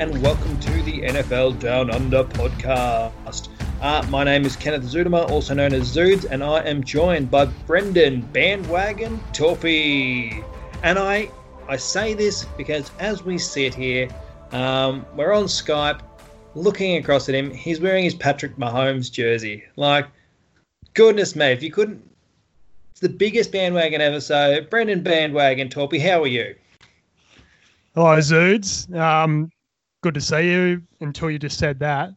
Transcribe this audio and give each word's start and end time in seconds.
and 0.00 0.22
welcome 0.22 0.58
to 0.60 0.70
the 0.84 1.02
NFL 1.02 1.60
Down 1.60 1.90
Under 1.90 2.24
podcast. 2.24 3.50
Uh, 3.82 4.02
my 4.08 4.24
name 4.24 4.46
is 4.46 4.56
Kenneth 4.56 4.84
Zuidema, 4.84 5.28
also 5.28 5.52
known 5.52 5.74
as 5.74 5.94
Zudes, 5.94 6.24
and 6.24 6.42
I 6.42 6.60
am 6.60 6.82
joined 6.82 7.30
by 7.30 7.44
Brendan 7.44 8.22
Bandwagon 8.22 9.20
Torpy. 9.34 10.42
And 10.82 10.98
I, 10.98 11.30
I 11.68 11.76
say 11.76 12.14
this 12.14 12.46
because 12.56 12.90
as 12.98 13.22
we 13.24 13.36
sit 13.36 13.74
here, 13.74 14.08
um, 14.52 15.04
we're 15.16 15.34
on 15.34 15.44
Skype, 15.44 16.00
looking 16.54 16.96
across 16.96 17.28
at 17.28 17.34
him. 17.34 17.50
He's 17.50 17.78
wearing 17.78 18.04
his 18.04 18.14
Patrick 18.14 18.56
Mahomes 18.56 19.12
jersey. 19.12 19.64
Like, 19.76 20.06
goodness 20.94 21.36
me, 21.36 21.48
if 21.48 21.62
you 21.62 21.70
couldn't, 21.70 22.02
it's 22.92 23.00
the 23.00 23.10
biggest 23.10 23.52
bandwagon 23.52 24.00
ever. 24.00 24.22
So, 24.22 24.62
Brendan 24.70 25.02
Bandwagon 25.02 25.68
Torpy, 25.68 26.00
how 26.00 26.22
are 26.22 26.26
you? 26.26 26.54
Hello, 27.94 28.16
Zoods. 28.16 28.90
Um, 28.98 29.50
good 30.00 30.14
to 30.14 30.20
see 30.20 30.50
you 30.50 30.82
until 31.00 31.30
you 31.30 31.38
just 31.38 31.58
said 31.58 31.80
that. 31.80 32.10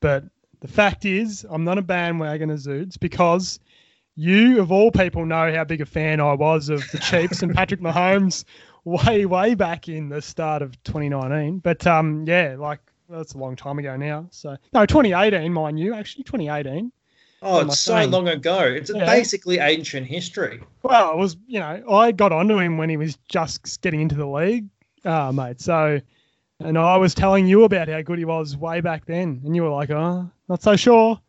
But 0.00 0.24
the 0.60 0.68
fact 0.68 1.04
is, 1.04 1.46
I'm 1.48 1.64
not 1.64 1.78
a 1.78 1.82
bandwagoner, 1.82 2.54
of 2.54 2.60
Zoods 2.60 2.98
because 2.98 3.60
you, 4.14 4.60
of 4.60 4.72
all 4.72 4.90
people, 4.90 5.26
know 5.26 5.52
how 5.54 5.64
big 5.64 5.80
a 5.80 5.86
fan 5.86 6.20
I 6.20 6.34
was 6.34 6.68
of 6.68 6.88
the 6.90 6.98
Chiefs 6.98 7.42
and 7.42 7.54
Patrick 7.54 7.80
Mahomes 7.80 8.44
way, 8.84 9.26
way 9.26 9.54
back 9.54 9.88
in 9.88 10.08
the 10.08 10.22
start 10.22 10.62
of 10.62 10.82
2019. 10.84 11.58
But 11.58 11.86
um, 11.86 12.24
yeah, 12.26 12.56
like 12.58 12.80
that's 13.08 13.34
a 13.34 13.38
long 13.38 13.56
time 13.56 13.78
ago 13.78 13.96
now. 13.96 14.28
So 14.30 14.56
no, 14.72 14.86
2018, 14.86 15.52
mind 15.52 15.78
you, 15.78 15.94
actually 15.94 16.24
2018. 16.24 16.92
Oh, 17.40 17.60
it's 17.60 17.78
so 17.78 17.94
saying? 17.94 18.10
long 18.10 18.26
ago. 18.26 18.58
It's 18.62 18.90
yeah. 18.92 19.06
basically 19.06 19.58
ancient 19.58 20.08
history. 20.08 20.60
Well, 20.82 21.12
it 21.12 21.18
was, 21.18 21.36
you 21.46 21.60
know, 21.60 21.84
I 21.88 22.10
got 22.10 22.32
onto 22.32 22.58
him 22.58 22.78
when 22.78 22.90
he 22.90 22.96
was 22.96 23.16
just 23.28 23.80
getting 23.80 24.00
into 24.00 24.16
the 24.16 24.26
league 24.26 24.66
Ah, 25.04 25.32
mate. 25.32 25.60
So, 25.60 26.00
and 26.60 26.78
I 26.78 26.96
was 26.96 27.14
telling 27.14 27.46
you 27.46 27.64
about 27.64 27.88
how 27.88 28.00
good 28.02 28.18
he 28.18 28.24
was 28.24 28.56
way 28.56 28.80
back 28.80 29.06
then, 29.06 29.40
and 29.44 29.54
you 29.54 29.62
were 29.62 29.70
like, 29.70 29.90
"Oh, 29.90 30.30
not 30.48 30.62
so 30.62 30.76
sure." 30.76 31.20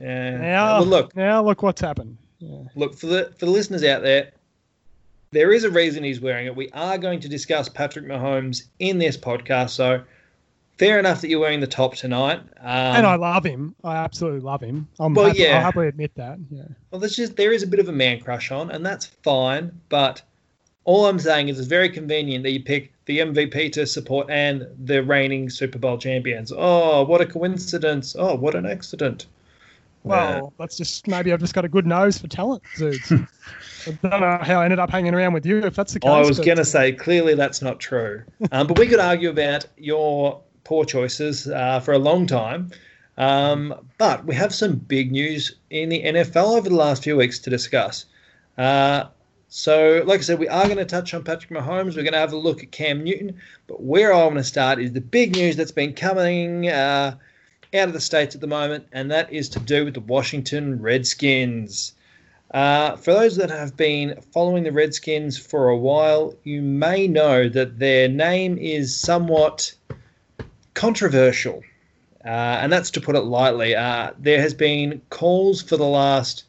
Yeah. 0.00 0.36
Now, 0.38 0.78
well, 0.78 0.86
look. 0.86 1.16
Now 1.16 1.42
look 1.42 1.62
what's 1.62 1.80
happened. 1.80 2.16
Yeah. 2.38 2.62
Look 2.74 2.96
for 2.96 3.06
the 3.06 3.34
for 3.38 3.46
the 3.46 3.50
listeners 3.50 3.84
out 3.84 4.02
there. 4.02 4.32
There 5.32 5.52
is 5.52 5.62
a 5.64 5.70
reason 5.70 6.02
he's 6.02 6.20
wearing 6.20 6.46
it. 6.46 6.56
We 6.56 6.70
are 6.70 6.98
going 6.98 7.20
to 7.20 7.28
discuss 7.28 7.68
Patrick 7.68 8.04
Mahomes 8.04 8.64
in 8.80 8.98
this 8.98 9.16
podcast, 9.16 9.70
so 9.70 10.02
fair 10.80 10.98
enough 10.98 11.20
that 11.20 11.28
you're 11.28 11.40
wearing 11.40 11.60
the 11.60 11.66
top 11.66 11.94
tonight. 11.94 12.40
Um, 12.58 12.66
and 12.66 13.06
I 13.06 13.14
love 13.16 13.44
him. 13.44 13.74
I 13.84 13.96
absolutely 13.96 14.40
love 14.40 14.62
him. 14.62 14.88
I'm 14.98 15.14
well, 15.14 15.26
happy, 15.26 15.40
yeah. 15.40 15.56
I'll 15.56 15.62
happily 15.62 15.88
admit 15.88 16.12
that. 16.14 16.38
Yeah. 16.50 16.62
Well, 16.90 17.00
there's 17.00 17.14
just 17.14 17.36
there 17.36 17.52
is 17.52 17.62
a 17.62 17.66
bit 17.66 17.80
of 17.80 17.88
a 17.88 17.92
man 17.92 18.20
crush 18.20 18.50
on, 18.50 18.70
and 18.70 18.84
that's 18.84 19.06
fine. 19.06 19.78
But 19.90 20.22
all 20.84 21.06
I'm 21.06 21.18
saying 21.18 21.48
is 21.48 21.58
it's 21.58 21.68
very 21.68 21.90
convenient 21.90 22.42
that 22.44 22.52
you 22.52 22.62
pick 22.62 22.92
the 23.10 23.18
MVP 23.18 23.72
to 23.72 23.86
support 23.88 24.30
and 24.30 24.68
the 24.84 25.02
reigning 25.02 25.50
Super 25.50 25.78
Bowl 25.78 25.98
champions. 25.98 26.52
Oh, 26.56 27.02
what 27.02 27.20
a 27.20 27.26
coincidence. 27.26 28.14
Oh, 28.16 28.36
what 28.36 28.54
an 28.54 28.66
accident. 28.66 29.26
Well, 30.04 30.52
that's 30.60 30.76
just 30.76 31.08
maybe 31.08 31.32
I've 31.32 31.40
just 31.40 31.52
got 31.52 31.64
a 31.64 31.68
good 31.68 31.86
nose 31.86 32.18
for 32.18 32.28
talent, 32.28 32.62
Zoods. 32.76 33.28
I 33.86 34.08
don't 34.08 34.20
know 34.20 34.38
how 34.40 34.60
I 34.60 34.64
ended 34.64 34.78
up 34.78 34.90
hanging 34.90 35.12
around 35.12 35.32
with 35.32 35.44
you 35.44 35.58
if 35.58 35.74
that's 35.74 35.92
the 35.92 35.98
case. 35.98 36.08
I 36.08 36.20
was 36.20 36.38
going 36.38 36.56
to 36.56 36.64
say, 36.64 36.92
clearly 36.92 37.34
that's 37.34 37.60
not 37.60 37.80
true. 37.80 38.22
Um, 38.52 38.68
but 38.68 38.78
we 38.78 38.86
could 38.86 39.00
argue 39.00 39.28
about 39.28 39.66
your 39.76 40.40
poor 40.62 40.84
choices 40.84 41.48
uh, 41.48 41.80
for 41.80 41.92
a 41.92 41.98
long 41.98 42.26
time. 42.26 42.70
Um, 43.18 43.74
but 43.98 44.24
we 44.24 44.36
have 44.36 44.54
some 44.54 44.76
big 44.76 45.10
news 45.10 45.56
in 45.70 45.88
the 45.88 46.02
NFL 46.02 46.56
over 46.56 46.68
the 46.68 46.76
last 46.76 47.02
few 47.02 47.16
weeks 47.16 47.40
to 47.40 47.50
discuss. 47.50 48.06
Uh, 48.56 49.06
so, 49.52 50.04
like 50.06 50.20
I 50.20 50.22
said, 50.22 50.38
we 50.38 50.46
are 50.46 50.64
going 50.66 50.76
to 50.76 50.84
touch 50.84 51.12
on 51.12 51.24
Patrick 51.24 51.50
Mahomes. 51.50 51.96
We're 51.96 52.04
going 52.04 52.12
to 52.12 52.20
have 52.20 52.32
a 52.32 52.36
look 52.36 52.62
at 52.62 52.70
Cam 52.70 53.02
Newton. 53.02 53.40
But 53.66 53.82
where 53.82 54.14
I 54.14 54.22
want 54.22 54.36
to 54.36 54.44
start 54.44 54.80
is 54.80 54.92
the 54.92 55.00
big 55.00 55.34
news 55.34 55.56
that's 55.56 55.72
been 55.72 55.92
coming 55.92 56.68
uh, 56.68 57.16
out 57.74 57.88
of 57.88 57.92
the 57.92 58.00
States 58.00 58.36
at 58.36 58.40
the 58.40 58.46
moment, 58.46 58.86
and 58.92 59.10
that 59.10 59.32
is 59.32 59.48
to 59.48 59.58
do 59.58 59.84
with 59.84 59.94
the 59.94 60.00
Washington 60.00 60.80
Redskins. 60.80 61.94
Uh, 62.52 62.94
for 62.94 63.12
those 63.12 63.34
that 63.36 63.50
have 63.50 63.76
been 63.76 64.20
following 64.32 64.62
the 64.62 64.70
Redskins 64.70 65.36
for 65.36 65.68
a 65.68 65.76
while, 65.76 66.32
you 66.44 66.62
may 66.62 67.08
know 67.08 67.48
that 67.48 67.80
their 67.80 68.06
name 68.06 68.56
is 68.56 68.96
somewhat 68.96 69.74
controversial. 70.74 71.64
Uh, 72.24 72.28
and 72.62 72.72
that's 72.72 72.92
to 72.92 73.00
put 73.00 73.16
it 73.16 73.22
lightly. 73.22 73.74
Uh, 73.74 74.12
there 74.16 74.40
has 74.40 74.54
been 74.54 75.00
calls 75.10 75.60
for 75.60 75.76
the 75.76 75.86
last 75.86 76.44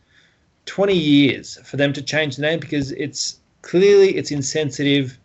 20 0.65 0.93
years 0.93 1.57
for 1.63 1.77
them 1.77 1.93
to 1.93 2.01
change 2.01 2.35
the 2.35 2.41
name 2.41 2.59
because 2.59 2.91
it's 2.93 3.39
clearly 3.61 4.15
it's 4.15 4.31
insensitive 4.31 5.17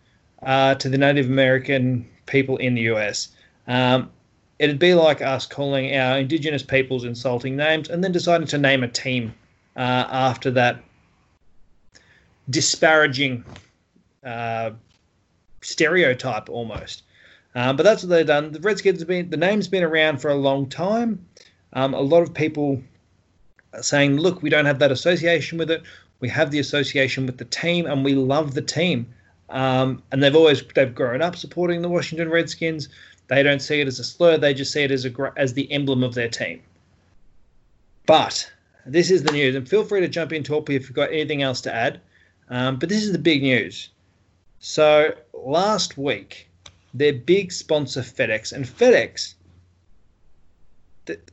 uh, 0.42 0.74
to 0.76 0.88
the 0.88 0.98
Native 0.98 1.26
American 1.26 2.08
people 2.26 2.56
in 2.58 2.74
the 2.74 2.82
US. 2.82 3.28
Um, 3.66 4.10
it'd 4.58 4.78
be 4.78 4.94
like 4.94 5.20
us 5.22 5.46
calling 5.46 5.94
our 5.96 6.18
indigenous 6.18 6.62
peoples 6.62 7.04
insulting 7.04 7.56
names 7.56 7.88
and 7.88 8.02
then 8.02 8.12
deciding 8.12 8.46
to 8.48 8.58
name 8.58 8.82
a 8.82 8.88
team 8.88 9.34
uh, 9.76 10.06
after 10.10 10.50
that 10.52 10.82
disparaging 12.48 13.44
uh, 14.24 14.70
stereotype 15.60 16.48
almost. 16.48 17.02
Um, 17.54 17.76
but 17.76 17.82
that's 17.82 18.02
what 18.02 18.10
they've 18.10 18.26
done. 18.26 18.52
The 18.52 18.60
Redskins 18.60 19.00
have 19.00 19.08
been 19.08 19.30
the 19.30 19.36
name's 19.36 19.68
been 19.68 19.82
around 19.82 20.20
for 20.20 20.30
a 20.30 20.34
long 20.34 20.68
time. 20.68 21.26
Um, 21.72 21.94
a 21.94 22.00
lot 22.00 22.22
of 22.22 22.34
people 22.34 22.82
saying, 23.82 24.16
look, 24.16 24.42
we 24.42 24.50
don't 24.50 24.66
have 24.66 24.78
that 24.78 24.92
association 24.92 25.58
with 25.58 25.70
it. 25.70 25.82
We 26.20 26.28
have 26.28 26.50
the 26.50 26.58
association 26.58 27.26
with 27.26 27.38
the 27.38 27.44
team, 27.44 27.86
and 27.86 28.04
we 28.04 28.14
love 28.14 28.54
the 28.54 28.62
team. 28.62 29.06
Um, 29.48 30.02
and 30.10 30.22
they've 30.22 30.34
always 30.34 30.62
they've 30.74 30.94
grown 30.94 31.22
up 31.22 31.36
supporting 31.36 31.82
the 31.82 31.88
Washington 31.88 32.30
Redskins. 32.30 32.88
They 33.28 33.42
don't 33.42 33.60
see 33.60 33.80
it 33.80 33.86
as 33.86 33.98
a 33.98 34.04
slur; 34.04 34.38
they 34.38 34.54
just 34.54 34.72
see 34.72 34.82
it 34.82 34.90
as 34.90 35.04
a 35.04 35.32
as 35.36 35.54
the 35.54 35.70
emblem 35.70 36.02
of 36.02 36.14
their 36.14 36.28
team. 36.28 36.62
But 38.06 38.50
this 38.86 39.10
is 39.10 39.22
the 39.22 39.32
news, 39.32 39.54
and 39.54 39.68
feel 39.68 39.84
free 39.84 40.00
to 40.00 40.08
jump 40.08 40.32
in, 40.32 40.42
Torpy, 40.42 40.70
if 40.70 40.82
you've 40.84 40.94
got 40.94 41.10
anything 41.12 41.42
else 41.42 41.60
to 41.62 41.74
add. 41.74 42.00
Um, 42.48 42.78
but 42.78 42.88
this 42.88 43.02
is 43.02 43.12
the 43.12 43.18
big 43.18 43.42
news. 43.42 43.90
So 44.60 45.14
last 45.32 45.98
week, 45.98 46.48
their 46.94 47.12
big 47.12 47.52
sponsor 47.52 48.00
FedEx, 48.00 48.52
and 48.52 48.64
FedEx 48.64 49.34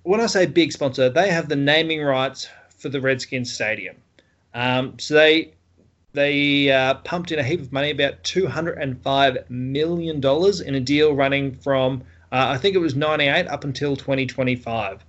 when 0.03 0.21
I 0.21 0.25
say 0.27 0.45
big 0.45 0.71
sponsor, 0.71 1.09
they 1.09 1.29
have 1.29 1.49
the 1.49 1.55
naming 1.55 2.01
rights 2.01 2.47
for 2.77 2.89
the 2.89 3.01
Redskins 3.01 3.53
Stadium. 3.53 3.95
Um, 4.53 4.97
so 4.99 5.13
they 5.15 5.53
they 6.13 6.71
uh, 6.71 6.95
pumped 6.95 7.31
in 7.31 7.39
a 7.39 7.43
heap 7.43 7.59
of 7.61 7.71
money, 7.71 7.91
about 7.91 8.23
two 8.23 8.47
hundred 8.47 8.77
and 8.77 9.01
five 9.01 9.49
million 9.49 10.19
dollars, 10.19 10.61
in 10.61 10.75
a 10.75 10.79
deal 10.79 11.15
running 11.15 11.55
from 11.55 12.03
uh, 12.31 12.47
I 12.49 12.57
think 12.57 12.75
it 12.75 12.79
was 12.79 12.95
ninety 12.95 13.25
eight 13.25 13.47
up 13.47 13.63
until 13.63 13.95
twenty 13.95 14.25
twenty 14.25 14.55
five. 14.55 15.03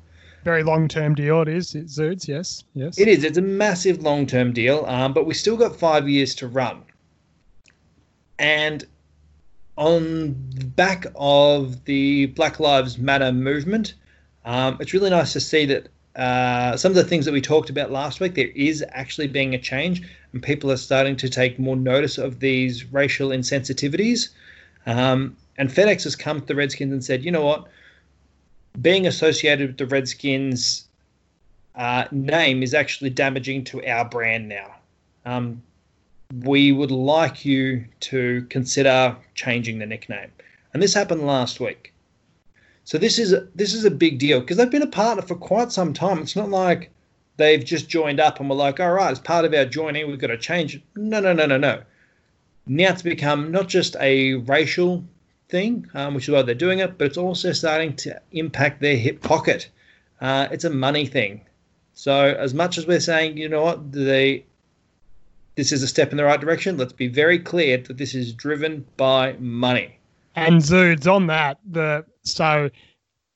Very 0.45 0.63
long 0.63 0.89
term 0.89 1.15
deal 1.15 1.41
it 1.41 1.49
is, 1.49 1.75
it 1.75 1.87
Zoods, 1.87 2.29
yes, 2.29 2.65
yes. 2.75 2.99
It 2.99 3.09
is. 3.09 3.25
It's 3.25 3.39
a 3.39 3.43
massive 3.43 4.03
long 4.03 4.27
term 4.27 4.53
deal, 4.53 4.85
um, 4.87 5.13
but 5.13 5.27
we 5.27 5.35
still 5.35 5.57
got 5.57 5.75
five 5.75 6.09
years 6.09 6.35
to 6.37 6.47
run. 6.47 6.83
And 8.39 8.84
on 9.77 10.37
the 10.51 10.65
back 10.65 11.07
of 11.17 11.84
the 11.84 12.27
Black 12.27 12.60
Lives 12.60 12.99
Matter 12.99 13.33
movement, 13.33 13.95
um, 14.45 14.77
it's 14.81 14.93
really 14.93 15.11
nice 15.11 15.33
to 15.33 15.41
see 15.41 15.67
that 15.67 15.89
uh, 16.17 16.77
some 16.77 16.91
of 16.91 16.97
the 16.97 17.05
things 17.05 17.25
that 17.25 17.33
we 17.33 17.41
talked 17.41 17.71
about 17.71 17.91
last 17.91 18.21
week, 18.21 18.35
there 18.35 18.51
is 18.55 18.85
actually 18.91 19.27
being 19.27 19.55
a 19.55 19.59
change, 19.59 20.03
and 20.33 20.43
people 20.43 20.71
are 20.71 20.77
starting 20.77 21.17
to 21.17 21.29
take 21.29 21.59
more 21.59 21.77
notice 21.77 22.19
of 22.19 22.41
these 22.41 22.85
racial 22.93 23.31
insensitivities. 23.31 24.29
Um, 24.87 25.37
and 25.57 25.71
FedEx 25.71 26.05
has 26.05 26.15
come 26.15 26.41
to 26.41 26.47
the 26.47 26.55
Redskins 26.55 26.93
and 26.93 27.05
said, 27.05 27.25
you 27.25 27.31
know 27.31 27.45
what? 27.45 27.67
Being 28.81 29.07
associated 29.07 29.69
with 29.69 29.79
the 29.79 29.87
Redskins 29.87 30.87
uh, 31.75 32.05
name 32.11 32.63
is 32.63 32.75
actually 32.75 33.11
damaging 33.11 33.65
to 33.65 33.85
our 33.87 34.05
brand 34.05 34.49
now. 34.49 34.75
Um, 35.25 35.63
we 36.43 36.73
would 36.73 36.91
like 36.91 37.45
you 37.45 37.85
to 38.01 38.47
consider 38.51 39.17
changing 39.35 39.79
the 39.79 39.87
nickname. 39.87 40.31
And 40.73 40.83
this 40.83 40.95
happened 40.95 41.27
last 41.27 41.61
week. 41.61 41.94
So 42.84 42.98
this 42.98 43.19
is 43.19 43.33
a, 43.33 43.48
this 43.54 43.72
is 43.72 43.84
a 43.84 43.91
big 43.91 44.19
deal 44.19 44.41
because 44.41 44.57
they've 44.57 44.71
been 44.71 44.83
a 44.83 44.86
partner 44.86 45.22
for 45.22 45.34
quite 45.34 45.72
some 45.72 45.92
time. 45.92 46.19
It's 46.19 46.36
not 46.36 46.51
like 46.51 46.91
they've 47.36 47.65
just 47.65 47.89
joined 47.89 48.21
up 48.21 48.41
and 48.41 48.48
we're 48.48 48.57
like, 48.57 48.78
all 48.78 48.92
right, 48.92 49.10
as 49.10 49.19
part 49.19 49.45
of 49.45 49.54
our 49.54 49.65
joining, 49.65 50.07
we've 50.07 50.19
got 50.19 50.28
to 50.28 50.39
change. 50.39 50.81
No, 50.95 51.21
no, 51.21 51.33
no, 51.33 51.47
no, 51.47 51.57
no. 51.57 51.83
Now 52.66 52.91
it's 52.91 53.03
become 53.03 53.51
not 53.51 53.69
just 53.69 53.97
a 54.01 54.34
racial 54.34 55.04
thing, 55.48 55.89
um, 55.95 56.15
which 56.15 56.28
is 56.28 56.34
why 56.34 56.42
they're 56.42 56.54
doing 56.54 56.78
it, 56.78 56.98
but 56.98 57.07
it's 57.07 57.19
also 57.19 57.53
starting 57.53 57.97
to 57.97 58.21
impact 58.33 58.81
their 58.81 58.97
hip 58.97 59.22
pocket. 59.22 59.69
Uh, 60.21 60.48
it's 60.51 60.65
a 60.65 60.71
money 60.71 61.07
thing. 61.07 61.41
So 61.95 62.15
as 62.15 62.54
much 62.54 62.77
as 62.77 62.86
we're 62.86 63.01
saying, 63.01 63.36
you 63.36 63.48
know 63.48 63.63
what, 63.63 63.92
they 63.92 64.45
this 65.54 65.71
is 65.71 65.83
a 65.83 65.89
step 65.89 66.10
in 66.10 66.16
the 66.16 66.25
right 66.25 66.41
direction, 66.41 66.77
let's 66.77 66.92
be 66.92 67.07
very 67.07 67.39
clear 67.39 67.78
that 67.78 67.97
this 67.97 68.15
is 68.15 68.33
driven 68.33 68.84
by 68.97 69.34
money. 69.39 69.98
And 70.34 70.57
Zoods 70.57 71.07
on 71.07 71.28
that, 71.28 71.59
the 71.71 72.04
so 72.24 72.71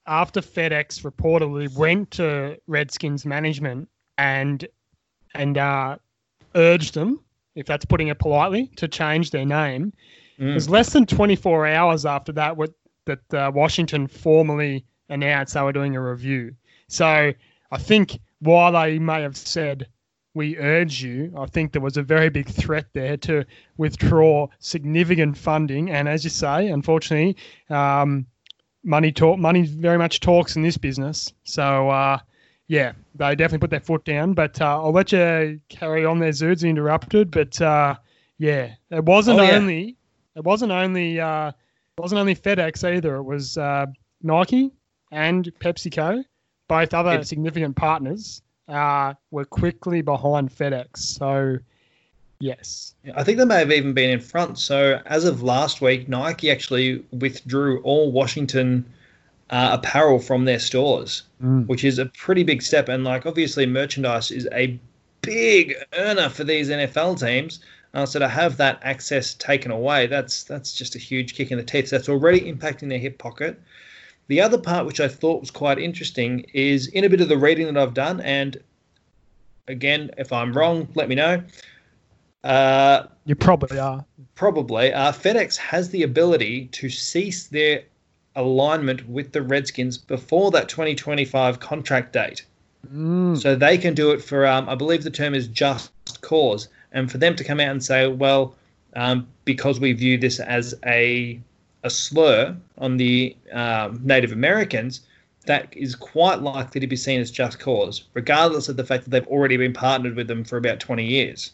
after 0.06 0.40
FedEx 0.40 1.02
reportedly 1.02 1.74
went 1.76 2.10
to 2.12 2.58
Redskins 2.66 3.24
management 3.26 3.88
and 4.16 4.66
and 5.34 5.58
uh, 5.58 5.96
urged 6.54 6.94
them, 6.94 7.20
if 7.54 7.66
that's 7.66 7.84
putting 7.84 8.08
it 8.08 8.18
politely, 8.18 8.70
to 8.76 8.88
change 8.88 9.30
their 9.30 9.44
name, 9.44 9.92
mm. 10.38 10.50
it 10.50 10.54
was 10.54 10.68
less 10.68 10.92
than 10.92 11.04
24 11.06 11.66
hours 11.66 12.06
after 12.06 12.32
that 12.32 12.56
where 12.56 12.68
that 13.04 13.34
uh, 13.34 13.50
Washington 13.54 14.06
formally 14.06 14.84
announced 15.08 15.54
they 15.54 15.62
were 15.62 15.72
doing 15.72 15.96
a 15.96 16.02
review. 16.02 16.54
So 16.88 17.32
I 17.70 17.78
think 17.78 18.18
while 18.40 18.72
they 18.72 18.98
may 18.98 19.22
have 19.22 19.36
said 19.36 19.88
we 20.34 20.56
urge 20.58 21.02
you, 21.02 21.32
I 21.36 21.46
think 21.46 21.72
there 21.72 21.82
was 21.82 21.96
a 21.96 22.02
very 22.02 22.28
big 22.28 22.48
threat 22.48 22.86
there 22.92 23.16
to 23.18 23.44
withdraw 23.76 24.46
significant 24.58 25.36
funding. 25.36 25.90
And 25.90 26.08
as 26.08 26.22
you 26.22 26.30
say, 26.30 26.68
unfortunately, 26.68 27.36
um, 27.70 28.26
money 28.88 29.12
talk, 29.12 29.38
money 29.38 29.62
very 29.62 29.98
much 29.98 30.20
talks 30.20 30.56
in 30.56 30.62
this 30.62 30.76
business. 30.78 31.32
So 31.44 31.90
uh, 31.90 32.18
yeah, 32.66 32.92
they 33.14 33.36
definitely 33.36 33.58
put 33.58 33.70
their 33.70 33.80
foot 33.80 34.04
down. 34.04 34.32
But 34.32 34.60
uh, 34.60 34.82
I'll 34.82 34.92
let 34.92 35.12
you 35.12 35.60
carry 35.68 36.04
on 36.04 36.18
there, 36.18 36.30
Zoods, 36.30 36.68
interrupted. 36.68 37.30
But 37.30 37.60
uh, 37.60 37.94
yeah, 38.38 38.74
it 38.90 39.04
wasn't 39.04 39.38
Oh, 39.38 39.42
yeah. 39.42 39.56
only 39.56 39.96
it 40.34 40.42
wasn't 40.44 40.72
only 40.72 41.20
uh, 41.20 41.48
it 41.48 42.00
wasn't 42.00 42.18
only 42.20 42.34
FedEx 42.34 42.82
either. 42.84 43.16
It 43.16 43.22
was 43.24 43.56
uh, 43.58 43.86
Nike 44.22 44.72
and 45.12 45.44
PepsiCo, 45.60 46.24
both 46.68 46.94
other 46.94 47.12
It- 47.20 47.26
significant 47.26 47.76
partners, 47.76 48.42
uh, 48.68 49.14
were 49.30 49.44
quickly 49.44 50.02
behind 50.02 50.50
FedEx. 50.50 50.96
So 50.98 51.58
yes, 52.40 52.94
I 53.14 53.24
think 53.24 53.38
they 53.38 53.44
may 53.44 53.58
have 53.58 53.72
even 53.72 53.92
been 53.92 54.10
in 54.10 54.20
front. 54.20 54.58
So 54.58 55.00
as 55.06 55.24
of 55.24 55.42
last 55.42 55.80
week, 55.80 56.08
Nike 56.08 56.50
actually 56.50 57.04
withdrew 57.10 57.80
all 57.82 58.12
Washington 58.12 58.84
uh, 59.50 59.70
apparel 59.72 60.18
from 60.18 60.44
their 60.44 60.58
stores, 60.58 61.22
which 61.66 61.84
is 61.84 61.98
a 61.98 62.06
pretty 62.06 62.42
big 62.42 62.62
step. 62.62 62.88
And 62.88 63.04
like 63.04 63.26
obviously, 63.26 63.66
merchandise 63.66 64.30
is 64.30 64.48
a 64.52 64.78
big 65.22 65.74
earner 65.94 66.28
for 66.28 66.44
these 66.44 66.68
NFL 66.68 67.20
teams. 67.20 67.60
Uh, 67.94 68.04
so 68.04 68.18
to 68.18 68.28
have 68.28 68.58
that 68.58 68.78
access 68.82 69.34
taken 69.34 69.70
away, 69.70 70.06
that's 70.06 70.44
that's 70.44 70.74
just 70.74 70.94
a 70.94 70.98
huge 70.98 71.34
kick 71.34 71.50
in 71.50 71.56
the 71.56 71.64
teeth. 71.64 71.88
So 71.88 71.96
that's 71.96 72.08
already 72.08 72.40
impacting 72.40 72.88
their 72.88 72.98
hip 72.98 73.18
pocket. 73.18 73.60
The 74.28 74.42
other 74.42 74.58
part, 74.58 74.84
which 74.84 75.00
I 75.00 75.08
thought 75.08 75.40
was 75.40 75.50
quite 75.50 75.78
interesting, 75.78 76.44
is 76.52 76.88
in 76.88 77.04
a 77.04 77.08
bit 77.08 77.22
of 77.22 77.28
the 77.28 77.38
reading 77.38 77.66
that 77.66 77.78
I've 77.78 77.94
done, 77.94 78.20
and 78.20 78.62
again, 79.68 80.10
if 80.18 80.32
I'm 80.32 80.52
wrong, 80.52 80.86
let 80.94 81.08
me 81.08 81.14
know. 81.14 81.42
Uh, 82.44 83.04
you 83.24 83.34
probably 83.34 83.78
are. 83.78 84.04
probably 84.34 84.92
uh, 84.92 85.12
FedEx 85.12 85.56
has 85.56 85.90
the 85.90 86.04
ability 86.04 86.66
to 86.66 86.88
cease 86.88 87.48
their 87.48 87.82
alignment 88.36 89.08
with 89.08 89.32
the 89.32 89.42
Redskins 89.42 89.98
before 89.98 90.50
that 90.52 90.68
2025 90.68 91.58
contract 91.58 92.12
date. 92.12 92.44
Mm. 92.92 93.36
So 93.36 93.56
they 93.56 93.76
can 93.76 93.94
do 93.94 94.12
it 94.12 94.22
for, 94.22 94.46
um, 94.46 94.68
I 94.68 94.76
believe 94.76 95.02
the 95.02 95.10
term 95.10 95.34
is 95.34 95.48
just 95.48 95.90
cause, 96.20 96.68
and 96.92 97.10
for 97.10 97.18
them 97.18 97.34
to 97.36 97.44
come 97.44 97.58
out 97.58 97.70
and 97.70 97.84
say, 97.84 98.06
well, 98.06 98.54
um, 98.94 99.26
because 99.44 99.80
we 99.80 99.92
view 99.92 100.16
this 100.16 100.40
as 100.40 100.74
a 100.86 101.40
a 101.84 101.90
slur 101.90 102.56
on 102.78 102.96
the 102.96 103.36
um, 103.52 104.00
Native 104.04 104.32
Americans, 104.32 105.02
that 105.46 105.72
is 105.76 105.94
quite 105.94 106.40
likely 106.40 106.80
to 106.80 106.86
be 106.86 106.96
seen 106.96 107.20
as 107.20 107.30
just 107.30 107.60
cause, 107.60 108.04
regardless 108.14 108.68
of 108.68 108.76
the 108.76 108.84
fact 108.84 109.04
that 109.04 109.10
they've 109.10 109.26
already 109.28 109.56
been 109.56 109.72
partnered 109.72 110.16
with 110.16 110.26
them 110.28 110.44
for 110.44 110.56
about 110.56 110.80
20 110.80 111.04
years. 111.04 111.52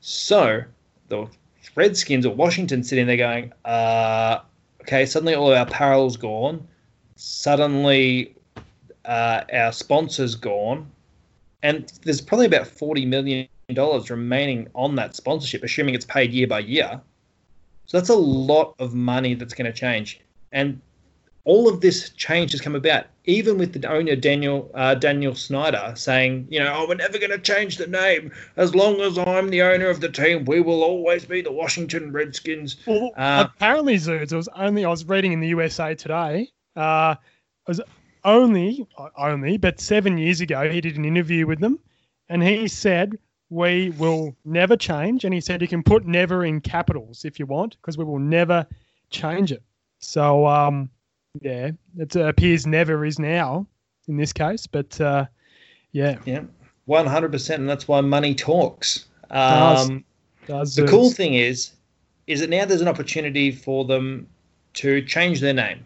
So 0.00 0.62
the 1.08 1.26
Redskins 1.74 2.26
or 2.26 2.34
Washington 2.34 2.82
sitting 2.82 3.06
there 3.06 3.16
going, 3.16 3.52
uh, 3.64 4.40
okay, 4.82 5.06
suddenly 5.06 5.34
all 5.34 5.50
of 5.50 5.56
our 5.56 5.66
apparel's 5.66 6.16
gone. 6.16 6.66
Suddenly 7.16 8.34
uh, 9.04 9.42
our 9.52 9.72
sponsor's 9.72 10.34
gone. 10.34 10.90
And 11.62 11.92
there's 12.02 12.20
probably 12.20 12.46
about 12.46 12.66
$40 12.66 13.06
million 13.06 13.48
remaining 13.68 14.68
on 14.74 14.94
that 14.96 15.16
sponsorship, 15.16 15.62
assuming 15.62 15.94
it's 15.94 16.04
paid 16.04 16.32
year 16.32 16.46
by 16.46 16.60
year. 16.60 17.00
So 17.86 17.98
that's 17.98 18.10
a 18.10 18.14
lot 18.14 18.74
of 18.78 18.94
money 18.94 19.34
that's 19.34 19.54
going 19.54 19.70
to 19.70 19.76
change. 19.76 20.20
And 20.52 20.80
all 21.48 21.66
of 21.66 21.80
this 21.80 22.10
change 22.10 22.52
has 22.52 22.60
come 22.60 22.74
about, 22.74 23.06
even 23.24 23.56
with 23.56 23.72
the 23.72 23.90
owner 23.90 24.14
Daniel 24.14 24.70
uh, 24.74 24.94
Daniel 24.94 25.34
Snyder 25.34 25.94
saying, 25.96 26.46
you 26.50 26.58
know, 26.58 26.74
oh, 26.76 26.86
we're 26.86 26.94
never 26.96 27.16
going 27.16 27.30
to 27.30 27.38
change 27.38 27.78
the 27.78 27.86
name. 27.86 28.30
As 28.56 28.74
long 28.74 29.00
as 29.00 29.16
I'm 29.16 29.48
the 29.48 29.62
owner 29.62 29.88
of 29.88 30.02
the 30.02 30.10
team, 30.10 30.44
we 30.44 30.60
will 30.60 30.82
always 30.84 31.24
be 31.24 31.40
the 31.40 31.50
Washington 31.50 32.12
Redskins. 32.12 32.76
Well, 32.86 33.12
Uh, 33.16 33.46
apparently, 33.48 33.96
Zoods, 33.96 34.30
it 34.30 34.36
was 34.36 34.48
only 34.48 34.84
I 34.84 34.90
was 34.90 35.06
reading 35.06 35.32
in 35.32 35.40
the 35.40 35.48
USA 35.48 35.94
Today. 35.94 36.48
Uh, 36.76 37.14
it 37.66 37.68
was 37.70 37.80
only 38.24 38.86
only, 39.16 39.56
but 39.56 39.80
seven 39.80 40.18
years 40.18 40.42
ago, 40.42 40.68
he 40.68 40.82
did 40.82 40.98
an 40.98 41.06
interview 41.06 41.46
with 41.46 41.60
them, 41.60 41.78
and 42.28 42.42
he 42.42 42.68
said 42.68 43.18
we 43.48 43.88
will 43.96 44.36
never 44.44 44.76
change. 44.76 45.24
And 45.24 45.32
he 45.32 45.40
said 45.40 45.62
you 45.62 45.68
can 45.68 45.82
put 45.82 46.06
never 46.06 46.44
in 46.44 46.60
capitals 46.60 47.24
if 47.24 47.38
you 47.38 47.46
want, 47.46 47.76
because 47.76 47.96
we 47.96 48.04
will 48.04 48.18
never 48.18 48.66
change 49.08 49.50
it. 49.50 49.62
So, 50.00 50.46
um, 50.46 50.90
yeah, 51.40 51.70
it 51.98 52.16
appears 52.16 52.66
never 52.66 53.04
is 53.04 53.18
now 53.18 53.66
in 54.08 54.16
this 54.16 54.32
case, 54.32 54.66
but 54.66 55.00
uh, 55.00 55.26
yeah, 55.92 56.18
Yeah, 56.24 56.42
100%. 56.88 57.54
And 57.54 57.68
that's 57.68 57.86
why 57.86 58.00
money 58.00 58.34
talks. 58.34 59.06
Um, 59.30 60.04
does 60.46 60.74
the 60.74 60.82
Zoods. 60.82 60.90
cool 60.90 61.10
thing 61.10 61.34
is, 61.34 61.72
is 62.26 62.40
that 62.40 62.50
now 62.50 62.64
there's 62.64 62.80
an 62.80 62.88
opportunity 62.88 63.50
for 63.50 63.84
them 63.84 64.26
to 64.74 65.02
change 65.02 65.40
their 65.40 65.52
name. 65.52 65.84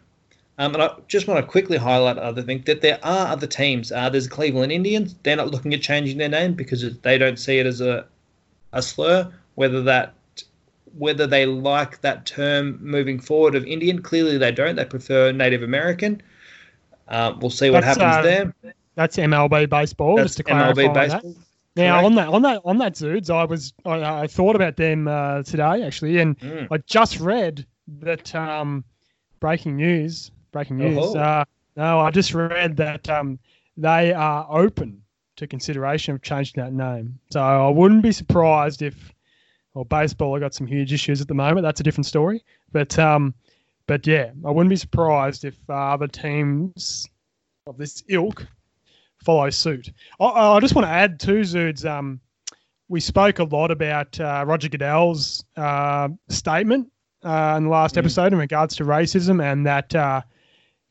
Um, 0.59 0.75
and 0.75 0.83
I 0.83 0.95
just 1.09 1.27
want 1.27 1.45
to 1.45 1.51
quickly 1.51 1.77
highlight 1.77 2.19
other 2.19 2.43
thing 2.43 2.63
that 2.67 2.83
there 2.83 2.99
are 3.03 3.29
other 3.29 3.47
teams. 3.47 3.91
Uh, 3.91 4.09
there's 4.11 4.29
Cleveland 4.29 4.71
Indians. 4.71 5.15
They're 5.23 5.37
not 5.37 5.51
looking 5.51 5.75
at 5.75 5.81
changing 5.81 6.19
their 6.19 6.29
name 6.29 6.55
because 6.55 6.99
they 7.01 7.19
don't 7.19 7.39
see 7.39 7.59
it 7.59 7.67
as 7.67 7.81
a 7.81 8.07
a 8.73 8.83
slur. 8.83 9.33
Whether 9.55 9.83
that 9.83 10.15
whether 10.97 11.27
they 11.27 11.47
like 11.47 12.00
that 12.03 12.27
term 12.27 12.79
moving 12.81 13.19
forward 13.19 13.55
of 13.55 13.65
Indian, 13.65 14.03
clearly 14.03 14.39
they 14.39 14.53
don't. 14.53 14.77
They 14.77 14.84
prefer 14.84 15.32
Native 15.32 15.63
American. 15.63 16.22
Uh, 17.08 17.34
we'll 17.41 17.51
see 17.51 17.70
what 17.70 17.82
That's, 17.82 17.99
happens 17.99 18.17
uh, 18.17 18.22
there. 18.22 18.75
That's 18.94 19.17
MLB 19.17 19.69
baseball. 19.69 20.17
That's 20.17 20.29
just 20.29 20.37
to 20.39 20.44
clarify 20.44 20.82
MLB 20.82 20.94
that. 20.94 21.25
Now 21.75 22.01
Correct. 22.01 22.05
on 22.05 22.15
that 22.17 22.29
on 22.29 22.43
that 22.43 22.63
on 22.67 22.79
that 22.79 22.94
Zoods, 22.94 23.31
I 23.31 23.44
was 23.44 23.72
I, 23.87 24.22
I 24.22 24.27
thought 24.27 24.56
about 24.56 24.77
them 24.77 25.08
uh, 25.08 25.43
today 25.43 25.82
actually, 25.82 26.19
and 26.19 26.39
Mm. 26.41 26.69
I 26.70 26.77
just 26.87 27.19
read 27.19 27.67
that 28.01 28.34
um, 28.34 28.84
breaking 29.41 29.77
news. 29.77 30.31
Breaking 30.53 30.77
news. 30.77 31.15
Uh, 31.15 31.44
no, 31.77 32.01
I 32.01 32.11
just 32.11 32.34
read 32.34 32.77
that 32.77 33.08
um, 33.08 33.39
they 33.79 34.13
are 34.13 34.46
open 34.51 35.03
to 35.37 35.46
consideration 35.46 36.15
of 36.15 36.22
changing 36.22 36.63
that 36.63 36.72
name. 36.75 37.19
So 37.31 37.41
I 37.41 37.69
wouldn't 37.70 38.03
be 38.03 38.13
surprised 38.13 38.82
if, 38.82 39.15
well, 39.74 39.84
baseball. 39.84 40.36
I 40.36 40.41
got 40.41 40.55
some 40.55 40.67
huge 40.67 40.93
issues 40.93 41.20
at 41.20 41.29
the 41.29 41.34
moment. 41.34 41.64
That's 41.64 41.81
a 41.81 41.82
different 41.82 42.06
story. 42.06 42.44
But 42.72 42.98
um, 42.98 43.34
but 43.86 44.06
yeah, 44.06 44.31
I 44.44 44.50
wouldn't 44.50 44.70
be 44.70 44.76
surprised 44.76 45.44
if 45.44 45.56
uh, 45.69 45.72
other 45.74 46.08
teams 46.08 47.06
of 47.67 47.79
this 47.79 48.02
ilk 48.08 48.46
follow 49.24 49.50
suit. 49.50 49.93
I, 50.20 50.24
I 50.26 50.60
just 50.60 50.74
want 50.74 50.86
to 50.86 50.93
add 50.93 51.20
to 51.20 51.41
Zoods. 51.41 51.88
Um, 51.88 52.20
we 52.88 53.00
spoke 53.00 53.38
a 53.38 53.44
lot 53.44 53.70
about 53.70 54.19
uh, 54.20 54.44
Roger 54.46 54.69
Goodell's 54.69 55.44
uh, 55.56 56.08
statement 56.29 56.91
uh, 57.24 57.55
in 57.56 57.64
the 57.64 57.70
last 57.70 57.94
Mm. 57.94 57.98
episode 57.98 58.32
in 58.32 58.38
regards 58.38 58.76
to 58.76 58.84
racism, 58.84 59.43
and 59.43 59.64
that 59.67 59.94
uh, 59.94 60.20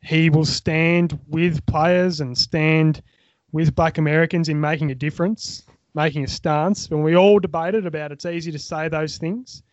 he 0.02 0.30
will 0.30 0.46
stand 0.46 1.20
with 1.28 1.64
players 1.66 2.22
and 2.22 2.38
stand 2.38 3.04
with 3.52 3.76
Black 3.76 3.98
Americans 3.98 4.50
in 4.50 4.60
making 4.60 4.90
a 4.92 4.96
difference, 4.96 5.64
making 5.94 6.24
a 6.24 6.28
stance. 6.28 6.88
And 6.88 7.04
we 7.04 7.16
all 7.16 7.40
debated 7.40 7.86
about 7.86 8.12
it's 8.12 8.26
easy 8.26 8.52
to 8.52 8.60
say 8.60 8.88
those 8.88 9.18
things, 9.18 9.64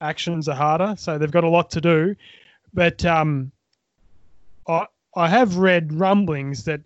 actions 0.00 0.48
are 0.48 0.56
harder, 0.56 0.94
so 0.96 1.18
they've 1.18 1.30
got 1.30 1.44
a 1.44 1.48
lot 1.48 1.70
to 1.70 1.80
do. 1.80 2.16
But 2.72 3.04
um, 3.04 3.52
I 4.68 4.86
I 5.14 5.28
have 5.28 5.56
read 5.56 5.92
rumblings 5.94 6.64
that 6.64 6.80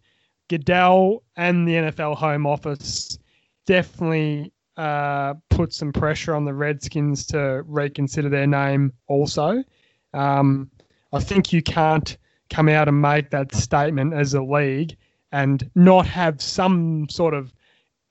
Goodell 0.49 1.23
and 1.37 1.66
the 1.66 1.73
NFL 1.73 2.16
Home 2.16 2.47
Office 2.47 3.18
definitely 3.66 4.52
uh, 4.76 5.35
put 5.49 5.73
some 5.73 5.92
pressure 5.92 6.35
on 6.35 6.44
the 6.44 6.54
Redskins 6.54 7.26
to 7.26 7.62
reconsider 7.66 8.28
their 8.28 8.47
name. 8.47 8.92
Also, 9.09 9.62
um, 10.14 10.70
I 11.12 11.20
think 11.20 11.52
you 11.52 11.62
can't 11.62 12.16
come 12.50 12.68
out 12.68 12.88
and 12.88 13.00
make 13.00 13.30
that 13.30 13.54
statement 13.54 14.14
as 14.14 14.35
a 14.35 14.42
league 14.42 14.97
and 15.32 15.68
not 15.75 16.06
have 16.06 16.40
some 16.40 17.09
sort 17.09 17.35
of 17.35 17.52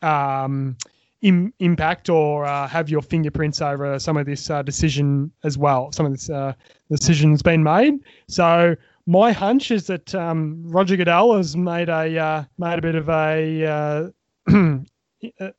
um, 0.02 0.76
Im- 1.22 1.54
impact 1.60 2.10
or 2.10 2.46
uh, 2.46 2.66
have 2.70 2.90
your 2.90 3.02
fingerprints 3.02 3.62
over 3.62 4.00
some 4.00 4.16
of 4.16 4.26
this 4.26 4.50
uh, 4.50 4.62
decision 4.62 5.30
as 5.44 5.58
well. 5.58 5.92
Some 5.92 6.06
of 6.06 6.14
this 6.14 6.30
uh, 6.30 6.54
decision's 6.90 7.42
been 7.42 7.62
made. 7.62 7.96
So 8.30 8.78
my 9.06 9.34
hunch 9.34 9.70
is 9.70 9.88
that 9.88 10.16
um, 10.16 10.64
Roger 10.66 10.96
Goodell 10.96 11.36
has 11.36 11.58
made 11.58 11.90
a 11.90 12.18
uh, 12.18 12.44
made 12.58 12.80
a 12.80 12.82
bit 12.82 12.96
of 12.96 13.10
a 13.10 13.66
uh, 13.66 14.10
uh, 15.42 15.50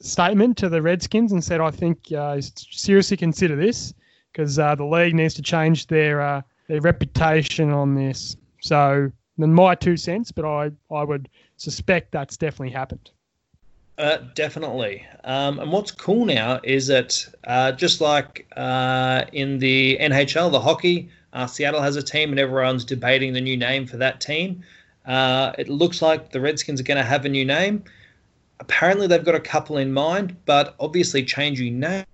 statement 0.00 0.56
to 0.58 0.68
the 0.68 0.80
Redskins 0.80 1.32
and 1.32 1.42
said, 1.42 1.60
"I 1.60 1.72
think 1.72 2.12
seriously 2.54 3.16
consider 3.16 3.56
this 3.56 3.92
because 4.30 4.54
the 4.54 4.84
league 4.84 5.16
needs 5.16 5.34
to 5.34 5.42
change 5.42 5.88
their 5.88 6.44
their 6.68 6.80
reputation 6.80 7.72
on 7.72 7.96
this." 7.96 8.36
So, 8.60 9.10
my 9.36 9.74
two 9.74 9.96
cents, 9.96 10.30
but 10.30 10.44
I 10.44 10.70
I 10.94 11.02
would 11.02 11.28
suspect 11.56 12.12
that's 12.12 12.36
definitely 12.36 12.70
happened. 12.70 13.10
Uh, 13.98 14.18
definitely. 14.34 15.04
Um, 15.24 15.58
and 15.58 15.72
what's 15.72 15.90
cool 15.90 16.24
now 16.24 16.60
is 16.62 16.86
that 16.86 17.28
uh, 17.44 17.72
just 17.72 18.00
like 18.00 18.46
uh, 18.56 19.24
in 19.32 19.58
the 19.58 19.98
NHL, 20.00 20.50
the 20.52 20.60
hockey, 20.60 21.10
Uh, 21.32 21.46
Seattle 21.46 21.82
has 21.82 21.96
a 21.96 22.02
team, 22.02 22.30
and 22.30 22.40
everyone's 22.40 22.84
debating 22.84 23.34
the 23.34 23.40
new 23.40 23.56
name 23.56 23.86
for 23.86 23.98
that 23.98 24.20
team. 24.20 24.62
Uh, 25.04 25.52
it 25.58 25.68
looks 25.68 26.00
like 26.00 26.30
the 26.32 26.40
Redskins 26.40 26.80
are 26.80 26.84
going 26.84 26.96
to 26.96 27.04
have 27.04 27.26
a 27.26 27.28
new 27.28 27.44
name. 27.44 27.84
Apparently, 28.60 29.06
they've 29.06 29.24
got 29.24 29.34
a 29.34 29.40
couple 29.40 29.76
in 29.76 29.92
mind, 29.92 30.36
but 30.46 30.74
obviously, 30.80 31.22
changing 31.24 31.80
name 31.80 32.04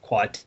quite. 0.00 0.44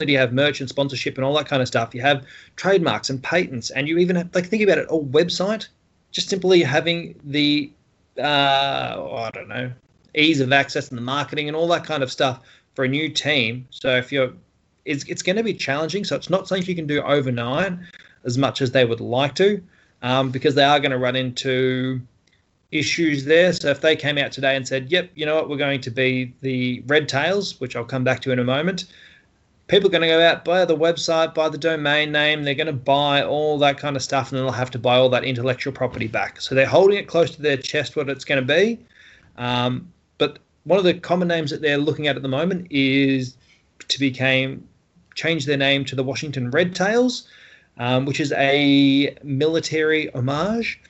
You 0.00 0.18
have 0.18 0.32
merchant 0.34 0.68
sponsorship 0.68 1.16
and 1.16 1.24
all 1.24 1.34
that 1.36 1.48
kind 1.48 1.62
of 1.62 1.68
stuff. 1.68 1.94
You 1.94 2.02
have 2.02 2.26
trademarks 2.56 3.08
and 3.08 3.22
patents, 3.22 3.70
and 3.70 3.88
you 3.88 3.96
even 3.98 4.16
have, 4.16 4.34
like 4.34 4.46
think 4.46 4.62
about 4.62 4.78
it, 4.78 4.86
a 4.90 4.98
website. 4.98 5.68
Just 6.12 6.28
simply 6.28 6.62
having 6.62 7.18
the 7.24 7.72
uh, 8.18 9.08
I 9.14 9.30
don't 9.32 9.48
know 9.48 9.72
ease 10.16 10.40
of 10.40 10.52
access 10.52 10.88
and 10.88 10.98
the 10.98 11.02
marketing 11.02 11.46
and 11.46 11.56
all 11.56 11.68
that 11.68 11.84
kind 11.84 12.02
of 12.02 12.10
stuff 12.10 12.40
for 12.74 12.84
a 12.84 12.88
new 12.88 13.08
team. 13.08 13.66
So 13.70 13.96
if 13.96 14.10
you're, 14.10 14.32
it's 14.84 15.04
it's 15.04 15.22
going 15.22 15.36
to 15.36 15.42
be 15.42 15.54
challenging. 15.54 16.04
So 16.04 16.16
it's 16.16 16.30
not 16.30 16.48
something 16.48 16.66
you 16.66 16.74
can 16.74 16.86
do 16.86 17.02
overnight 17.02 17.74
as 18.24 18.36
much 18.38 18.60
as 18.60 18.72
they 18.72 18.84
would 18.84 19.00
like 19.00 19.34
to, 19.36 19.62
um, 20.02 20.30
because 20.30 20.54
they 20.54 20.64
are 20.64 20.80
going 20.80 20.90
to 20.90 20.98
run 20.98 21.16
into 21.16 22.00
issues 22.72 23.24
there. 23.24 23.52
So 23.52 23.68
if 23.68 23.80
they 23.80 23.94
came 23.94 24.18
out 24.18 24.32
today 24.32 24.56
and 24.56 24.66
said, 24.66 24.90
"Yep, 24.90 25.10
you 25.14 25.26
know 25.26 25.36
what, 25.36 25.48
we're 25.48 25.56
going 25.56 25.80
to 25.82 25.90
be 25.90 26.34
the 26.40 26.82
Red 26.86 27.08
Tails," 27.08 27.60
which 27.60 27.76
I'll 27.76 27.84
come 27.84 28.04
back 28.04 28.20
to 28.22 28.32
in 28.32 28.38
a 28.38 28.44
moment, 28.44 28.86
people 29.68 29.88
are 29.88 29.92
going 29.92 30.02
to 30.02 30.08
go 30.08 30.22
out 30.22 30.44
buy 30.44 30.64
the 30.64 30.76
website, 30.76 31.34
buy 31.34 31.48
the 31.48 31.58
domain 31.58 32.12
name. 32.12 32.44
They're 32.44 32.54
going 32.54 32.66
to 32.66 32.72
buy 32.72 33.22
all 33.22 33.58
that 33.58 33.78
kind 33.78 33.96
of 33.96 34.02
stuff, 34.02 34.30
and 34.30 34.38
then 34.38 34.44
they'll 34.44 34.52
have 34.52 34.70
to 34.72 34.78
buy 34.78 34.96
all 34.96 35.08
that 35.10 35.24
intellectual 35.24 35.72
property 35.72 36.06
back. 36.06 36.40
So 36.40 36.54
they're 36.54 36.66
holding 36.66 36.98
it 36.98 37.08
close 37.08 37.30
to 37.32 37.42
their 37.42 37.56
chest 37.56 37.96
what 37.96 38.08
it's 38.08 38.24
going 38.24 38.46
to 38.46 38.54
be. 38.54 38.78
Um, 39.36 39.92
but 40.18 40.38
one 40.64 40.78
of 40.78 40.84
the 40.84 40.94
common 40.94 41.28
names 41.28 41.50
that 41.50 41.62
they're 41.62 41.78
looking 41.78 42.06
at 42.06 42.16
at 42.16 42.22
the 42.22 42.28
moment 42.28 42.66
is 42.70 43.36
to 43.88 44.00
become 44.00 44.66
change 45.14 45.46
their 45.46 45.56
name 45.56 45.84
to 45.86 45.96
the 45.96 46.04
Washington 46.04 46.50
Red 46.50 46.74
Tails, 46.74 47.26
um, 47.78 48.04
which 48.04 48.20
is 48.20 48.32
a 48.32 49.16
military 49.22 50.12
homage. 50.14 50.80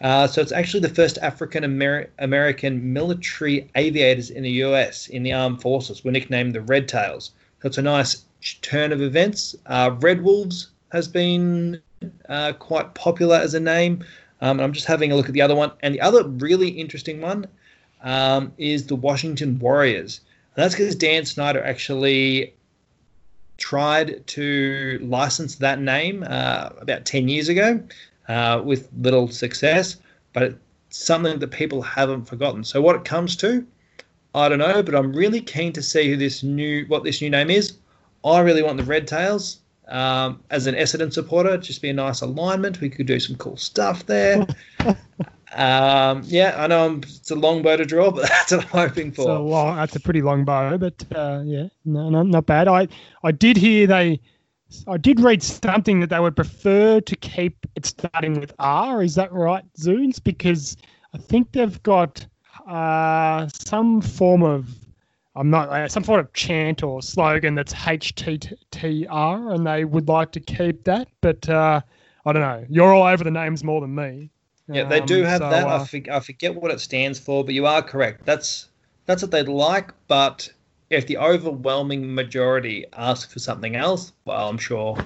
Uh, 0.00 0.26
so 0.26 0.40
it's 0.40 0.52
actually 0.52 0.80
the 0.80 0.88
first 0.88 1.18
African 1.18 1.64
Amer- 1.64 2.10
American 2.18 2.92
military 2.92 3.70
aviators 3.76 4.30
in 4.30 4.42
the 4.42 4.50
U.S. 4.50 5.08
in 5.08 5.22
the 5.22 5.32
armed 5.32 5.62
forces 5.62 6.04
were 6.04 6.10
nicknamed 6.10 6.54
the 6.54 6.60
Red 6.60 6.88
Tails. 6.88 7.30
It's 7.64 7.78
a 7.78 7.82
nice 7.82 8.24
turn 8.62 8.92
of 8.92 9.02
events. 9.02 9.56
Uh, 9.66 9.96
Red 10.00 10.22
Wolves 10.22 10.68
has 10.92 11.08
been 11.08 11.80
uh, 12.28 12.52
quite 12.52 12.94
popular 12.94 13.36
as 13.36 13.54
a 13.54 13.60
name. 13.60 14.04
Um, 14.40 14.60
I'm 14.60 14.72
just 14.72 14.86
having 14.86 15.10
a 15.10 15.16
look 15.16 15.26
at 15.26 15.32
the 15.32 15.42
other 15.42 15.56
one, 15.56 15.72
and 15.80 15.94
the 15.94 16.00
other 16.00 16.26
really 16.26 16.68
interesting 16.68 17.20
one 17.20 17.46
um, 18.02 18.52
is 18.58 18.86
the 18.86 18.94
Washington 18.94 19.58
Warriors. 19.58 20.20
And 20.54 20.64
that's 20.64 20.74
because 20.74 20.94
Dan 20.94 21.24
Snyder 21.24 21.62
actually 21.62 22.54
tried 23.56 24.24
to 24.28 25.00
license 25.02 25.56
that 25.56 25.80
name 25.80 26.24
uh, 26.28 26.70
about 26.80 27.04
10 27.04 27.28
years 27.28 27.48
ago 27.48 27.82
uh, 28.28 28.62
with 28.64 28.88
little 28.98 29.28
success, 29.28 29.96
but 30.32 30.42
it's 30.44 30.58
something 30.90 31.40
that 31.40 31.50
people 31.50 31.82
haven't 31.82 32.24
forgotten. 32.26 32.62
So, 32.62 32.80
what 32.80 32.94
it 32.94 33.04
comes 33.04 33.34
to, 33.36 33.66
I 34.34 34.48
don't 34.48 34.58
know, 34.58 34.82
but 34.82 34.94
I'm 34.94 35.12
really 35.12 35.40
keen 35.40 35.72
to 35.72 35.82
see 35.82 36.10
who 36.10 36.16
this 36.16 36.42
new 36.42 36.84
what 36.86 37.04
this 37.04 37.20
new 37.20 37.30
name 37.30 37.50
is. 37.50 37.78
I 38.24 38.40
really 38.40 38.62
want 38.62 38.76
the 38.76 38.84
Red 38.84 39.06
Tails. 39.06 39.60
Um, 39.88 40.42
as 40.50 40.66
an 40.66 40.74
Essendon 40.74 41.10
supporter, 41.10 41.56
just 41.56 41.80
be 41.80 41.88
a 41.88 41.94
nice 41.94 42.20
alignment. 42.20 42.80
We 42.80 42.90
could 42.90 43.06
do 43.06 43.18
some 43.18 43.36
cool 43.36 43.56
stuff 43.56 44.04
there. 44.04 44.46
Um, 45.54 46.22
yeah, 46.26 46.54
I 46.62 46.66
know 46.66 46.86
I'm, 46.86 46.98
it's 46.98 47.30
a 47.30 47.34
long 47.34 47.62
bow 47.62 47.76
to 47.76 47.84
draw, 47.84 48.10
but 48.10 48.22
that's 48.28 48.52
what 48.52 48.64
I'm 48.64 48.68
hoping 48.68 49.12
for. 49.12 49.22
So 49.22 49.44
long, 49.44 49.76
that's 49.76 49.96
a 49.96 50.00
pretty 50.00 50.22
long 50.22 50.44
bow, 50.44 50.76
but 50.76 51.04
uh, 51.14 51.42
yeah, 51.44 51.68
no, 51.84 52.10
no, 52.10 52.22
not 52.22 52.46
bad. 52.46 52.68
I 52.68 52.88
I 53.24 53.32
did 53.32 53.56
hear 53.56 53.86
they, 53.86 54.20
I 54.86 54.98
did 54.98 55.20
read 55.20 55.42
something 55.42 56.00
that 56.00 56.10
they 56.10 56.20
would 56.20 56.36
prefer 56.36 57.00
to 57.00 57.16
keep 57.16 57.66
it 57.74 57.86
starting 57.86 58.38
with 58.38 58.52
R. 58.58 59.02
Is 59.02 59.14
that 59.14 59.32
right, 59.32 59.64
Zunes? 59.78 60.22
Because 60.22 60.76
I 61.14 61.18
think 61.18 61.52
they've 61.52 61.82
got 61.82 62.26
uh, 62.68 63.48
some 63.52 64.00
form 64.00 64.42
of 64.42 64.68
I'm 65.34 65.50
not 65.50 65.68
uh, 65.68 65.88
some 65.88 66.02
sort 66.04 66.20
of 66.20 66.32
chant 66.32 66.82
or 66.82 67.00
slogan 67.00 67.54
that's 67.54 67.72
HTTR, 67.72 69.54
and 69.54 69.66
they 69.66 69.84
would 69.84 70.08
like 70.08 70.32
to 70.32 70.40
keep 70.40 70.84
that. 70.84 71.08
But 71.20 71.48
uh, 71.48 71.80
I 72.26 72.32
don't 72.32 72.42
know. 72.42 72.64
You're 72.68 72.92
all 72.92 73.06
over 73.06 73.22
the 73.24 73.30
names 73.30 73.62
more 73.64 73.80
than 73.80 73.94
me. 73.94 74.30
Yeah, 74.70 74.84
they 74.84 75.00
do 75.00 75.20
Um, 75.22 75.26
have 75.28 75.38
so, 75.38 75.50
that. 75.50 75.66
uh, 75.66 75.80
I, 75.80 75.84
for, 75.86 76.00
I 76.12 76.20
forget 76.20 76.54
what 76.54 76.70
it 76.70 76.80
stands 76.80 77.18
for, 77.18 77.44
but 77.44 77.54
you 77.54 77.66
are 77.66 77.82
correct. 77.82 78.26
That's 78.26 78.68
that's 79.06 79.22
what 79.22 79.30
they'd 79.30 79.48
like. 79.48 79.92
But 80.08 80.50
if 80.90 81.06
the 81.06 81.16
overwhelming 81.18 82.14
majority 82.14 82.84
ask 82.92 83.30
for 83.30 83.38
something 83.38 83.76
else, 83.76 84.12
well, 84.24 84.48
I'm 84.48 84.58
sure 84.58 84.98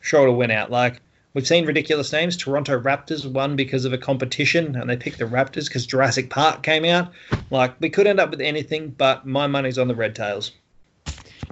sure 0.00 0.22
it'll 0.22 0.36
win 0.36 0.50
out. 0.50 0.70
Like 0.70 1.00
we've 1.34 1.46
seen 1.46 1.66
ridiculous 1.66 2.12
names. 2.12 2.36
Toronto 2.36 2.80
Raptors 2.80 3.30
won 3.30 3.56
because 3.56 3.84
of 3.84 3.92
a 3.92 3.98
competition, 3.98 4.76
and 4.76 4.88
they 4.88 4.96
picked 4.96 5.18
the 5.18 5.24
Raptors 5.24 5.66
because 5.66 5.86
Jurassic 5.86 6.30
Park 6.30 6.62
came 6.62 6.84
out. 6.84 7.12
Like 7.50 7.78
we 7.80 7.90
could 7.90 8.06
end 8.06 8.20
up 8.20 8.30
with 8.30 8.40
anything, 8.40 8.90
but 8.90 9.26
my 9.26 9.46
money's 9.46 9.78
on 9.78 9.88
the 9.88 9.94
Red 9.94 10.14
Tails. 10.14 10.52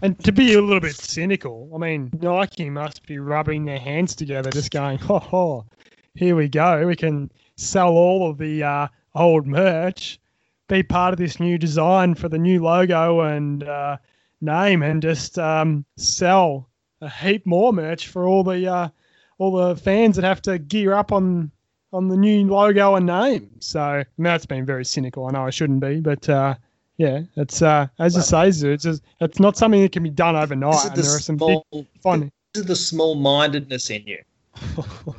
And 0.03 0.19
to 0.25 0.33
be 0.33 0.55
a 0.55 0.61
little 0.61 0.81
bit 0.81 0.97
cynical, 0.97 1.71
I 1.75 1.79
mean, 1.79 2.11
Nike 2.21 2.71
must 2.71 3.07
be 3.07 3.19
rubbing 3.19 3.65
their 3.65 3.79
hands 3.79 4.15
together, 4.15 4.51
just 4.51 4.71
going, 4.71 4.99
"Ho 4.99 5.19
ho, 5.19 5.67
here 6.15 6.35
we 6.35 6.49
go. 6.49 6.87
We 6.87 6.97
can 6.97 7.31
sell 7.57 7.91
all 7.91 8.31
of 8.31 8.39
the 8.39 8.63
uh, 8.63 8.89
old 9.15 9.47
merch, 9.47 10.19
be 10.69 10.83
part 10.83 11.13
of 11.13 11.19
this 11.19 11.39
new 11.39 11.59
design 11.59 12.15
for 12.15 12.29
the 12.29 12.39
new 12.39 12.63
logo 12.63 13.21
and 13.21 13.65
uh, 13.65 13.99
name, 14.41 14.83
and 14.83 15.03
just 15.03 15.39
um, 15.39 15.85
sell 15.97 16.69
a 17.01 17.09
heap 17.09 17.45
more 17.47 17.73
merch 17.73 18.09
for 18.09 18.27
all 18.27 18.45
the 18.45 18.67
uh, 18.67 18.89
all 19.39 19.53
the 19.53 19.77
fans 19.77 20.17
that 20.17 20.25
have 20.25 20.43
to 20.43 20.59
gear 20.59 20.93
up 20.93 21.13
on 21.13 21.51
on 21.93 22.09
the 22.09 22.17
new 22.17 22.47
logo 22.47 22.97
and 22.97 23.07
name." 23.07 23.51
So 23.61 23.81
I 23.81 23.97
mean, 23.97 24.25
that's 24.25 24.47
been 24.47 24.67
very 24.67 24.85
cynical. 24.85 25.27
I 25.27 25.33
know 25.33 25.47
I 25.47 25.51
shouldn't 25.51 25.81
be, 25.81 26.01
but. 26.01 26.29
Uh, 26.29 26.55
yeah, 26.99 27.23
it's 27.37 27.63
uh, 27.63 27.89
as 27.99 28.15
you 28.15 28.23
say, 28.23 28.51
Zoo, 28.51 28.71
it's 28.71 28.85
just, 28.85 29.03
it's 29.21 29.41
not 29.41 29.57
something 29.57 29.81
that 29.81 29.93
can 29.93 30.03
be 30.03 30.11
done 30.11 30.37
overnight. 30.37 30.85
And 30.85 30.95
the 30.95 31.03
there 31.03 31.17
are 31.17 31.21
some 31.21 31.37
big 31.37 31.59
small, 31.71 31.87
fun. 32.01 32.31
this 32.53 32.61
is 32.61 32.67
the 32.67 32.77
small-mindedness 32.77 33.91
in 33.91 34.07
you. 34.07 34.19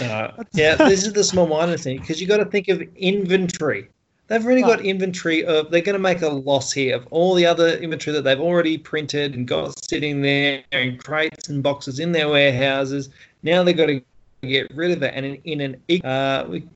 Uh, 0.00 0.32
yeah, 0.52 0.74
this 0.74 1.06
is 1.06 1.12
the 1.12 1.22
small 1.22 1.46
mindedness 1.46 1.84
thing 1.84 1.98
because 1.98 2.20
you 2.20 2.26
got 2.26 2.38
to 2.38 2.44
think 2.44 2.68
of 2.68 2.82
inventory. 2.96 3.88
They've 4.26 4.44
really 4.44 4.62
got 4.62 4.80
inventory 4.80 5.44
of. 5.44 5.70
They're 5.70 5.82
going 5.82 5.94
to 5.94 5.98
make 5.98 6.22
a 6.22 6.28
loss 6.28 6.72
here 6.72 6.96
of 6.96 7.06
all 7.10 7.34
the 7.34 7.44
other 7.44 7.76
inventory 7.76 8.14
that 8.14 8.22
they've 8.22 8.40
already 8.40 8.78
printed 8.78 9.34
and 9.34 9.46
got 9.46 9.78
sitting 9.84 10.22
there 10.22 10.62
in 10.72 10.96
crates 10.96 11.48
and 11.48 11.62
boxes 11.62 11.98
in 11.98 12.12
their 12.12 12.28
warehouses. 12.28 13.10
Now 13.42 13.62
they've 13.62 13.76
got 13.76 13.86
to 13.86 14.00
get 14.40 14.74
rid 14.74 14.92
of 14.92 15.02
it, 15.02 15.12
and 15.14 15.26
in, 15.26 15.34
in 15.44 15.60
an, 15.60 16.04
uh, 16.04 16.46
we, 16.48 16.66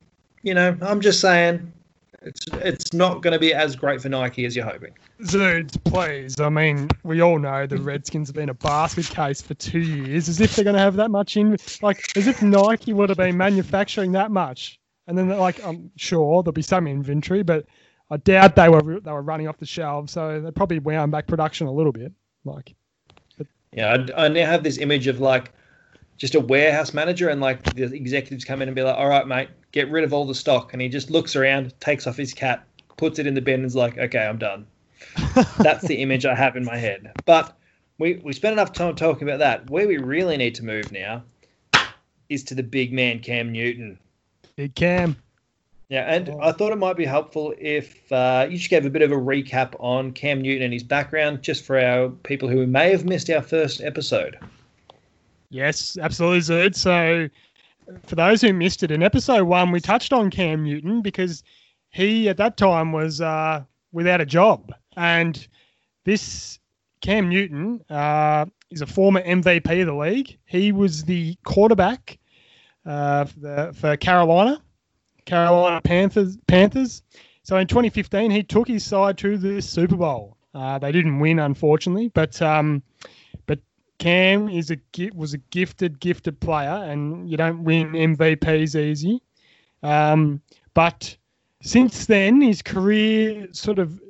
you 0.43 0.53
know, 0.53 0.77
I'm 0.83 1.01
just 1.01 1.21
saying, 1.21 1.73
it's 2.21 2.47
it's 2.53 2.93
not 2.93 3.23
going 3.23 3.33
to 3.33 3.39
be 3.39 3.55
as 3.55 3.77
great 3.77 4.03
for 4.03 4.09
Nike 4.09 4.45
as 4.45 4.55
you're 4.55 4.67
hoping. 4.67 4.93
Zoos, 5.25 5.71
please. 5.85 6.39
I 6.39 6.49
mean, 6.49 6.89
we 7.03 7.23
all 7.23 7.39
know 7.39 7.67
the 7.67 7.79
Redskins 7.79 8.29
have 8.29 8.37
been 8.37 8.51
a 8.51 8.55
basket 8.55 9.07
case 9.07 9.41
for 9.41 9.55
two 9.55 9.81
years. 9.81 10.29
As 10.29 10.41
if 10.41 10.55
they're 10.55 10.65
going 10.65 10.77
to 10.77 10.83
have 10.83 10.97
that 10.97 11.11
much 11.11 11.37
in, 11.37 11.57
like, 11.83 12.17
as 12.17 12.27
if 12.27 12.43
Nike 12.43 12.93
would 12.93 13.09
have 13.09 13.19
been 13.19 13.37
manufacturing 13.37 14.13
that 14.13 14.31
much. 14.31 14.78
And 15.09 15.17
then, 15.17 15.29
like, 15.31 15.65
I'm 15.65 15.91
sure 15.97 16.43
there'll 16.43 16.53
be 16.53 16.63
some 16.63 16.87
inventory, 16.87 17.43
but 17.43 17.65
I 18.11 18.19
doubt 18.19 18.57
they 18.57 18.69
were 18.69 19.01
they 19.01 19.11
were 19.11 19.23
running 19.23 19.49
off 19.49 19.57
the 19.57 19.67
shelves. 19.67 20.13
So 20.13 20.41
they 20.41 20.51
probably 20.51 20.79
wound 20.79 21.11
back 21.13 21.27
production 21.27 21.67
a 21.67 21.73
little 21.73 21.93
bit. 21.93 22.13
Like, 22.45 22.75
Yeah, 23.73 24.05
I, 24.17 24.27
I 24.27 24.29
now 24.29 24.47
have 24.47 24.63
this 24.63 24.79
image 24.79 25.07
of 25.07 25.19
like 25.19 25.53
just 26.19 26.35
a 26.35 26.41
warehouse 26.41 26.93
manager, 26.93 27.31
and 27.31 27.41
like 27.41 27.65
the 27.75 27.85
executives 27.85 28.45
come 28.45 28.61
in 28.61 28.69
and 28.69 28.77
be 28.77 28.83
like, 28.83 28.97
"All 28.97 29.09
right, 29.09 29.27
mate, 29.27 29.49
get 29.73 29.91
rid 29.91 30.05
of 30.05 30.13
all 30.13 30.27
the 30.27 30.35
stock," 30.35 30.75
and 30.75 30.83
he 30.83 30.91
just 30.91 31.11
looks 31.11 31.35
around, 31.35 31.73
takes 31.81 32.07
off 32.07 32.19
his 32.19 32.35
cap, 32.35 32.67
puts 32.99 33.19
it 33.19 33.27
in 33.27 33.35
the 33.35 33.41
bin, 33.41 33.61
and 33.61 33.65
is 33.65 33.77
like, 33.77 33.97
"Okay, 33.97 34.27
I'm 34.27 34.39
done." 34.39 34.67
That's 35.59 35.87
the 35.87 36.03
image 36.03 36.27
I 36.27 36.35
have 36.35 36.57
in 36.57 36.65
my 36.65 36.77
head. 36.77 37.15
But 37.25 37.57
we 37.99 38.17
we 38.17 38.35
spent 38.35 38.53
enough 38.53 38.73
time 38.73 38.95
talking 38.95 39.27
about 39.27 39.39
that. 39.39 39.67
Where 39.69 39.89
we 39.89 39.97
really 39.97 40.37
need 40.37 40.55
to 40.57 40.65
move 40.65 40.93
now 40.93 41.25
is 42.29 42.45
to 42.45 42.55
the 42.55 42.63
big 42.63 42.93
man 42.93 43.21
Cam 43.21 43.53
Newton. 43.53 43.99
Big 44.59 44.75
Cam. 44.75 45.17
Yeah, 45.89 46.03
and 46.13 46.29
Oh. 46.31 46.41
I 46.43 46.51
thought 46.51 46.73
it 46.73 46.79
might 46.79 46.97
be 46.97 47.05
helpful 47.05 47.55
if 47.59 48.11
uh, 48.11 48.49
you 48.51 48.59
just 48.59 48.69
gave 48.69 48.85
a 48.85 48.91
bit 48.91 49.03
of 49.03 49.13
a 49.13 49.17
recap 49.17 49.75
on 49.79 50.11
Cam 50.13 50.43
Newton 50.43 50.65
and 50.65 50.73
his 50.73 50.83
background, 50.83 51.43
just 51.43 51.65
for 51.65 51.79
our 51.79 52.09
people 52.09 52.49
who 52.49 52.67
may 52.67 52.91
have 52.91 53.05
missed 53.05 53.31
our 53.31 53.41
first 53.41 53.81
episode. 53.81 54.37
Yes, 55.51 55.97
absolutely, 55.97 56.41
Zerd. 56.41 56.75
So, 56.75 57.29
for 58.05 58.17
those 58.17 58.43
who 58.43 58.53
missed 58.53 58.83
it, 58.83 58.91
in 58.91 59.03
episode 59.03 59.45
one, 59.45 59.71
we 59.71 59.81
touched 59.81 60.13
on 60.13 60.29
Cam 60.29 60.65
Newton 60.65 61.03
because 61.03 61.45
he, 61.91 62.29
at 62.29 62.37
that 62.39 62.57
time, 62.57 62.91
was 62.91 63.21
uh, 63.21 63.63
without 63.93 64.21
a 64.21 64.27
job. 64.27 64.75
And 64.97 65.47
this 66.05 66.59
Cam 67.01 67.29
Newton 67.29 67.81
uh, 67.91 68.45
is 68.73 68.83
a 68.83 68.87
former 68.87 69.23
MVP 69.23 69.81
of 69.81 69.87
the 69.87 69.95
league. 69.95 70.37
He 70.47 70.73
was 70.73 71.05
the 71.05 71.37
quarterback 71.45 72.19
uh, 72.89 73.25
for, 73.27 73.41
the, 73.41 73.73
for 73.75 73.97
Carolina, 73.97 74.61
Carolina 75.25 75.81
Panthers. 75.81 76.37
Panthers. 76.47 77.03
So 77.45 77.57
in 77.57 77.67
2015, 77.67 78.31
he 78.31 78.43
took 78.43 78.69
his 78.69 78.85
side 78.85 79.17
to 79.19 79.39
the 79.39 79.63
Super 79.63 79.97
Bowl. 79.97 80.37
Uh, 80.55 80.79
they 80.79 80.91
didn't 80.91 81.21
win, 81.21 81.39
unfortunately, 81.39 82.09
but 82.09 82.41
um, 82.43 82.83
Cam 83.99 84.49
is 84.49 84.71
a 84.71 84.79
was 85.15 85.35
a 85.35 85.39
gifted, 85.39 85.99
gifted 85.99 86.39
player, 86.41 86.85
and 86.85 87.29
you 87.29 87.37
don't 87.37 87.65
win 87.65 87.93
MVPs 87.93 88.77
easy. 88.77 89.21
Um, 89.83 90.41
but 90.75 91.17
since 91.63 92.07
then, 92.07 92.41
his 92.41 92.63
career 92.63 93.49
sort 93.53 93.81
of 93.81 94.01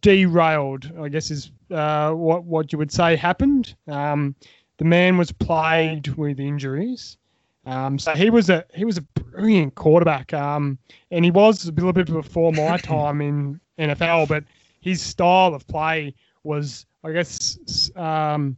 derailed. 0.00 0.90
I 0.98 1.08
guess 1.08 1.30
is 1.30 1.50
uh, 1.70 2.12
what 2.12 2.44
what 2.44 2.72
you 2.72 2.78
would 2.78 2.92
say 2.92 3.16
happened. 3.16 3.74
Um, 3.86 4.34
the 4.78 4.84
man 4.84 5.18
was 5.18 5.30
plagued 5.30 6.08
with 6.08 6.40
injuries. 6.40 7.18
Um, 7.66 7.98
so 7.98 8.12
he 8.12 8.30
was 8.30 8.50
a 8.50 8.64
he 8.74 8.84
was 8.84 8.98
a 8.98 9.02
brilliant 9.02 9.74
quarterback, 9.74 10.32
um, 10.34 10.78
and 11.10 11.24
he 11.24 11.30
was 11.30 11.66
a 11.66 11.72
little 11.72 11.92
bit 11.92 12.06
before 12.06 12.52
my 12.52 12.76
time 12.78 13.20
in 13.20 13.60
NFL. 13.78 14.28
But 14.28 14.44
his 14.80 15.00
style 15.00 15.54
of 15.54 15.66
play 15.66 16.14
was, 16.42 16.84
I 17.02 17.12
guess, 17.12 17.90
um, 17.96 18.56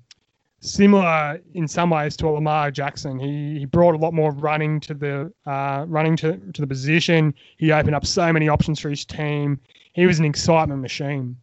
similar 0.60 1.40
in 1.54 1.68
some 1.68 1.90
ways 1.90 2.16
to 2.16 2.28
Lamar 2.28 2.70
Jackson. 2.70 3.18
He, 3.18 3.60
he 3.60 3.64
brought 3.64 3.94
a 3.94 3.98
lot 3.98 4.12
more 4.12 4.32
running 4.32 4.80
to 4.80 4.94
the 4.94 5.32
uh, 5.46 5.84
running 5.86 6.16
to, 6.16 6.38
to 6.52 6.60
the 6.60 6.66
position. 6.66 7.34
He 7.56 7.72
opened 7.72 7.94
up 7.94 8.04
so 8.04 8.32
many 8.32 8.48
options 8.48 8.80
for 8.80 8.90
his 8.90 9.04
team. 9.04 9.60
He 9.92 10.06
was 10.06 10.18
an 10.18 10.24
excitement 10.24 10.82
machine. 10.82 11.36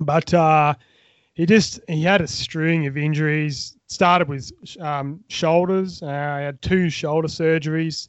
But 0.00 0.32
uh, 0.34 0.74
he 1.36 1.44
just 1.44 1.80
he 1.86 2.02
had 2.02 2.20
a 2.22 2.26
string 2.26 2.86
of 2.86 2.96
injuries. 2.96 3.74
Started 3.88 4.28
with 4.28 4.50
um, 4.80 5.22
shoulders. 5.28 6.02
Uh, 6.02 6.06
he 6.06 6.44
had 6.44 6.60
two 6.60 6.90
shoulder 6.90 7.28
surgeries 7.28 8.08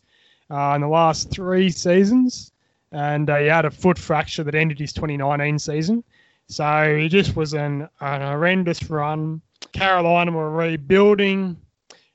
uh, 0.49 0.73
in 0.73 0.81
the 0.81 0.87
last 0.87 1.29
three 1.29 1.69
seasons, 1.69 2.51
and 2.91 3.29
uh, 3.29 3.37
he 3.37 3.45
had 3.45 3.65
a 3.65 3.69
foot 3.69 3.99
fracture 3.99 4.43
that 4.43 4.55
ended 4.55 4.79
his 4.79 4.91
2019 4.93 5.59
season. 5.59 6.03
So 6.47 6.97
he 6.97 7.09
just 7.09 7.35
was 7.35 7.53
an, 7.53 7.87
an 7.99 8.21
horrendous 8.21 8.89
run. 8.89 9.41
Carolina 9.73 10.31
were 10.31 10.49
rebuilding. 10.49 11.57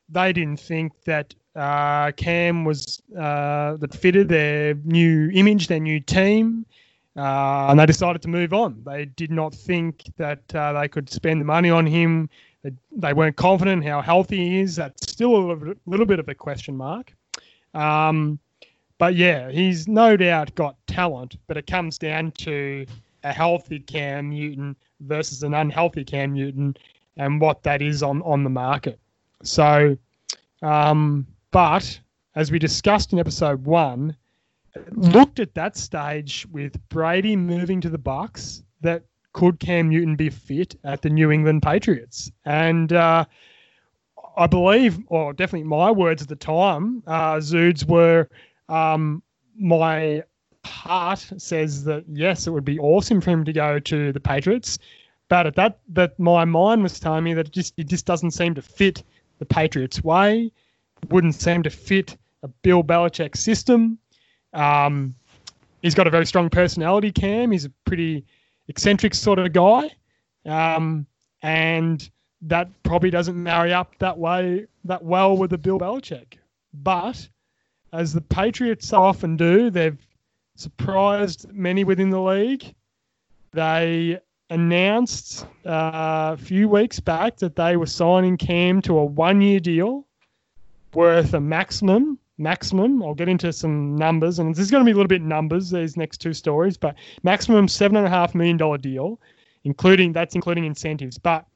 They 0.09 0.33
didn't 0.33 0.59
think 0.59 0.92
that 1.04 1.35
uh, 1.54 2.12
Cam 2.12 2.64
was 2.64 3.02
uh, 3.16 3.76
that 3.76 3.95
fitted 3.95 4.28
their 4.28 4.75
new 4.85 5.31
image, 5.35 5.69
their 5.69 5.81
new 5.81 6.00
team, 6.00 6.64
uh, 7.16 7.66
and 7.69 7.78
they 7.78 7.87
decided 7.87 8.23
to 8.23 8.28
move 8.28 8.52
on. 8.52 8.83
They 8.85 9.04
did 9.04 9.31
not 9.31 9.54
think 9.54 10.04
that 10.16 10.54
uh, 10.54 10.73
they 10.73 10.88
could 10.88 11.11
spend 11.11 11.40
the 11.40 11.45
money 11.45 11.71
on 11.71 11.87
him. 11.87 12.31
They, 12.92 13.12
weren't 13.12 13.37
confident 13.37 13.85
how 13.85 14.00
healthy 14.00 14.37
he 14.37 14.61
is. 14.61 14.76
That's 14.76 15.11
still 15.11 15.37
a 15.37 15.42
little, 15.52 15.75
little 15.87 16.07
bit 16.07 16.21
of 16.21 16.28
a 16.28 16.35
question 16.35 16.76
mark. 16.76 17.12
Um, 17.75 18.38
but 18.99 19.14
yeah, 19.16 19.50
he's 19.50 19.88
no 19.88 20.16
doubt 20.16 20.54
got 20.54 20.76
talent, 20.87 21.37
but 21.49 21.57
it 21.57 21.66
comes 21.66 21.99
down 21.99 22.31
to 22.38 22.87
a 23.25 23.33
healthy 23.33 23.81
Cam 23.81 24.31
Newton 24.31 24.76
versus 25.00 25.42
an 25.42 25.54
unhealthy 25.54 26.04
Cam 26.04 26.33
Newton 26.33 26.76
and 27.16 27.40
what 27.40 27.62
that 27.64 27.83
is 27.83 28.02
on, 28.02 28.23
on 28.23 28.45
the 28.45 28.50
market. 28.50 28.98
So, 29.42 29.98
um, 30.62 31.27
but 31.51 31.98
as 32.37 32.51
we 32.51 32.59
discussed 32.59 33.12
in 33.12 33.18
episode 33.18 33.64
one, 33.64 34.16
looked 34.90 35.40
at 35.40 35.54
that 35.54 35.76
stage 35.76 36.46
with 36.50 36.76
Brady 36.88 37.37
moving 37.37 37.80
to 37.80 37.90
the 37.90 37.98
Bucs 37.98 38.62
that 38.80 39.04
could 39.32 39.61
Cam 39.61 39.88
Newton 39.88 40.16
be 40.16 40.30
fit 40.30 40.76
at 40.85 41.02
the 41.02 41.11
New 41.11 41.30
England 41.30 41.62
Patriots? 41.62 42.30
And 42.44 42.92
uh, 42.92 43.24
I 44.37 44.46
believe, 44.46 44.98
or 45.08 45.32
definitely 45.32 45.68
my 45.68 45.90
words 45.90 46.22
at 46.22 46.28
the 46.28 46.37
time, 46.37 47.02
uh, 47.06 47.37
Zoods 47.37 47.87
were 47.87 48.28
um, 48.68 49.22
my 49.58 50.22
heart 50.64 51.30
says 51.37 51.85
that 51.85 52.04
yes, 52.08 52.46
it 52.46 52.50
would 52.50 52.64
be 52.64 52.78
awesome 52.78 53.20
for 53.20 53.30
him 53.30 53.44
to 53.44 53.52
go 53.52 53.78
to 53.78 54.12
the 54.12 54.20
Patriots, 54.20 54.78
but 55.28 55.46
at 55.46 55.56
that, 55.56 55.80
that 55.88 56.18
my 56.18 56.44
mind 56.44 56.82
was 56.82 57.00
telling 57.00 57.24
me 57.24 57.35
that 57.35 57.48
it 57.48 57.52
just 57.52 57.74
it 57.76 57.88
just 57.88 58.06
doesn't 58.06 58.32
seem 58.32 58.54
to 58.54 58.62
fit 58.62 59.02
the 59.38 59.44
Patriots 59.44 60.04
way, 60.04 60.52
wouldn't 61.08 61.35
seem 61.35 61.62
to 61.62 61.70
fit 61.70 62.16
a 62.42 62.48
Bill 62.48 62.82
Belichick 62.82 63.37
system. 63.37 63.98
Um, 64.52 65.14
he's 65.82 65.94
got 65.94 66.06
a 66.06 66.10
very 66.10 66.26
strong 66.26 66.50
personality. 66.50 67.12
Cam, 67.12 67.50
he's 67.50 67.64
a 67.64 67.70
pretty 67.84 68.24
eccentric 68.68 69.14
sort 69.14 69.38
of 69.38 69.52
guy, 69.52 69.90
um, 70.46 71.06
and 71.42 72.08
that 72.42 72.68
probably 72.82 73.10
doesn't 73.10 73.40
marry 73.40 73.72
up 73.72 73.96
that 73.98 74.18
way 74.18 74.66
that 74.84 75.02
well 75.02 75.36
with 75.36 75.50
the 75.50 75.58
Bill 75.58 75.78
Belichick. 75.78 76.38
But 76.74 77.28
as 77.92 78.12
the 78.12 78.20
Patriots 78.20 78.88
so 78.88 79.02
often 79.02 79.36
do, 79.36 79.70
they've 79.70 79.98
surprised 80.56 81.52
many 81.52 81.84
within 81.84 82.10
the 82.10 82.20
league. 82.20 82.74
They 83.52 84.18
announced 84.50 85.46
uh, 85.66 86.34
a 86.34 86.36
few 86.36 86.68
weeks 86.68 87.00
back 87.00 87.36
that 87.36 87.56
they 87.56 87.76
were 87.76 87.86
signing 87.86 88.36
Cam 88.36 88.82
to 88.82 88.98
a 88.98 89.04
one-year 89.04 89.60
deal 89.60 90.06
worth 90.94 91.32
a 91.32 91.40
maximum 91.40 92.18
maximum. 92.42 93.02
I'll 93.02 93.14
get 93.14 93.28
into 93.28 93.52
some 93.52 93.96
numbers, 93.96 94.38
and 94.38 94.55
this 94.55 94.64
is 94.64 94.70
going 94.70 94.83
to 94.83 94.85
be 94.85 94.92
a 94.92 94.94
little 94.94 95.09
bit 95.09 95.22
numbers. 95.22 95.70
These 95.70 95.96
next 95.96 96.18
two 96.18 96.33
stories, 96.33 96.76
but 96.76 96.94
maximum 97.22 97.68
seven 97.68 97.96
and 97.96 98.07
a 98.07 98.11
half 98.11 98.35
million 98.35 98.57
dollar 98.57 98.78
deal, 98.78 99.20
including 99.64 100.12
that's 100.12 100.35
including 100.35 100.64
incentives. 100.64 101.18
But 101.18 101.46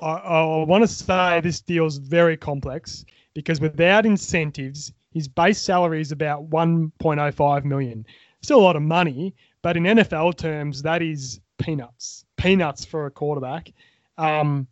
I, 0.00 0.12
I 0.12 0.64
want 0.64 0.82
to 0.84 0.88
say 0.88 1.40
this 1.40 1.60
deal 1.60 1.86
is 1.86 1.98
very 1.98 2.36
complex 2.36 3.04
because 3.34 3.60
without 3.60 4.06
incentives, 4.06 4.92
his 5.12 5.28
base 5.28 5.60
salary 5.60 6.00
is 6.00 6.12
about 6.12 6.48
1.05 6.50 7.64
million. 7.64 8.06
Still 8.42 8.60
a 8.60 8.62
lot 8.62 8.76
of 8.76 8.82
money, 8.82 9.34
but 9.62 9.76
in 9.76 9.82
NFL 9.84 10.36
terms, 10.36 10.82
that 10.82 11.02
is 11.02 11.40
peanuts. 11.58 12.24
Peanuts 12.36 12.84
for 12.84 13.06
a 13.06 13.10
quarterback. 13.10 13.72
Um, 14.16 14.66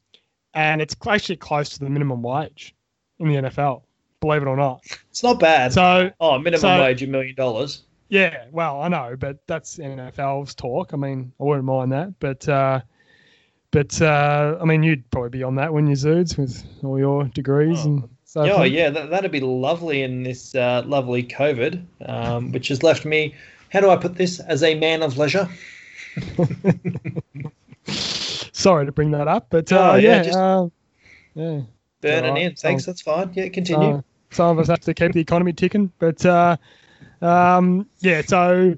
and 0.55 0.81
it's 0.81 0.97
actually 1.07 1.37
close 1.37 1.71
to 1.71 1.81
the 1.81 1.91
minimum 1.91 2.23
wage 2.23 2.75
in 3.19 3.29
the 3.29 3.35
NFL, 3.35 3.83
believe 4.21 4.43
it 4.43 4.49
or 4.49 4.57
not. 4.57 4.83
It's 5.11 5.23
not 5.23 5.39
bad. 5.41 5.73
So, 5.73 6.11
oh, 6.21 6.39
minimum 6.39 6.61
so- 6.61 6.81
wage 6.81 7.03
a 7.03 7.07
million 7.07 7.35
dollars. 7.35 7.83
yeah, 8.09 8.45
well, 8.53 8.81
I 8.83 8.89
know, 8.89 9.17
but 9.19 9.39
that's 9.47 9.79
NFL's 9.79 10.55
talk. 10.55 10.93
I 10.93 10.97
mean, 10.97 11.33
I 11.41 11.45
wouldn't 11.45 11.65
mind 11.65 11.93
that, 11.93 12.19
but 12.21 12.49
uh, 12.49 12.81
but 13.73 14.01
uh, 14.01 14.57
I 14.61 14.65
mean, 14.65 14.83
you'd 14.83 15.11
probably 15.11 15.31
be 15.31 15.43
on 15.43 15.57
that 15.57 15.73
when 15.73 15.87
you 15.87 15.95
Zoods 15.97 16.39
with 16.39 16.65
all 16.85 16.99
your 16.99 17.25
degrees 17.25 17.81
Oh. 17.81 17.85
and 17.89 18.09
so. 18.25 18.43
Oh 18.43 18.63
yeah, 18.63 18.91
that, 18.91 19.11
that'd 19.11 19.31
be 19.33 19.41
lovely 19.41 20.03
in 20.03 20.23
this 20.23 20.55
uh, 20.55 20.83
lovely 20.87 21.23
COVID, 21.25 21.83
um, 22.09 22.53
which 22.53 22.69
has 22.69 22.83
left 22.83 23.05
me. 23.05 23.35
How 23.73 23.81
do 23.81 23.91
I 23.91 23.97
put 23.97 24.15
this? 24.15 24.39
As 24.41 24.63
a 24.63 24.75
man 24.77 25.03
of 25.03 25.19
leisure. 25.19 25.49
Sorry 27.87 28.87
to 28.87 28.93
bring 28.93 29.11
that 29.13 29.29
up, 29.29 29.47
but 29.51 29.71
uh, 29.73 29.93
Oh, 29.93 29.95
yeah, 29.97 30.17
yeah, 30.17 30.23
just- 30.23 30.39
uh, 30.39 30.69
yeah. 31.35 31.61
Burning 32.07 32.31
Alright, 32.31 32.43
in. 32.43 32.55
Thanks. 32.55 32.85
so- 32.85 32.91
That's 32.91 33.03
fine. 33.03 33.33
Yeah, 33.35 33.49
continue. 33.49 33.89
Uh, 33.97 34.03
some 34.31 34.51
of 34.51 34.59
us 34.59 34.69
have 34.69 34.81
to 34.81 34.95
keep 34.95 35.13
the 35.13 35.21
economy 35.21 35.53
ticking, 35.53 35.93
but 35.99 36.25
uh, 36.27 36.57
um, 37.23 37.87
yeah. 38.01 38.23
So, 38.23 38.75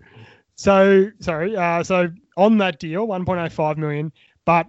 so 0.54 1.10
sorry. 1.20 1.56
Uh, 1.56 1.82
so 1.82 2.10
on 2.36 2.58
that 2.58 2.78
deal, 2.78 3.06
1.05 3.06 3.76
million, 3.76 4.12
but 4.44 4.66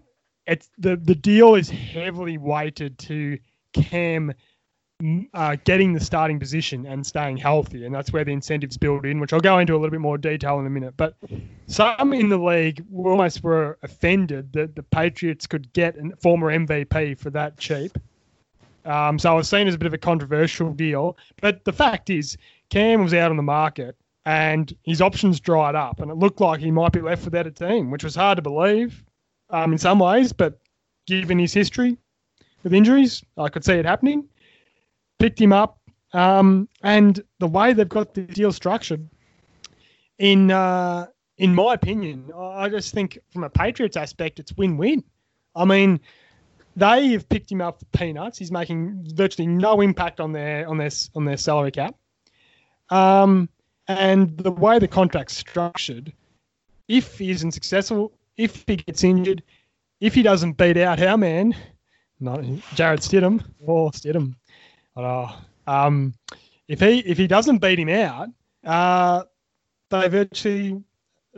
it's 0.48 0.70
the 0.78 0.96
the 0.96 1.16
deal 1.16 1.56
is 1.56 1.70
heavily 1.70 2.38
weighted 2.38 2.98
to 2.98 3.38
Cam 3.74 4.34
mm, 5.02 5.28
uh, 5.34 5.58
getting 5.64 5.94
the 5.94 6.00
starting 6.00 6.40
position 6.40 6.86
and 6.86 7.06
staying 7.06 7.38
healthy, 7.38 7.86
and 7.86 7.94
that's 7.94 8.12
where 8.12 8.24
the 8.24 8.32
incentives 8.32 8.78
build 8.78 9.06
in, 9.06 9.20
which 9.20 9.32
I'll 9.32 9.40
go 9.40 9.60
into 9.60 9.74
a 9.74 9.78
little 9.78 9.92
bit 9.92 10.02
more 10.02 10.18
detail 10.18 10.60
in 10.60 10.66
a 10.66 10.70
minute. 10.70 10.96
But 10.98 11.16
some 11.68 12.14
in 12.14 12.30
the 12.30 12.40
league 12.40 12.84
almost 12.96 13.44
were 13.44 13.78
offended 13.84 14.54
that 14.54 14.76
the 14.76 14.84
Patriots 14.84 15.46
could 15.46 15.72
get 15.74 15.96
a 15.98 16.16
former 16.16 16.52
MVP 16.52 17.20
for 17.20 17.30
that 17.32 17.58
cheap. 17.58 17.98
Um, 18.90 19.20
so 19.20 19.32
I 19.32 19.36
was 19.36 19.48
seen 19.48 19.68
as 19.68 19.76
a 19.76 19.78
bit 19.78 19.88
of 19.88 19.94
a 19.94 20.00
controversial 20.00 20.74
deal. 20.74 21.16
But 21.42 21.64
the 21.64 21.72
fact 21.72 22.10
is, 22.10 22.38
Cam 22.70 23.04
was 23.04 23.14
out 23.14 23.30
on 23.30 23.38
the 23.38 23.44
market 23.44 23.96
and 24.26 24.76
his 24.84 25.02
options 25.02 25.40
dried 25.40 25.76
up, 25.76 26.00
and 26.00 26.12
it 26.12 26.16
looked 26.16 26.42
like 26.42 26.60
he 26.60 26.72
might 26.72 26.92
be 26.92 27.02
left 27.02 27.24
without 27.24 27.48
a 27.48 27.52
team, 27.52 27.92
which 27.92 28.04
was 28.04 28.16
hard 28.16 28.36
to 28.36 28.42
believe 28.42 29.04
um, 29.50 29.72
in 29.72 29.78
some 29.78 30.00
ways. 30.00 30.34
But 30.34 30.60
given 31.08 31.40
his 31.40 31.54
history 31.54 31.98
with 32.64 32.74
injuries, 32.74 33.24
I 33.38 33.50
could 33.50 33.64
see 33.64 33.74
it 33.74 33.86
happening. 33.86 34.28
Picked 35.20 35.40
him 35.40 35.54
up, 35.54 35.80
um, 36.14 36.68
and 36.84 37.24
the 37.40 37.48
way 37.48 37.74
they've 37.74 37.88
got 37.88 38.14
the 38.14 38.22
deal 38.22 38.52
structured, 38.52 39.08
in 40.18 40.52
uh, 40.52 41.08
in 41.38 41.56
my 41.56 41.74
opinion, 41.74 42.32
I 42.36 42.70
just 42.70 42.94
think 42.94 43.18
from 43.32 43.44
a 43.44 43.50
Patriots 43.50 43.98
aspect, 43.98 44.40
it's 44.40 44.56
win-win. 44.58 45.04
I 45.56 45.66
mean, 45.66 46.00
they 46.80 47.10
have 47.10 47.28
picked 47.30 47.52
him 47.52 47.62
up 47.62 47.80
for 47.80 47.86
peanuts. 47.86 48.38
He's 48.38 48.52
making 48.52 49.06
virtually 49.14 49.48
no 49.48 49.82
impact 49.82 50.20
on 50.20 50.32
their 50.32 50.68
on 50.68 50.78
their 50.78 50.90
on 51.16 51.26
their 51.26 51.38
salary 51.38 51.72
cap. 51.72 51.96
Um, 52.90 53.50
and 53.88 54.38
the 54.38 54.52
way 54.52 54.80
the 54.80 54.88
contract's 54.88 55.36
structured, 55.38 56.14
if 56.88 57.18
he 57.18 57.32
isn't 57.32 57.52
successful, 57.52 58.14
if 58.38 58.64
he 58.68 58.78
gets 58.78 59.04
injured, 59.04 59.44
if 60.00 60.14
he 60.14 60.24
doesn't 60.24 60.54
beat 60.54 60.78
out 60.78 61.02
our 61.02 61.18
man, 61.18 61.56
not 62.20 62.44
Jarrett 62.76 63.02
Stidham 63.02 63.44
or 63.60 63.92
Stidham, 63.92 64.36
don't. 64.96 65.34
Um, 65.68 66.14
if 66.68 66.80
he 66.80 67.00
if 67.00 67.18
he 67.18 67.28
doesn't 67.28 67.60
beat 67.60 67.80
him 67.80 67.90
out, 67.90 68.30
uh, 68.64 69.24
they 69.90 70.08
virtually 70.08 70.82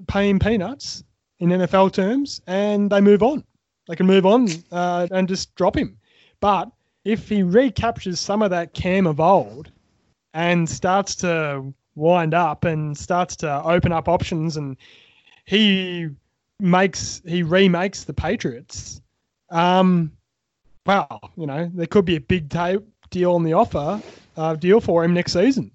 pay 0.08 0.30
him 0.30 0.40
peanuts 0.40 1.04
in 1.40 1.50
NFL 1.50 1.94
terms, 1.94 2.42
and 2.48 2.90
they 2.90 3.02
move 3.02 3.24
on. 3.24 3.44
They 3.88 3.96
can 3.96 4.06
move 4.06 4.26
on 4.26 4.48
uh, 4.72 5.08
and 5.12 5.28
just 5.28 5.54
drop 5.56 5.76
him. 5.76 5.98
But 6.40 6.70
if 7.04 7.30
he 7.30 7.44
recaptures 7.44 8.20
some 8.20 8.42
of 8.42 8.50
that 8.52 8.74
cam 8.74 9.08
of 9.08 9.20
old 9.20 9.72
and 10.34 10.70
starts 10.70 11.16
to 11.16 11.74
wind 11.96 12.34
up 12.34 12.64
and 12.64 12.98
starts 12.98 13.36
to 13.38 13.64
open 13.64 13.92
up 13.92 14.08
options 14.08 14.58
and 14.58 14.78
he 15.46 16.10
makes 16.60 17.22
he 17.26 17.44
remakes 17.44 18.04
the 18.04 18.14
Patriots, 18.14 19.02
um, 19.50 20.12
well, 20.86 21.20
you 21.36 21.46
know, 21.46 21.70
there 21.74 21.88
could 21.88 22.06
be 22.06 22.16
a 22.16 22.22
big 22.22 22.50
ta- 22.50 22.78
deal 23.10 23.34
on 23.34 23.44
the 23.44 23.54
offer 23.54 24.02
uh, 24.38 24.56
deal 24.56 24.80
for 24.80 25.04
him 25.04 25.14
next 25.14 25.34
season. 25.34 25.72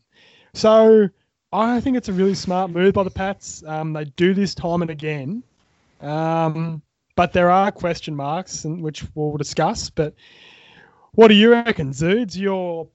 So 0.54 1.08
I 1.52 1.80
think 1.80 1.96
it's 1.96 2.08
a 2.08 2.12
really 2.12 2.34
smart 2.34 2.70
move 2.70 2.94
by 2.94 3.02
the 3.02 3.10
Pats. 3.10 3.62
Um, 3.66 3.92
they 3.92 4.04
do 4.04 4.34
this 4.34 4.54
time 4.54 4.82
and 4.82 4.90
again. 4.90 5.42
Um, 6.00 6.82
but 7.16 7.32
there 7.32 7.50
are 7.50 7.72
question 7.72 8.14
marks, 8.14 8.64
which 8.64 9.04
we'll 9.14 9.36
discuss. 9.36 9.90
But 9.90 10.14
what 11.12 11.28
do 11.28 11.34
you 11.34 11.50
reckon, 11.50 11.90
Zoods? 11.90 12.36
You're 12.36 12.86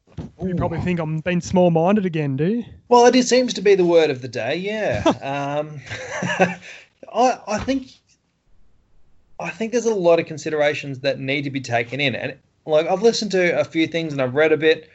you 0.44 0.56
probably 0.56 0.80
think 0.82 1.00
I'm 1.00 1.20
being 1.20 1.42
small-minded 1.42 2.06
again, 2.06 2.38
do 2.38 2.46
you? 2.46 2.66
Well, 2.88 3.06
it 3.06 3.24
seems 3.24 3.54
to 3.56 3.62
be 3.62 3.76
the 3.76 3.86
word 3.86 4.10
of 4.10 4.22
the 4.22 4.28
day. 4.28 4.56
Yeah, 4.56 5.04
um, 5.22 5.82
I 7.14 7.40
I 7.48 7.58
think 7.60 7.90
I 9.40 9.50
think 9.50 9.72
there's 9.72 9.86
a 9.86 9.94
lot 9.94 10.20
of 10.20 10.28
considerations 10.28 11.00
that 11.00 11.20
need 11.20 11.44
to 11.44 11.50
be 11.50 11.62
taken 11.62 12.00
in, 12.00 12.16
and 12.16 12.38
like 12.66 12.88
I've 12.88 13.02
listened 13.02 13.32
to 13.32 13.60
a 13.60 13.66
few 13.66 13.88
things 13.88 14.14
and 14.14 14.22
I've 14.22 14.36
read 14.36 14.52
a 14.52 14.58
bit, 14.58 14.90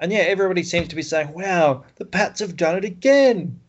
and 0.00 0.10
yeah, 0.10 0.18
everybody 0.18 0.64
seems 0.64 0.88
to 0.88 0.96
be 0.96 1.02
saying, 1.02 1.32
"Wow, 1.32 1.84
the 1.96 2.04
Pats 2.04 2.40
have 2.40 2.56
done 2.56 2.76
it 2.76 2.84
again." 2.84 3.60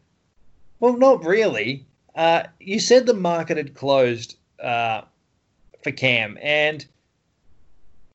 Well, 0.79 0.97
not 0.97 1.23
really. 1.23 1.85
Uh, 2.15 2.43
you 2.59 2.79
said 2.79 3.05
the 3.05 3.13
market 3.13 3.57
had 3.57 3.73
closed 3.73 4.35
uh, 4.61 5.01
for 5.83 5.91
Cam, 5.91 6.37
and 6.41 6.85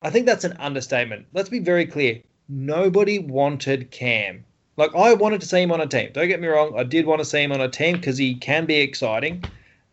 I 0.01 0.09
think 0.09 0.25
that's 0.25 0.43
an 0.43 0.57
understatement. 0.59 1.25
Let's 1.33 1.49
be 1.49 1.59
very 1.59 1.85
clear. 1.85 2.21
Nobody 2.47 3.19
wanted 3.19 3.91
Cam. 3.91 4.45
Like 4.77 4.95
I 4.95 5.13
wanted 5.13 5.41
to 5.41 5.47
see 5.47 5.61
him 5.61 5.71
on 5.71 5.81
a 5.81 5.87
team. 5.87 6.09
Don't 6.13 6.27
get 6.27 6.39
me 6.39 6.47
wrong. 6.47 6.73
I 6.77 6.83
did 6.83 7.05
want 7.05 7.19
to 7.19 7.25
see 7.25 7.43
him 7.43 7.51
on 7.51 7.59
a 7.59 7.69
team 7.69 7.97
because 7.97 8.17
he 8.17 8.35
can 8.35 8.65
be 8.65 8.75
exciting. 8.75 9.43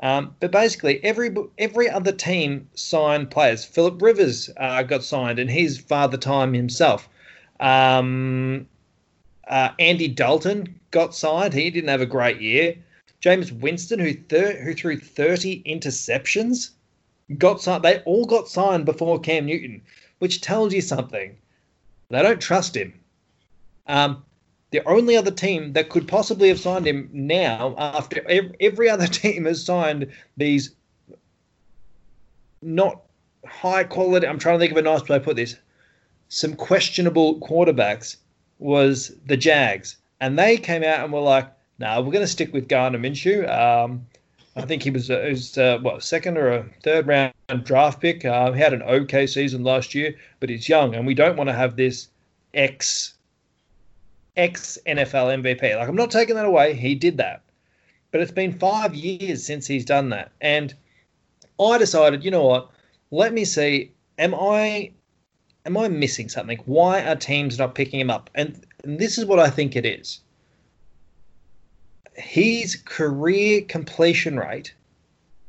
Um, 0.01 0.37
but 0.41 0.53
basically, 0.53 1.03
every 1.03 1.35
every 1.59 1.89
other 1.89 2.13
team 2.13 2.69
signed 2.75 3.31
players. 3.31 3.65
Philip 3.65 4.01
Rivers 4.01 4.51
uh, 4.59 4.83
got 4.83 5.03
signed, 5.03 5.39
and 5.39 5.51
he's 5.51 5.79
father 5.79 6.19
time 6.19 6.53
himself. 6.53 7.09
Um, 7.59 8.69
uh, 9.49 9.71
Andy 9.79 10.09
Dalton 10.09 10.79
got 10.91 11.15
signed. 11.15 11.55
He 11.55 11.71
didn't 11.71 11.89
have 11.89 12.01
a 12.01 12.07
great 12.07 12.41
year. 12.41 12.77
Jameis 13.23 13.53
Winston, 13.53 13.99
who 13.99 14.15
thir- 14.15 14.61
who 14.63 14.75
threw 14.75 14.99
30 14.99 15.63
interceptions, 15.65 16.71
got 17.39 17.61
signed. 17.61 17.83
They 17.83 18.01
all 18.01 18.25
got 18.25 18.49
signed 18.49 18.85
before 18.85 19.19
Cam 19.21 19.47
Newton, 19.47 19.83
which 20.19 20.41
tells 20.41 20.73
you 20.73 20.81
something. 20.81 21.37
They 22.09 22.23
don't 22.23 22.41
trust 22.41 22.77
him. 22.77 22.95
Um, 23.87 24.25
the 24.71 24.87
only 24.87 25.17
other 25.17 25.31
team 25.31 25.73
that 25.73 25.89
could 25.89 26.09
possibly 26.09 26.49
have 26.49 26.61
signed 26.61 26.87
him 26.87 27.09
now, 27.13 27.75
after 27.79 28.25
every 28.61 28.89
other 28.89 29.07
team 29.23 29.45
has 29.45 29.65
signed 29.65 30.13
these 30.37 30.75
not 32.63 33.03
high 33.47 33.85
quality, 33.85 34.27
I'm 34.27 34.39
trying 34.39 34.59
to 34.59 34.61
think 34.61 34.73
of 34.73 34.79
a 34.79 34.83
nice 34.83 35.09
way 35.09 35.19
to 35.19 35.25
put 35.25 35.37
this, 35.37 35.57
some 36.29 36.55
questionable 36.55 37.41
quarterbacks, 37.41 38.17
was 38.59 39.13
the 39.27 39.37
Jags. 39.37 39.97
And 40.21 40.39
they 40.39 40.57
came 40.57 40.83
out 40.83 41.05
and 41.05 41.13
were 41.13 41.21
like, 41.21 41.49
no, 41.79 42.01
we're 42.01 42.12
going 42.12 42.25
to 42.25 42.27
stick 42.27 42.53
with 42.53 42.69
Gardner 42.69 42.99
Minshew. 42.99 43.49
Um, 43.49 44.07
I 44.57 44.62
think 44.62 44.83
he 44.83 44.91
was, 44.91 45.11
uh, 45.11 45.27
was 45.29 45.59
uh, 45.59 45.79
what 45.83 46.03
second 46.03 46.39
or 46.39 46.51
a 46.51 46.65
third 46.83 47.07
round 47.07 47.35
draft 47.62 48.01
pick. 48.01 48.25
Uh, 48.25 48.53
he 48.53 48.61
had 48.61 48.73
an 48.73 48.83
okay 48.83 49.27
season 49.27 49.62
last 49.62 49.95
year, 49.95 50.15
but 50.41 50.49
he's 50.49 50.69
young, 50.69 50.95
and 50.95 51.07
we 51.07 51.12
don't 51.12 51.37
want 51.37 51.49
to 51.49 51.55
have 51.55 51.77
this 51.77 52.09
ex 52.55 53.15
ex 54.37 54.79
NFL 54.87 55.43
MVP. 55.43 55.77
Like 55.77 55.89
I'm 55.89 55.97
not 55.97 56.11
taking 56.11 56.37
that 56.37 56.47
away. 56.47 56.73
He 56.75 56.95
did 56.95 57.19
that, 57.19 57.43
but 58.11 58.23
it's 58.23 58.33
been 58.33 58.59
five 58.59 58.95
years 58.95 59.45
since 59.45 59.67
he's 59.67 59.85
done 59.85 60.09
that, 60.11 60.33
and 60.41 60.75
I 61.61 61.77
decided, 61.77 62.25
you 62.25 62.31
know 62.31 62.45
what? 62.45 62.71
Let 63.11 63.35
me 63.35 63.45
see. 63.45 63.93
Am 64.19 64.35
I 64.35 64.93
am 65.67 65.77
I 65.77 65.89
missing 65.89 66.31
something? 66.31 66.59
Why 66.65 67.03
are 67.03 67.17
teams 67.17 67.59
not 67.59 67.75
picking 67.75 68.01
him 68.01 68.11
up? 68.11 68.31
And, 68.35 68.65
and 68.85 68.99
this 68.99 69.19
is 69.19 69.27
what 69.27 69.39
I 69.39 69.51
think 69.51 69.77
it 69.77 69.85
is 69.85 70.21
his 72.17 72.77
career 72.77 73.63
completion 73.63 74.39
rate 74.39 74.73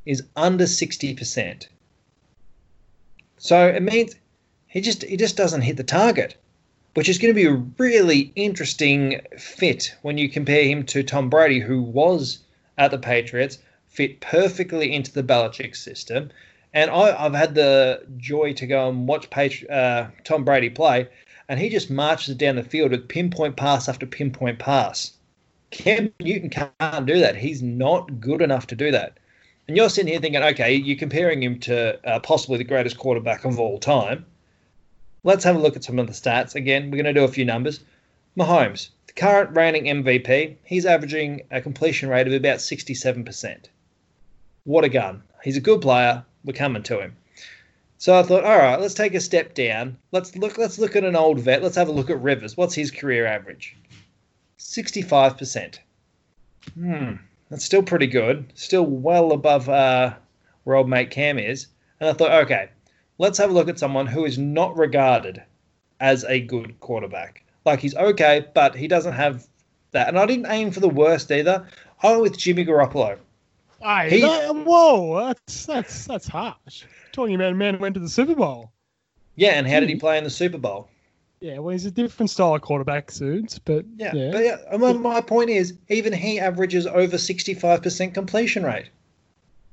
is 0.06 0.24
under 0.36 0.66
60%. 0.66 1.68
So 3.38 3.68
it 3.68 3.82
means 3.82 4.16
he 4.68 4.82
just 4.82 5.04
he 5.04 5.16
just 5.18 5.38
doesn't 5.38 5.62
hit 5.62 5.78
the 5.78 5.84
target, 5.84 6.36
which 6.94 7.08
is 7.08 7.18
going 7.18 7.34
to 7.34 7.40
be 7.40 7.48
a 7.48 7.64
really 7.78 8.32
interesting 8.36 9.22
fit 9.38 9.96
when 10.02 10.18
you 10.18 10.30
compare 10.30 10.64
him 10.64 10.84
to 10.88 11.04
Tom 11.04 11.30
Brady, 11.30 11.60
who 11.60 11.82
was 11.82 12.40
at 12.78 12.92
the 12.92 12.98
Patriots, 12.98 13.60
fit 13.88 14.20
perfectly 14.20 14.94
into 14.94 15.12
the 15.12 15.24
Belichick 15.24 15.76
system. 15.76 16.32
And 16.74 16.92
I, 16.92 17.24
have 17.24 17.34
had 17.34 17.56
the 17.56 18.04
joy 18.18 18.54
to 18.54 18.68
go 18.68 18.90
and 18.90 19.08
watch 19.08 19.30
Patri- 19.30 19.70
uh, 19.70 20.08
Tom 20.24 20.44
Brady 20.44 20.70
play, 20.70 21.08
and 21.50 21.60
he 21.60 21.70
just 21.70 21.90
marches 21.90 22.36
down 22.36 22.56
the 22.56 22.64
field 22.64 22.92
with 22.92 23.08
pinpoint 23.08 23.56
pass 23.56 23.88
after 23.88 24.06
pinpoint 24.06 24.60
pass. 24.60 25.17
Cam 25.72 26.14
Newton 26.20 26.50
can't 26.50 27.06
do 27.06 27.20
that. 27.20 27.36
He's 27.36 27.62
not 27.62 28.20
good 28.20 28.42
enough 28.42 28.68
to 28.68 28.76
do 28.76 28.92
that. 28.92 29.18
And 29.68 29.76
you're 29.76 29.90
sitting 29.90 30.12
here 30.12 30.22
thinking, 30.22 30.42
okay, 30.42 30.74
you're 30.74 30.98
comparing 30.98 31.44
him 31.44 31.60
to 31.62 32.00
uh, 32.10 32.20
possibly 32.20 32.58
the 32.58 32.64
greatest 32.64 32.98
quarterback 32.98 33.44
of 33.44 33.60
all 33.60 33.78
time. 33.78 34.26
Let's 35.24 35.44
have 35.44 35.58
a 35.58 35.60
look 35.60 35.76
at 35.76 35.84
some 35.84 36.00
of 36.00 36.08
the 36.08 36.14
stats. 36.14 36.56
Again, 36.56 36.90
we're 36.90 37.02
going 37.02 37.14
to 37.14 37.20
do 37.20 37.26
a 37.26 37.28
few 37.28 37.44
numbers. 37.44 37.82
Mahomes, 38.38 38.90
the 39.08 39.14
current 39.14 39.56
reigning 39.56 39.86
MVP, 39.86 40.56
he's 40.64 40.86
averaging 40.86 41.42
a 41.52 41.60
completion 41.60 42.08
rate 42.08 42.28
of 42.28 42.34
about 42.34 42.60
67%. 42.60 43.66
What 44.64 44.86
a 44.86 44.90
gun. 44.90 45.24
He's 45.44 45.58
a 45.58 45.62
good 45.62 45.82
player. 45.82 46.24
We're 46.46 46.54
coming 46.54 46.84
to 46.84 47.02
him. 47.02 47.18
So 47.98 48.18
I 48.18 48.24
thought, 48.24 48.44
all 48.44 48.58
right, 48.58 48.80
let's 48.80 48.94
take 48.94 49.16
a 49.16 49.20
step 49.20 49.54
down. 49.54 49.98
Let's 50.12 50.36
look. 50.36 50.58
Let's 50.58 50.78
look 50.78 50.96
at 50.96 51.04
an 51.04 51.16
old 51.16 51.40
vet. 51.40 51.64
Let's 51.64 51.76
have 51.76 51.88
a 51.88 51.92
look 51.92 52.12
at 52.12 52.22
Rivers. 52.22 52.56
What's 52.56 52.76
his 52.76 52.92
career 52.92 53.26
average? 53.26 53.76
65%. 54.60 55.80
Hmm, 56.74 57.14
that's 57.50 57.66
still 57.66 57.84
pretty 57.84 58.08
good. 58.08 58.52
Still 58.56 58.86
well 58.86 59.32
above 59.32 59.70
uh, 59.70 60.14
where 60.64 60.76
old 60.76 60.90
mate 60.90 61.12
Cam 61.12 61.40
is. 61.40 61.68
And 62.00 62.10
I 62.10 62.14
thought, 62.14 62.32
okay, 62.44 62.70
let's 63.18 63.38
have 63.38 63.50
a 63.50 63.54
look 63.54 63.70
at 63.70 63.80
someone 63.80 64.08
who 64.08 64.26
is 64.26 64.38
not 64.38 64.78
regarded 64.78 65.42
as 66.00 66.24
a 66.26 66.40
good 66.40 66.80
quarterback. 66.80 67.44
Like 67.66 67.80
he's 67.80 67.96
okay, 67.96 68.46
but 68.54 68.76
he 68.76 68.88
doesn't 68.88 69.14
have 69.14 69.48
that. 69.92 70.08
And 70.08 70.18
I 70.18 70.26
didn't 70.26 70.48
aim 70.48 70.72
for 70.72 70.80
the 70.80 70.90
worst 70.90 71.32
either. 71.32 71.68
I 72.02 72.12
went 72.12 72.22
with 72.22 72.38
Jimmy 72.38 72.66
Garoppolo. 72.66 73.18
Aye, 73.84 74.10
he, 74.10 74.22
whoa, 74.22 75.28
that's 75.28 75.66
that's 75.66 76.06
that's 76.06 76.28
harsh. 76.28 76.84
Talking 77.12 77.36
about 77.36 77.52
a 77.52 77.56
man 77.56 77.76
who 77.76 77.82
went 77.82 77.94
to 77.94 78.00
the 78.00 78.10
Super 78.10 78.36
Bowl. 78.36 78.72
Yeah, 79.36 79.52
and 79.52 79.68
how 79.68 79.80
did 79.80 79.90
he 79.90 79.96
play 79.96 80.18
in 80.18 80.24
the 80.24 80.30
Super 80.30 80.58
Bowl? 80.58 80.90
Yeah, 81.40 81.60
well, 81.60 81.72
he's 81.72 81.86
a 81.86 81.92
different 81.92 82.30
style 82.30 82.56
of 82.56 82.62
quarterback, 82.62 83.12
suits, 83.12 83.60
but 83.60 83.86
yeah, 83.96 84.12
yeah. 84.14 84.32
but 84.32 84.44
yeah. 84.44 84.78
My, 84.78 84.94
my 84.94 85.22
point 85.22 85.50
is, 85.52 85.74
even 85.88 86.12
he 86.12 86.40
averages 86.40 86.88
over 86.88 87.18
sixty-five 87.18 87.84
percent 87.84 88.14
completion 88.14 88.64
rate. 88.64 88.90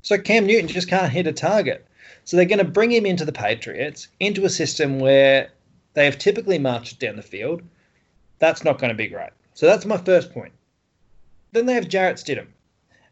So 0.02 0.18
Cam 0.18 0.46
Newton 0.46 0.68
just 0.68 0.88
can't 0.88 1.10
hit 1.10 1.26
a 1.26 1.32
target. 1.32 1.86
So 2.24 2.36
they're 2.36 2.46
going 2.46 2.58
to 2.58 2.64
bring 2.64 2.90
him 2.92 3.06
into 3.06 3.24
the 3.24 3.32
Patriots 3.32 4.08
into 4.20 4.44
a 4.44 4.50
system 4.50 4.98
where 4.98 5.50
they 5.94 6.04
have 6.04 6.18
typically 6.18 6.58
marched 6.58 7.00
down 7.00 7.16
the 7.16 7.22
field. 7.22 7.62
That's 8.38 8.64
not 8.64 8.78
going 8.78 8.90
to 8.90 8.96
be 8.96 9.08
great. 9.08 9.30
So 9.54 9.66
that's 9.66 9.86
my 9.86 9.96
first 9.96 10.32
point. 10.32 10.52
Then 11.52 11.66
they 11.66 11.74
have 11.74 11.88
Jarrett 11.88 12.16
Stidham. 12.16 12.48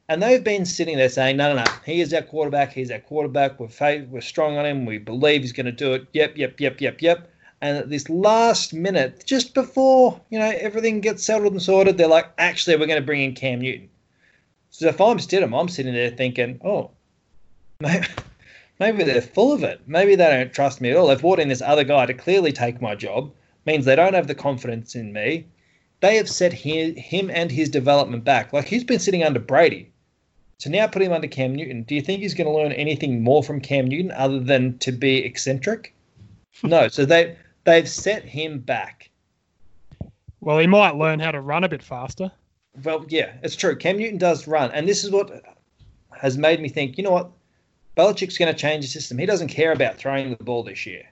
And 0.08 0.22
they've 0.22 0.42
been 0.42 0.66
sitting 0.66 0.96
there 0.96 1.08
saying, 1.08 1.36
no, 1.36 1.54
no, 1.54 1.62
no, 1.62 1.70
he 1.86 2.00
is 2.00 2.12
our 2.12 2.22
quarterback. 2.22 2.72
He's 2.72 2.90
our 2.90 2.98
quarterback. 2.98 3.58
We're, 3.58 3.68
we're 4.10 4.20
strong 4.20 4.58
on 4.58 4.66
him. 4.66 4.84
We 4.84 4.98
believe 4.98 5.42
he's 5.42 5.52
going 5.52 5.66
to 5.66 5.72
do 5.72 5.94
it. 5.94 6.06
Yep, 6.12 6.36
yep, 6.36 6.60
yep, 6.60 6.80
yep, 6.80 7.00
yep. 7.00 7.31
And 7.62 7.76
at 7.78 7.90
this 7.90 8.10
last 8.10 8.74
minute, 8.74 9.22
just 9.24 9.54
before 9.54 10.20
you 10.30 10.38
know 10.40 10.50
everything 10.50 11.00
gets 11.00 11.22
settled 11.22 11.52
and 11.52 11.62
sorted, 11.62 11.96
they're 11.96 12.08
like, 12.08 12.26
actually, 12.36 12.74
we're 12.74 12.86
going 12.86 13.00
to 13.00 13.06
bring 13.06 13.22
in 13.22 13.34
Cam 13.34 13.60
Newton. 13.60 13.88
So 14.70 14.88
if 14.88 15.00
I'm 15.00 15.18
Stidham, 15.18 15.58
I'm 15.58 15.68
sitting 15.68 15.94
there 15.94 16.10
thinking, 16.10 16.60
oh, 16.64 16.90
maybe, 17.80 19.04
they're 19.04 19.22
full 19.22 19.52
of 19.52 19.62
it. 19.62 19.80
Maybe 19.86 20.16
they 20.16 20.28
don't 20.28 20.52
trust 20.52 20.80
me 20.80 20.90
at 20.90 20.96
all. 20.96 21.06
They've 21.06 21.20
brought 21.20 21.38
in 21.38 21.48
this 21.48 21.62
other 21.62 21.84
guy 21.84 22.04
to 22.06 22.14
clearly 22.14 22.52
take 22.52 22.82
my 22.82 22.96
job. 22.96 23.30
Means 23.64 23.84
they 23.84 23.94
don't 23.94 24.14
have 24.14 24.26
the 24.26 24.34
confidence 24.34 24.96
in 24.96 25.12
me. 25.12 25.46
They 26.00 26.16
have 26.16 26.28
set 26.28 26.52
him 26.52 27.30
and 27.30 27.52
his 27.52 27.68
development 27.68 28.24
back. 28.24 28.52
Like 28.52 28.64
he's 28.64 28.82
been 28.82 28.98
sitting 28.98 29.22
under 29.22 29.38
Brady. 29.38 29.88
So 30.58 30.68
now 30.68 30.88
put 30.88 31.02
him 31.02 31.12
under 31.12 31.28
Cam 31.28 31.54
Newton. 31.54 31.84
Do 31.84 31.94
you 31.94 32.02
think 32.02 32.22
he's 32.22 32.34
going 32.34 32.48
to 32.48 32.52
learn 32.52 32.72
anything 32.72 33.22
more 33.22 33.44
from 33.44 33.60
Cam 33.60 33.86
Newton 33.86 34.10
other 34.10 34.40
than 34.40 34.78
to 34.78 34.90
be 34.90 35.18
eccentric? 35.18 35.94
No. 36.64 36.88
So 36.88 37.04
they 37.04 37.36
they've 37.64 37.88
set 37.88 38.24
him 38.24 38.58
back. 38.58 39.10
Well, 40.40 40.58
he 40.58 40.66
might 40.66 40.96
learn 40.96 41.20
how 41.20 41.30
to 41.30 41.40
run 41.40 41.64
a 41.64 41.68
bit 41.68 41.82
faster. 41.82 42.30
Well, 42.84 43.04
yeah, 43.08 43.32
it's 43.42 43.56
true. 43.56 43.76
Cam 43.76 43.98
Newton 43.98 44.18
does 44.18 44.48
run, 44.48 44.70
and 44.72 44.88
this 44.88 45.04
is 45.04 45.10
what 45.10 45.42
has 46.10 46.38
made 46.38 46.60
me 46.60 46.68
think. 46.68 46.96
You 46.96 47.04
know 47.04 47.10
what? 47.10 47.30
Belichick's 47.96 48.38
going 48.38 48.52
to 48.52 48.58
change 48.58 48.84
the 48.84 48.90
system. 48.90 49.18
He 49.18 49.26
doesn't 49.26 49.48
care 49.48 49.72
about 49.72 49.96
throwing 49.96 50.30
the 50.30 50.42
ball 50.42 50.62
this 50.62 50.86
year. 50.86 51.04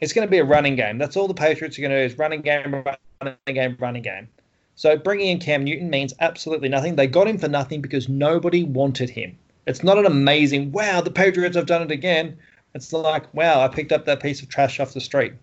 It's 0.00 0.12
going 0.12 0.26
to 0.26 0.30
be 0.30 0.38
a 0.38 0.44
running 0.44 0.76
game. 0.76 0.98
That's 0.98 1.16
all 1.16 1.28
the 1.28 1.34
Patriots 1.34 1.78
are 1.78 1.82
going 1.82 1.92
to 1.92 2.00
do 2.00 2.12
is 2.12 2.18
running 2.18 2.42
game, 2.42 2.84
running 3.22 3.36
game, 3.46 3.76
running 3.80 4.02
game. 4.02 4.28
So 4.74 4.96
bringing 4.96 5.28
in 5.28 5.38
Cam 5.38 5.64
Newton 5.64 5.88
means 5.88 6.12
absolutely 6.20 6.68
nothing. 6.68 6.96
They 6.96 7.06
got 7.06 7.28
him 7.28 7.38
for 7.38 7.48
nothing 7.48 7.80
because 7.80 8.08
nobody 8.08 8.64
wanted 8.64 9.10
him. 9.10 9.36
It's 9.66 9.84
not 9.84 9.98
an 9.98 10.06
amazing, 10.06 10.72
wow, 10.72 11.00
the 11.00 11.10
Patriots 11.10 11.56
have 11.56 11.66
done 11.66 11.82
it 11.82 11.90
again. 11.90 12.36
It's 12.74 12.92
like, 12.92 13.32
wow, 13.32 13.60
I 13.60 13.68
picked 13.68 13.92
up 13.92 14.04
that 14.06 14.20
piece 14.20 14.42
of 14.42 14.48
trash 14.48 14.80
off 14.80 14.92
the 14.92 15.00
street. 15.00 15.34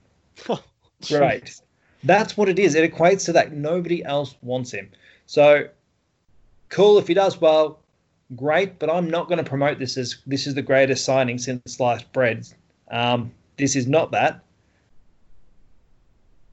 right. 1.12 1.62
That's 2.04 2.38
what 2.38 2.50
it 2.50 2.60
is. 2.60 2.76
It 2.76 2.92
equates 2.92 3.26
to 3.26 3.34
that 3.34 3.52
nobody 3.52 4.04
else 4.04 4.36
wants 4.42 4.72
him. 4.72 4.90
So 5.26 5.68
cool 6.70 6.98
if 6.98 7.08
he 7.08 7.14
does 7.14 7.42
well, 7.42 7.80
great, 8.36 8.80
but 8.80 8.90
I'm 8.90 9.10
not 9.10 9.28
going 9.28 9.38
to 9.38 9.50
promote 9.50 9.80
this 9.80 9.98
as 9.98 10.18
this 10.26 10.48
is 10.48 10.54
the 10.54 10.62
greatest 10.62 11.04
signing 11.04 11.38
since 11.38 11.62
sliced 11.68 12.12
bread. 12.14 12.48
Um, 12.90 13.32
this 13.58 13.76
is 13.76 13.88
not 13.88 14.12
that. 14.12 14.42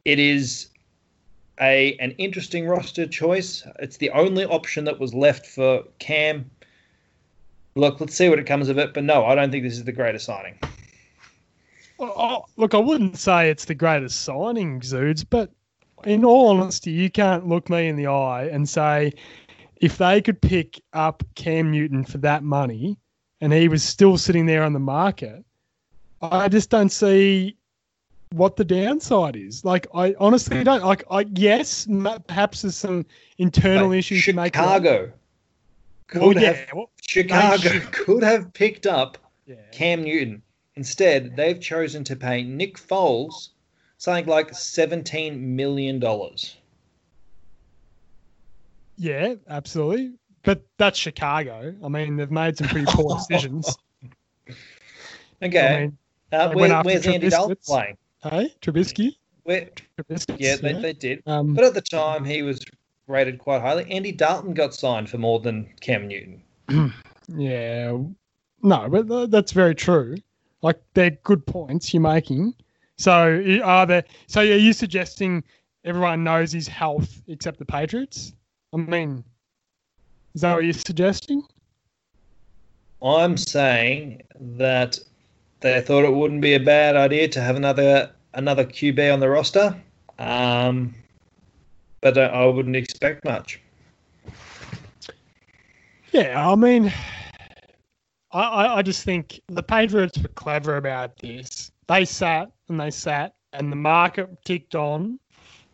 It 0.04 0.18
is 0.18 0.68
a 1.60 1.96
an 1.98 2.12
interesting 2.12 2.66
roster 2.66 3.06
choice. 3.06 3.66
It's 3.78 3.96
the 3.96 4.10
only 4.10 4.44
option 4.44 4.84
that 4.84 4.98
was 4.98 5.14
left 5.14 5.46
for 5.46 5.82
Cam. 5.98 6.50
Look, 7.74 8.00
let's 8.00 8.14
see 8.14 8.28
what 8.28 8.38
it 8.38 8.46
comes 8.46 8.68
of 8.68 8.78
it. 8.78 8.94
But 8.94 9.04
no, 9.04 9.24
I 9.24 9.34
don't 9.34 9.50
think 9.50 9.64
this 9.64 9.74
is 9.74 9.84
the 9.84 9.92
greatest 9.92 10.26
signing. 10.26 10.58
Well, 11.98 12.48
look, 12.56 12.74
I 12.74 12.78
wouldn't 12.78 13.18
say 13.18 13.50
it's 13.50 13.64
the 13.64 13.74
greatest 13.74 14.22
signing, 14.22 14.80
Zoods, 14.80 15.24
but 15.28 15.50
in 16.04 16.24
all 16.24 16.60
honesty, 16.60 16.90
you 16.90 17.10
can't 17.10 17.46
look 17.46 17.70
me 17.70 17.88
in 17.88 17.96
the 17.96 18.06
eye 18.06 18.48
and 18.52 18.68
say 18.68 19.12
if 19.76 19.98
they 19.98 20.20
could 20.20 20.40
pick 20.40 20.80
up 20.92 21.22
Cam 21.34 21.70
Newton 21.70 22.04
for 22.04 22.18
that 22.18 22.42
money 22.42 22.96
and 23.40 23.52
he 23.52 23.68
was 23.68 23.82
still 23.82 24.18
sitting 24.18 24.46
there 24.46 24.62
on 24.62 24.72
the 24.72 24.78
market, 24.78 25.44
I 26.22 26.48
just 26.48 26.70
don't 26.70 26.90
see 26.90 27.56
what 28.32 28.56
the 28.56 28.64
downside 28.64 29.36
is. 29.36 29.64
Like, 29.64 29.86
I 29.94 30.14
honestly 30.18 30.64
don't. 30.64 30.82
Like, 30.84 31.04
I 31.10 31.26
yes, 31.34 31.86
perhaps 32.26 32.62
there's 32.62 32.76
some 32.76 33.06
internal 33.38 33.90
Mate, 33.90 33.98
issues. 33.98 34.20
Chicago 34.20 35.12
could 36.06 36.22
well, 36.22 36.34
yeah, 36.34 36.52
have 36.52 36.68
well, 36.74 36.90
Chicago 37.02 37.80
could 37.90 38.22
have 38.22 38.52
picked 38.52 38.86
up 38.86 39.18
yeah. 39.46 39.56
Cam 39.72 40.02
Newton. 40.02 40.42
Instead, 40.76 41.36
they've 41.36 41.60
chosen 41.60 42.04
to 42.04 42.16
pay 42.16 42.42
Nick 42.42 42.76
Foles 42.76 43.48
something 43.98 44.26
like 44.26 44.54
seventeen 44.54 45.56
million 45.56 45.98
dollars. 45.98 46.56
Yeah, 48.96 49.34
absolutely. 49.48 50.12
But 50.42 50.62
that's 50.76 50.98
Chicago. 50.98 51.74
I 51.84 51.88
mean, 51.88 52.16
they've 52.16 52.30
made 52.30 52.56
some 52.56 52.68
pretty 52.68 52.86
poor 52.88 53.16
decisions. 53.28 53.76
okay. 55.42 55.74
I 55.74 55.80
mean, 55.80 55.98
uh, 56.32 56.52
where, 56.52 56.82
where's 56.82 57.06
Andy 57.06 57.28
Dalton 57.28 57.56
playing? 57.64 57.96
Hey, 58.22 58.54
Trubisky? 58.60 59.16
Where, 59.42 59.68
Trubisky 59.98 60.36
yeah, 60.38 60.56
they, 60.56 60.72
yeah. 60.72 60.80
they 60.80 60.92
did. 60.92 61.22
Um, 61.26 61.54
but 61.54 61.64
at 61.64 61.74
the 61.74 61.80
time, 61.80 62.24
he 62.24 62.42
was 62.42 62.64
rated 63.06 63.38
quite 63.38 63.60
highly. 63.60 63.90
Andy 63.90 64.12
Dalton 64.12 64.54
got 64.54 64.74
signed 64.74 65.10
for 65.10 65.18
more 65.18 65.40
than 65.40 65.68
Cam 65.80 66.08
Newton. 66.08 66.42
yeah. 67.28 67.96
No, 68.62 68.88
but 68.88 69.30
that's 69.30 69.52
very 69.52 69.74
true. 69.74 70.16
Like, 70.66 70.82
they're 70.94 71.16
good 71.22 71.46
points 71.46 71.94
you're 71.94 72.00
making. 72.00 72.52
So, 72.96 73.60
are 73.62 73.86
there? 73.86 74.02
So, 74.26 74.40
are 74.40 74.44
you 74.44 74.72
suggesting 74.72 75.44
everyone 75.84 76.24
knows 76.24 76.50
his 76.50 76.66
health 76.66 77.22
except 77.28 77.60
the 77.60 77.64
Patriots? 77.64 78.32
I 78.74 78.78
mean, 78.78 79.22
is 80.34 80.40
that 80.40 80.54
what 80.54 80.64
you're 80.64 80.72
suggesting? 80.72 81.44
I'm 83.00 83.36
saying 83.36 84.24
that 84.40 84.98
they 85.60 85.80
thought 85.82 86.04
it 86.04 86.12
wouldn't 86.12 86.40
be 86.40 86.54
a 86.54 86.60
bad 86.60 86.96
idea 86.96 87.28
to 87.28 87.40
have 87.40 87.54
another 87.54 88.10
another 88.34 88.64
QB 88.64 89.12
on 89.12 89.20
the 89.20 89.28
roster, 89.28 89.80
um, 90.18 90.96
but 92.00 92.18
I 92.18 92.44
wouldn't 92.44 92.74
expect 92.74 93.24
much. 93.24 93.60
Yeah, 96.10 96.50
I 96.50 96.56
mean, 96.56 96.92
I, 98.36 98.76
I 98.76 98.82
just 98.82 99.04
think 99.04 99.40
the 99.48 99.62
Patriots 99.62 100.18
were 100.18 100.28
clever 100.28 100.76
about 100.76 101.18
this. 101.18 101.72
They 101.86 102.04
sat 102.04 102.50
and 102.68 102.78
they 102.78 102.90
sat, 102.90 103.34
and 103.52 103.72
the 103.72 103.76
market 103.76 104.44
ticked 104.44 104.74
on, 104.74 105.18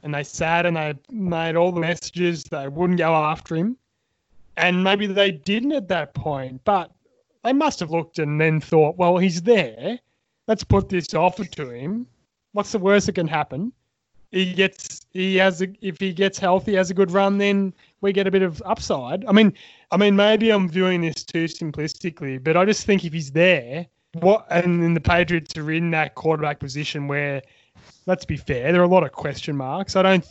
and 0.03 0.14
they 0.14 0.22
sat 0.22 0.66
and 0.66 0.77
they 0.77 0.94
made 1.11 1.57
all 1.57 1.72
the 1.72 1.81
messages 1.81 2.44
they 2.44 2.68
wouldn't 2.68 2.98
go 2.98 3.14
after 3.14 3.57
him. 3.57 3.77
And 4.57 4.85
maybe 4.85 5.07
they 5.07 5.33
didn't 5.33 5.72
at 5.72 5.88
that 5.88 6.14
point, 6.14 6.61
but 6.64 6.92
they 7.42 7.53
must 7.53 7.81
have 7.81 7.90
looked 7.90 8.18
and 8.18 8.40
then 8.40 8.61
thought, 8.61 8.96
well, 8.96 9.16
he's 9.18 9.42
there. 9.42 9.98
Let's 10.46 10.64
put 10.64 10.88
this 10.88 11.14
offer 11.14 11.44
to 11.44 11.70
him. 11.70 12.07
What's 12.53 12.72
the 12.72 12.79
worst 12.79 13.07
that 13.07 13.14
can 13.14 13.29
happen? 13.29 13.72
He 14.33 14.55
gets 14.55 15.07
he 15.12 15.37
has 15.37 15.61
a, 15.61 15.68
if 15.83 16.01
he 16.01 16.12
gets 16.12 16.38
healthy, 16.38 16.75
has 16.75 16.90
a 16.90 16.95
good 16.95 17.11
run, 17.11 17.37
then 17.38 17.75
we 18.01 18.12
get 18.12 18.27
a 18.27 18.31
bit 18.31 18.42
of 18.42 18.62
upside. 18.64 19.25
I 19.27 19.33
mean, 19.33 19.53
I 19.90 19.99
mean, 19.99 20.16
maybe 20.16 20.51
I'm 20.51 20.68
viewing 20.68 21.03
this 21.03 21.23
too 21.23 21.45
simplistically, 21.45 22.42
but 22.42 22.57
I 22.57 22.64
just 22.64 22.87
think 22.87 23.05
if 23.05 23.12
he's 23.12 23.31
there, 23.31 23.87
what 24.14 24.47
and 24.51 24.83
then 24.83 24.95
the 24.95 25.01
Patriots 25.01 25.57
are 25.59 25.71
in 25.71 25.90
that 25.90 26.14
quarterback 26.14 26.61
position 26.61 27.09
where 27.09 27.42
let's 28.07 28.25
be 28.25 28.37
fair, 28.37 28.73
there 28.73 28.81
are 28.81 28.85
a 28.85 28.88
lot 28.88 29.05
of 29.05 29.12
question 29.12 29.57
marks. 29.57 29.97
I 29.97 30.03
don't. 30.03 30.27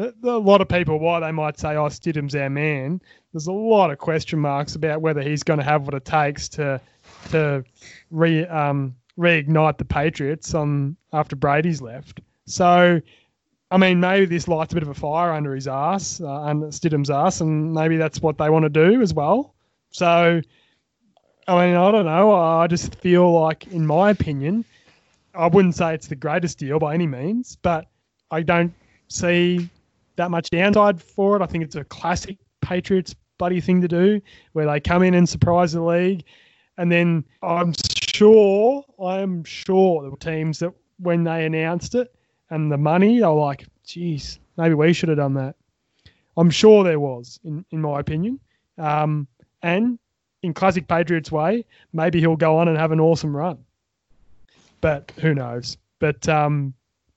A 0.00 0.38
lot 0.38 0.60
of 0.60 0.68
people, 0.68 1.00
why 1.00 1.18
they 1.18 1.32
might 1.32 1.58
say, 1.58 1.74
"Oh, 1.74 1.88
Stidham's 1.88 2.36
our 2.36 2.48
man," 2.48 3.00
there's 3.32 3.48
a 3.48 3.52
lot 3.52 3.90
of 3.90 3.98
question 3.98 4.38
marks 4.38 4.76
about 4.76 5.00
whether 5.00 5.22
he's 5.22 5.42
going 5.42 5.58
to 5.58 5.64
have 5.64 5.86
what 5.86 5.94
it 5.94 6.04
takes 6.04 6.48
to 6.50 6.80
to 7.30 7.64
re 8.10 8.46
um, 8.46 8.94
reignite 9.18 9.78
the 9.78 9.84
Patriots 9.84 10.54
on 10.54 10.96
after 11.12 11.34
Brady's 11.34 11.82
left. 11.82 12.20
So, 12.46 13.00
I 13.70 13.76
mean, 13.76 14.00
maybe 14.00 14.24
this 14.24 14.48
lights 14.48 14.72
a 14.72 14.76
bit 14.76 14.82
of 14.82 14.88
a 14.88 14.94
fire 14.94 15.32
under 15.32 15.54
his 15.54 15.68
ass, 15.68 16.20
uh, 16.20 16.24
Stidham's 16.70 17.10
ass, 17.10 17.40
and 17.40 17.72
maybe 17.74 17.96
that's 17.98 18.22
what 18.22 18.38
they 18.38 18.48
want 18.48 18.62
to 18.62 18.70
do 18.70 19.02
as 19.02 19.12
well. 19.12 19.54
So, 19.90 20.40
I 21.46 21.66
mean, 21.66 21.76
I 21.76 21.90
don't 21.90 22.06
know. 22.06 22.32
I 22.32 22.66
just 22.66 22.94
feel 22.94 23.30
like, 23.30 23.66
in 23.66 23.86
my 23.86 24.10
opinion, 24.10 24.64
I 25.34 25.48
wouldn't 25.48 25.74
say 25.74 25.94
it's 25.94 26.08
the 26.08 26.16
greatest 26.16 26.58
deal 26.58 26.78
by 26.78 26.94
any 26.94 27.06
means, 27.06 27.56
but 27.56 27.86
I 28.30 28.42
don't 28.42 28.72
see 29.08 29.68
that 30.16 30.30
much 30.30 30.48
downside 30.50 31.00
for 31.00 31.36
it. 31.36 31.42
I 31.42 31.46
think 31.46 31.64
it's 31.64 31.76
a 31.76 31.84
classic 31.84 32.38
Patriots 32.62 33.14
buddy 33.36 33.60
thing 33.60 33.80
to 33.82 33.88
do 33.88 34.20
where 34.52 34.66
they 34.66 34.80
come 34.80 35.02
in 35.02 35.14
and 35.14 35.28
surprise 35.28 35.72
the 35.72 35.82
league. 35.82 36.24
And 36.78 36.90
then 36.90 37.24
I'm 37.42 37.74
sure, 38.14 38.84
I'm 39.02 39.44
sure 39.44 40.10
were 40.10 40.16
teams 40.16 40.58
that 40.60 40.72
when 40.98 41.24
they 41.24 41.44
announced 41.44 41.94
it 41.94 42.12
and 42.50 42.70
the 42.70 42.76
money, 42.76 43.18
they 43.18 43.26
were 43.26 43.32
like, 43.32 43.66
geez, 43.84 44.38
maybe 44.56 44.74
we 44.74 44.92
should 44.92 45.08
have 45.08 45.18
done 45.18 45.34
that. 45.34 45.56
I'm 46.36 46.50
sure 46.50 46.84
there 46.84 47.00
was, 47.00 47.40
in, 47.44 47.64
in 47.70 47.80
my 47.80 48.00
opinion. 48.00 48.38
Um, 48.76 49.26
and 49.62 49.98
in 50.42 50.54
classic 50.54 50.86
Patriots 50.86 51.32
way, 51.32 51.64
maybe 51.92 52.20
he'll 52.20 52.36
go 52.36 52.58
on 52.58 52.68
and 52.68 52.78
have 52.78 52.92
an 52.92 53.00
awesome 53.00 53.36
run 53.36 53.58
but 54.80 55.12
who 55.20 55.34
knows? 55.34 55.76
But 55.98 56.28
um, 56.28 56.74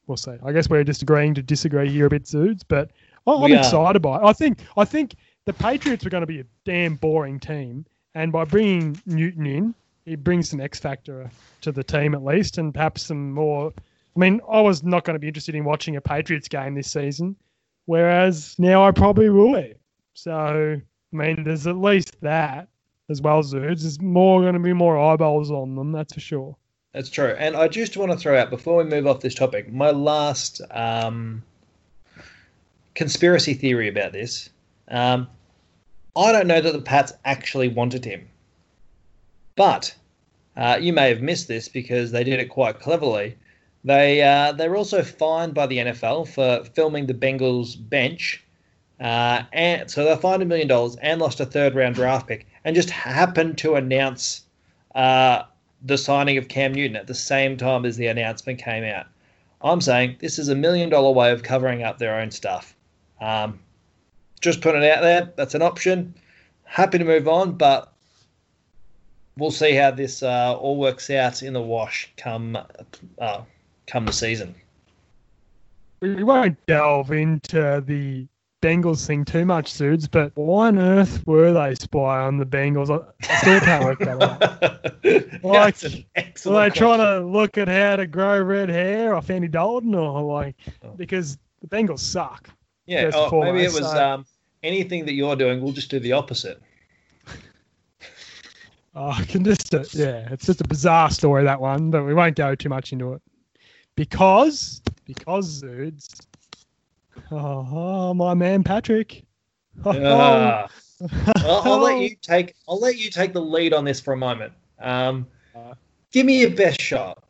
we'll 0.08 0.17
see. 0.17 0.36
I 0.44 0.52
guess 0.52 0.70
we're 0.70 0.84
just 0.84 1.02
agreeing 1.02 1.34
to 1.36 1.41
disagree 1.41 1.89
here 1.89 2.08
a 2.08 2.10
bit, 2.10 2.24
Zoods. 2.24 2.62
But 2.67 2.91
I'm 3.28 3.52
excited 3.52 4.02
by 4.02 4.17
it. 4.17 4.24
I 4.24 4.34
think 4.34 4.60
I 4.78 4.86
think 4.86 5.15
the 5.46 5.54
Patriots 5.54 6.06
are 6.06 6.10
going 6.10 6.22
to 6.22 6.28
be 6.28 6.39
a 6.39 6.46
damn 6.65 6.96
boring 6.96 7.39
team, 7.39 7.86
and 8.15 8.32
by 8.32 8.46
bringing 8.46 9.00
Newton 9.06 9.46
in, 9.46 9.76
it 10.06 10.24
brings 10.24 10.50
some 10.50 10.60
X 10.60 10.80
factor 10.80 11.30
to 11.62 11.72
the 11.72 11.84
team 11.84 12.13
at 12.13 12.24
least, 12.24 12.58
and 12.58 12.74
perhaps 12.74 13.04
some 13.04 13.32
more. 13.32 13.74
I 14.15 14.19
mean, 14.19 14.41
I 14.50 14.62
was 14.62 14.84
not 14.84 15.04
going 15.04 15.15
to 15.15 15.19
be 15.19 15.28
interested 15.28 15.56
in 15.56 15.63
watching 15.63 15.95
a 15.95 16.02
Patriots 16.02 16.47
game 16.47 16.76
this 16.76 16.91
season, 16.91 17.36
whereas 17.86 18.56
now 18.60 18.86
I 18.86 18.91
probably 18.91 19.30
will 19.30 19.54
be. 19.54 19.74
So, 20.13 20.82
I 21.13 21.15
mean, 21.15 21.43
there's 21.43 21.67
at 21.67 21.78
least 21.78 22.19
that 22.21 22.67
as 23.10 23.21
well, 23.21 23.41
Zoods. 23.41 23.82
There's 23.82 24.02
more 24.02 24.41
going 24.41 24.54
to 24.54 24.60
be 24.60 24.74
more 24.74 25.00
eyeballs 25.00 25.52
on 25.52 25.76
them, 25.76 25.91
that's 25.91 26.13
for 26.13 26.19
sure. 26.19 26.56
That's 26.93 27.10
true. 27.10 27.36
And 27.39 27.56
I 27.56 27.69
just 27.69 27.95
want 27.95 28.12
to 28.12 28.17
throw 28.17 28.38
out 28.38 28.50
before 28.50 28.78
we 28.78 28.84
move 28.84 29.08
off 29.08 29.21
this 29.21 29.36
topic, 29.36 29.71
my 29.71 29.91
last 29.91 30.62
um, 30.71 31.41
conspiracy 32.95 33.54
theory 33.54 33.88
about 33.88 34.12
this. 34.12 34.50
Um, 34.89 35.28
I 36.17 36.34
don't 36.34 36.47
know 36.47 36.60
that 36.60 36.74
the 36.74 36.82
Pats 36.82 37.13
actually 37.24 37.69
wanted 37.69 38.04
him, 38.04 38.28
but 39.56 39.95
uh, 40.58 40.78
you 40.82 40.91
may 40.91 41.08
have 41.08 41.21
missed 41.21 41.47
this 41.47 41.69
because 41.69 42.12
they 42.12 42.26
did 42.26 42.41
it 42.41 42.50
quite 42.50 42.80
cleverly. 42.80 43.38
They 43.84 44.22
uh, 44.22 44.52
they 44.52 44.70
were 44.70 44.78
also 44.78 45.02
fined 45.02 45.54
by 45.54 45.67
the 45.67 45.78
NFL 45.78 46.28
for 46.28 46.63
filming 46.72 47.08
the 47.08 47.13
Bengals 47.13 47.76
bench, 47.89 48.44
uh, 49.00 49.44
and 49.54 49.89
so 49.89 50.06
they 50.06 50.15
fined 50.22 50.44
a 50.44 50.46
million 50.46 50.67
dollars 50.67 50.98
and 50.98 51.20
lost 51.20 51.39
a 51.39 51.46
third 51.46 51.74
round 51.74 51.96
draft 51.96 52.28
pick, 52.28 52.46
and 52.63 52.76
just 52.76 52.91
happened 52.91 53.58
to 53.60 53.76
announce 53.76 54.44
uh, 54.94 55.44
the 55.82 55.98
signing 55.98 56.38
of 56.38 56.48
Cam 56.48 56.74
Newton 56.74 56.96
at 56.96 57.08
the 57.08 57.15
same 57.15 57.58
time 57.58 57.86
as 57.86 57.98
the 57.98 58.08
announcement 58.08 58.60
came 58.60 58.84
out. 58.84 59.08
I'm 59.62 59.82
saying 59.82 60.17
this 60.20 60.38
is 60.38 60.50
a 60.50 60.56
million 60.56 60.89
dollar 60.89 61.12
way 61.12 61.32
of 61.32 61.41
covering 61.41 61.82
up 61.82 61.98
their 61.98 62.20
own 62.20 62.30
stuff. 62.30 62.76
Um, 63.20 63.60
just 64.41 64.62
putting 64.62 64.84
it 64.84 64.91
out 64.91 65.02
there. 65.02 65.34
That's 65.36 65.56
an 65.56 65.62
option. 65.62 66.15
Happy 66.65 66.98
to 66.98 67.06
move 67.06 67.28
on, 67.28 67.54
but 67.54 67.91
we'll 69.38 69.52
see 69.52 69.74
how 69.74 69.91
this 69.91 70.24
uh, 70.24 70.56
all 70.58 70.78
works 70.78 71.10
out 71.10 71.41
in 71.44 71.54
the 71.54 71.62
wash 71.62 72.12
come 72.17 72.58
uh, 73.20 73.41
come 73.88 74.06
the 74.06 74.13
season. 74.13 74.56
We 76.02 76.24
won't 76.24 76.58
delve 76.65 77.12
into 77.12 77.84
the 77.86 78.28
Bengals 78.62 79.08
thing 79.08 79.26
too 79.26 79.46
much, 79.46 79.74
Zuids, 79.74 80.10
but 80.10 80.32
why 80.36 80.67
on 80.67 80.78
earth 80.78 81.26
were 81.26 81.52
they 81.52 81.74
spy 81.76 82.22
on 82.22 82.38
the 82.38 82.46
Bengals? 82.46 82.89
I 82.91 83.38
still 83.38 83.60
can't 83.60 83.84
work 83.84 84.00
that 84.00 84.22
out. 84.22 85.44
like, 85.44 85.82
were 86.46 86.62
they 86.62 86.70
trying 86.70 87.00
to 87.00 87.26
look 87.26 87.58
at 87.58 87.67
how 87.67 87.96
to 87.96 88.06
grow 88.06 88.39
red 88.41 88.70
hair 88.70 89.15
off 89.15 89.30
Andy 89.32 89.48
Dalton, 89.48 89.96
or 89.96 90.22
like 90.22 90.56
oh. 90.84 90.89
because 90.91 91.39
the 91.62 91.67
Bengals 91.67 92.00
suck? 92.00 92.50
Yeah, 92.86 93.10
oh, 93.13 93.41
maybe 93.41 93.63
it 93.63 93.74
was 93.74 93.89
so, 93.89 94.13
um, 94.13 94.26
anything 94.62 95.06
that 95.06 95.13
you're 95.13 95.36
doing. 95.36 95.62
We'll 95.62 95.74
just 95.74 95.89
do 95.89 96.00
the 96.00 96.13
opposite. 96.13 96.62
Oh, 98.94 99.12
I 99.12 99.24
can 99.24 99.46
just, 99.46 99.74
uh, 99.74 99.86
yeah, 99.94 100.28
it's 100.32 100.46
just 100.46 100.60
a 100.60 100.67
bizarre 100.67 101.10
story 101.10 101.46
that 101.46 101.62
one, 101.62 101.91
but 101.91 102.04
we 102.04 102.13
won't 102.13 102.36
go 102.36 102.56
too 102.56 102.67
much 102.67 102.91
into 102.91 103.13
it 103.13 103.22
because 104.01 104.81
because 105.05 105.61
Zuids. 105.61 106.25
Oh, 107.29 107.67
oh 107.71 108.13
my 108.15 108.33
man 108.33 108.63
Patrick. 108.63 109.23
Oh. 109.85 110.67
Well, 111.43 111.61
I'll 111.63 111.79
let 111.79 111.99
you 111.99 112.15
take. 112.21 112.55
I'll 112.67 112.79
let 112.79 112.97
you 112.97 113.09
take 113.09 113.31
the 113.31 113.41
lead 113.41 113.73
on 113.73 113.85
this 113.85 113.99
for 113.99 114.13
a 114.13 114.17
moment. 114.17 114.53
Um, 114.79 115.25
uh, 115.55 115.73
give 116.11 116.25
me 116.25 116.41
your 116.41 116.51
best 116.51 116.81
shot. 116.81 117.23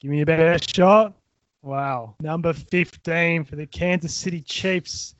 Give 0.00 0.10
me 0.10 0.18
your 0.18 0.26
best 0.26 0.74
shot. 0.74 1.12
Wow, 1.62 2.14
number 2.20 2.52
fifteen 2.52 3.44
for 3.44 3.56
the 3.56 3.66
Kansas 3.66 4.14
City 4.14 4.40
Chiefs, 4.40 5.14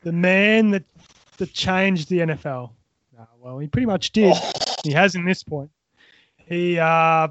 the 0.00 0.12
man 0.12 0.70
that 0.70 0.84
that 1.36 1.52
changed 1.52 2.08
the 2.08 2.18
NFL. 2.18 2.70
Uh, 3.18 3.24
well, 3.38 3.58
he 3.58 3.68
pretty 3.68 3.86
much 3.86 4.10
did. 4.10 4.34
Oh. 4.34 4.74
He 4.82 4.92
has 4.92 5.14
in 5.14 5.24
this 5.24 5.42
point. 5.42 5.70
He 6.36 6.78
uh, 6.78 7.28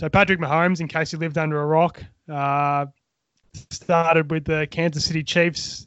so 0.00 0.08
Patrick 0.08 0.40
Mahomes, 0.40 0.80
in 0.80 0.88
case 0.88 1.10
he 1.10 1.18
lived 1.18 1.36
under 1.36 1.60
a 1.60 1.66
rock, 1.66 2.02
uh, 2.32 2.86
started 3.68 4.30
with 4.30 4.46
the 4.46 4.66
Kansas 4.70 5.04
City 5.04 5.22
Chiefs 5.22 5.86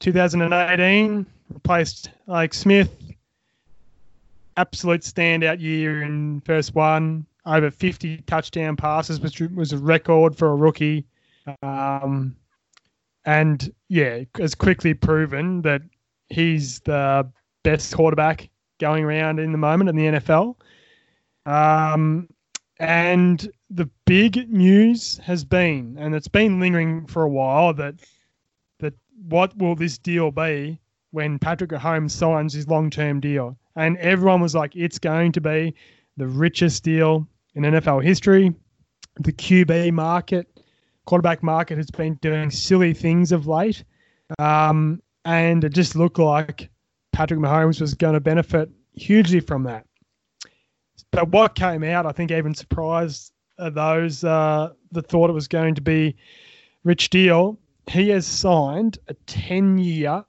2018, 0.00 1.26
replaced 1.50 2.08
Alex 2.30 2.58
Smith. 2.58 2.90
Absolute 4.56 5.02
standout 5.02 5.60
year 5.60 6.00
in 6.02 6.40
first 6.46 6.74
one. 6.74 7.26
Over 7.44 7.70
50 7.70 8.22
touchdown 8.22 8.74
passes, 8.74 9.20
which 9.20 9.38
was 9.54 9.74
a 9.74 9.78
record 9.78 10.34
for 10.34 10.48
a 10.48 10.56
rookie. 10.56 11.04
Um, 11.62 12.34
and 13.26 13.70
yeah, 13.90 14.20
has 14.38 14.54
quickly 14.54 14.94
proven 14.94 15.60
that 15.60 15.82
he's 16.30 16.80
the 16.80 17.30
best 17.64 17.94
quarterback 17.94 18.48
going 18.80 19.04
around 19.04 19.40
in 19.40 19.52
the 19.52 19.58
moment 19.58 19.90
in 19.90 19.96
the 19.96 20.20
NFL. 20.20 20.56
Um, 21.44 22.30
and 22.78 23.50
the 23.70 23.88
big 24.04 24.50
news 24.50 25.18
has 25.18 25.44
been, 25.44 25.96
and 25.98 26.14
it's 26.14 26.28
been 26.28 26.60
lingering 26.60 27.06
for 27.06 27.22
a 27.22 27.28
while, 27.28 27.72
that 27.74 27.94
that 28.80 28.94
what 29.28 29.56
will 29.56 29.74
this 29.74 29.98
deal 29.98 30.30
be 30.30 30.78
when 31.10 31.38
Patrick 31.38 31.70
Mahomes 31.70 32.10
signs 32.10 32.52
his 32.52 32.68
long-term 32.68 33.20
deal? 33.20 33.56
And 33.76 33.96
everyone 33.98 34.40
was 34.40 34.54
like, 34.54 34.76
it's 34.76 34.98
going 34.98 35.32
to 35.32 35.40
be 35.40 35.74
the 36.16 36.26
richest 36.26 36.82
deal 36.82 37.26
in 37.54 37.62
NFL 37.62 38.04
history. 38.04 38.54
The 39.20 39.32
QB 39.32 39.92
market, 39.92 40.46
quarterback 41.06 41.42
market, 41.42 41.78
has 41.78 41.90
been 41.90 42.14
doing 42.16 42.50
silly 42.50 42.92
things 42.92 43.32
of 43.32 43.46
late, 43.46 43.84
um, 44.38 45.00
and 45.24 45.64
it 45.64 45.72
just 45.72 45.96
looked 45.96 46.18
like 46.18 46.68
Patrick 47.12 47.40
Mahomes 47.40 47.80
was 47.80 47.94
going 47.94 48.14
to 48.14 48.20
benefit 48.20 48.68
hugely 48.92 49.40
from 49.40 49.62
that. 49.64 49.86
But 51.10 51.28
what 51.28 51.54
came 51.54 51.82
out, 51.84 52.06
I 52.06 52.12
think, 52.12 52.30
even 52.30 52.54
surprised 52.54 53.32
those 53.58 54.24
uh, 54.24 54.70
that 54.92 55.08
thought 55.08 55.30
it 55.30 55.34
was 55.34 55.48
going 55.48 55.74
to 55.74 55.80
be 55.80 56.16
Rich 56.84 57.10
Deal. 57.10 57.58
He 57.88 58.08
has 58.10 58.26
signed 58.26 58.98
a 59.08 59.14
10 59.26 59.78
year, 59.78 60.24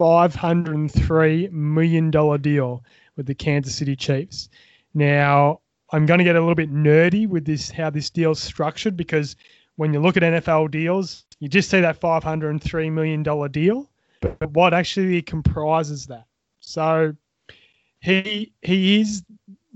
$503 0.00 1.50
million 1.52 2.10
deal 2.10 2.84
with 3.16 3.26
the 3.26 3.34
Kansas 3.34 3.74
City 3.74 3.94
Chiefs. 3.94 4.48
Now, 4.94 5.60
I'm 5.90 6.06
going 6.06 6.18
to 6.18 6.24
get 6.24 6.36
a 6.36 6.40
little 6.40 6.54
bit 6.54 6.72
nerdy 6.72 7.28
with 7.28 7.44
this, 7.44 7.70
how 7.70 7.90
this 7.90 8.08
deal's 8.10 8.40
structured, 8.40 8.96
because 8.96 9.36
when 9.76 9.92
you 9.92 10.00
look 10.00 10.16
at 10.16 10.22
NFL 10.22 10.70
deals, 10.70 11.24
you 11.38 11.48
just 11.48 11.70
see 11.70 11.80
that 11.80 12.00
$503 12.00 12.92
million 12.92 13.22
deal. 13.50 13.90
But 14.20 14.50
what 14.52 14.72
actually 14.72 15.20
comprises 15.22 16.06
that? 16.06 16.24
So 16.60 17.14
he 18.00 18.52
he 18.62 19.00
is 19.00 19.24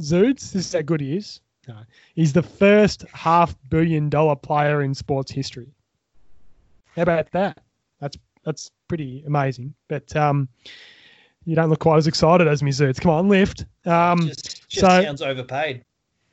Zuids, 0.00 0.52
this 0.52 0.66
is 0.66 0.72
how 0.72 0.82
good 0.82 1.00
he 1.00 1.16
is. 1.16 1.40
No. 1.68 1.78
He's 2.14 2.32
the 2.32 2.42
first 2.42 3.04
half 3.12 3.56
billion 3.68 4.08
dollar 4.08 4.36
player 4.36 4.82
in 4.82 4.94
sports 4.94 5.30
history. 5.30 5.68
How 6.94 7.02
about 7.02 7.30
that? 7.32 7.58
That's 8.00 8.16
that's 8.44 8.70
pretty 8.88 9.24
amazing. 9.26 9.74
But 9.88 10.14
um, 10.14 10.48
you 11.44 11.56
don't 11.56 11.70
look 11.70 11.80
quite 11.80 11.98
as 11.98 12.06
excited 12.06 12.46
as 12.46 12.62
me, 12.62 12.70
Zuids. 12.70 13.00
Come 13.00 13.10
on, 13.10 13.28
lift. 13.28 13.64
Um, 13.84 14.28
just, 14.28 14.68
just 14.68 14.86
so, 14.86 15.02
sounds 15.02 15.22
overpaid. 15.22 15.84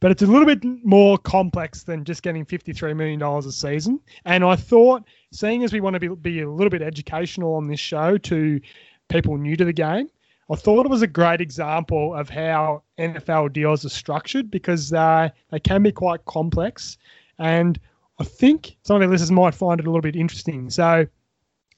but 0.00 0.10
it's 0.10 0.22
a 0.22 0.26
little 0.26 0.46
bit 0.46 0.62
more 0.84 1.18
complex 1.18 1.82
than 1.82 2.04
just 2.04 2.22
getting 2.22 2.44
$53 2.44 2.96
million 2.96 3.22
a 3.22 3.52
season. 3.52 4.00
And 4.24 4.44
I 4.44 4.56
thought, 4.56 5.04
seeing 5.32 5.64
as 5.64 5.72
we 5.72 5.80
want 5.80 5.94
to 5.94 6.00
be, 6.00 6.08
be 6.08 6.40
a 6.42 6.50
little 6.50 6.70
bit 6.70 6.82
educational 6.82 7.54
on 7.54 7.68
this 7.68 7.80
show 7.80 8.18
to 8.18 8.60
people 9.08 9.36
new 9.36 9.56
to 9.56 9.64
the 9.64 9.72
game, 9.72 10.08
I 10.50 10.54
thought 10.54 10.86
it 10.86 10.90
was 10.90 11.02
a 11.02 11.08
great 11.08 11.40
example 11.40 12.14
of 12.14 12.28
how 12.28 12.82
NFL 12.98 13.52
deals 13.52 13.84
are 13.84 13.90
structured 13.90 14.50
because 14.50 14.92
uh, 14.92 15.28
they 15.50 15.58
can 15.58 15.82
be 15.82 15.90
quite 15.90 16.24
complex. 16.24 16.98
And 17.38 17.80
I 18.20 18.24
think 18.24 18.76
some 18.84 18.96
of 18.96 19.02
our 19.02 19.08
listeners 19.08 19.32
might 19.32 19.54
find 19.54 19.80
it 19.80 19.86
a 19.86 19.90
little 19.90 20.02
bit 20.02 20.14
interesting. 20.14 20.70
So 20.70 21.06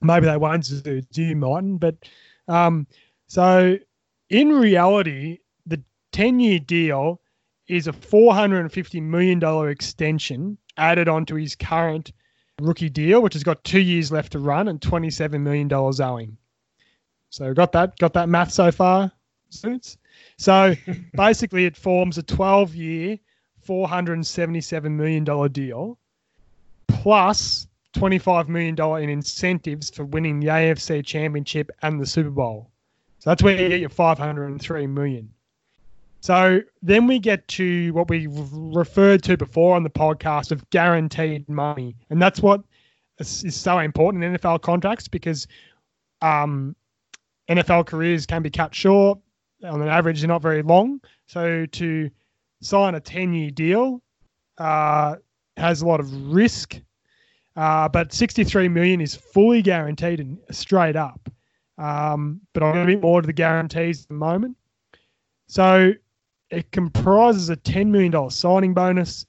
maybe 0.02 0.26
they 0.26 0.36
won't 0.36 0.70
you 1.12 1.36
mightn't. 1.36 1.80
But 1.80 1.96
um, 2.46 2.86
so 3.26 3.78
in 4.28 4.50
reality, 4.50 5.38
the 5.66 5.82
10 6.12 6.40
year 6.40 6.58
deal 6.58 7.20
is 7.68 7.86
a 7.86 7.92
$450 7.92 9.02
million 9.02 9.68
extension 9.68 10.58
added 10.76 11.08
onto 11.08 11.36
his 11.36 11.54
current 11.54 12.12
rookie 12.60 12.88
deal, 12.88 13.22
which 13.22 13.34
has 13.34 13.44
got 13.44 13.64
two 13.64 13.80
years 13.80 14.12
left 14.12 14.32
to 14.32 14.38
run 14.38 14.68
and 14.68 14.80
$27 14.80 15.40
million 15.40 15.72
owing. 15.72 16.36
So 17.30 17.52
got 17.54 17.72
that 17.72 17.98
got 17.98 18.12
that 18.14 18.28
math 18.28 18.52
so 18.52 18.70
far, 18.70 19.12
students. 19.50 19.98
So 20.36 20.74
basically, 21.14 21.64
it 21.66 21.76
forms 21.76 22.18
a 22.18 22.22
12-year, 22.22 23.18
477 23.62 24.96
million 24.96 25.24
dollar 25.24 25.48
deal, 25.48 25.98
plus 26.88 26.98
plus 27.08 27.66
25 27.94 28.48
million 28.48 28.74
dollar 28.74 29.00
in 29.00 29.08
incentives 29.08 29.90
for 29.90 30.04
winning 30.04 30.40
the 30.40 30.48
AFC 30.48 31.04
Championship 31.04 31.70
and 31.82 32.00
the 32.00 32.06
Super 32.06 32.30
Bowl. 32.30 32.70
So 33.18 33.30
that's 33.30 33.42
where 33.42 33.60
you 33.60 33.68
get 33.68 33.80
your 33.80 33.88
503 33.88 34.86
million. 34.86 35.30
So 36.20 36.60
then 36.82 37.06
we 37.06 37.18
get 37.18 37.46
to 37.48 37.92
what 37.92 38.08
we 38.08 38.28
referred 38.30 39.22
to 39.24 39.36
before 39.36 39.76
on 39.76 39.82
the 39.82 39.90
podcast 39.90 40.52
of 40.52 40.68
guaranteed 40.70 41.48
money, 41.48 41.96
and 42.10 42.20
that's 42.20 42.40
what 42.40 42.62
is 43.18 43.54
so 43.54 43.78
important 43.78 44.24
in 44.24 44.36
NFL 44.36 44.62
contracts 44.62 45.08
because 45.08 45.46
um, 46.22 46.74
NFL 47.48 47.86
careers 47.86 48.26
can 48.26 48.42
be 48.42 48.50
cut 48.50 48.74
short. 48.74 49.18
On 49.64 49.82
an 49.82 49.88
average, 49.88 50.20
they're 50.20 50.28
not 50.28 50.42
very 50.42 50.62
long. 50.62 51.00
So 51.26 51.66
to 51.66 52.10
sign 52.60 52.94
a 52.94 53.00
10 53.00 53.32
year 53.32 53.50
deal 53.50 54.02
uh, 54.58 55.16
has 55.56 55.82
a 55.82 55.86
lot 55.86 56.00
of 56.00 56.12
risk. 56.32 56.80
Uh, 57.56 57.88
but 57.88 58.12
63 58.12 58.68
million 58.68 59.00
is 59.00 59.16
fully 59.16 59.62
guaranteed 59.62 60.20
and 60.20 60.38
straight 60.50 60.94
up. 60.94 61.28
Um, 61.76 62.40
but 62.52 62.62
I'm 62.62 62.74
going 62.74 62.86
to 62.86 62.96
be 62.96 63.00
more 63.00 63.20
to 63.20 63.26
the 63.26 63.32
guarantees 63.32 64.02
at 64.02 64.08
the 64.08 64.14
moment. 64.14 64.56
So 65.48 65.92
it 66.50 66.70
comprises 66.72 67.50
a 67.50 67.56
$10 67.56 67.88
million 67.88 68.30
signing 68.30 68.74
bonus, 68.74 69.26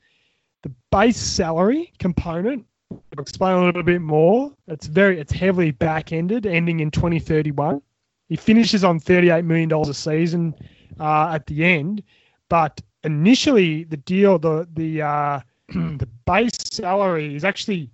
the 0.63 0.71
base 0.91 1.17
salary 1.17 1.93
component. 1.99 2.65
I'll 2.91 3.21
explain 3.21 3.55
a 3.55 3.65
little 3.65 3.83
bit 3.83 4.01
more. 4.01 4.51
It's 4.67 4.87
very, 4.87 5.19
it's 5.19 5.31
heavily 5.31 5.71
back 5.71 6.11
ended, 6.11 6.45
ending 6.45 6.79
in 6.79 6.91
2031. 6.91 7.81
He 8.29 8.35
finishes 8.35 8.83
on 8.83 8.99
$38 8.99 9.43
million 9.43 9.71
a 9.73 9.93
season 9.93 10.55
uh, 10.99 11.31
at 11.33 11.45
the 11.47 11.65
end. 11.65 12.03
But 12.47 12.79
initially, 13.03 13.83
the 13.83 13.97
deal, 13.97 14.39
the, 14.39 14.67
the, 14.73 15.01
uh, 15.01 15.39
the 15.69 16.07
base 16.25 16.57
salary 16.71 17.35
is 17.35 17.43
actually 17.43 17.89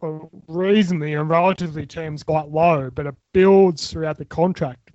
reasonably 0.48 1.14
in 1.14 1.28
relatively 1.28 1.86
terms 1.86 2.22
quite 2.22 2.50
low, 2.50 2.90
but 2.90 3.06
it 3.06 3.16
builds 3.34 3.90
throughout 3.90 4.18
the 4.18 4.26
contract. 4.26 4.92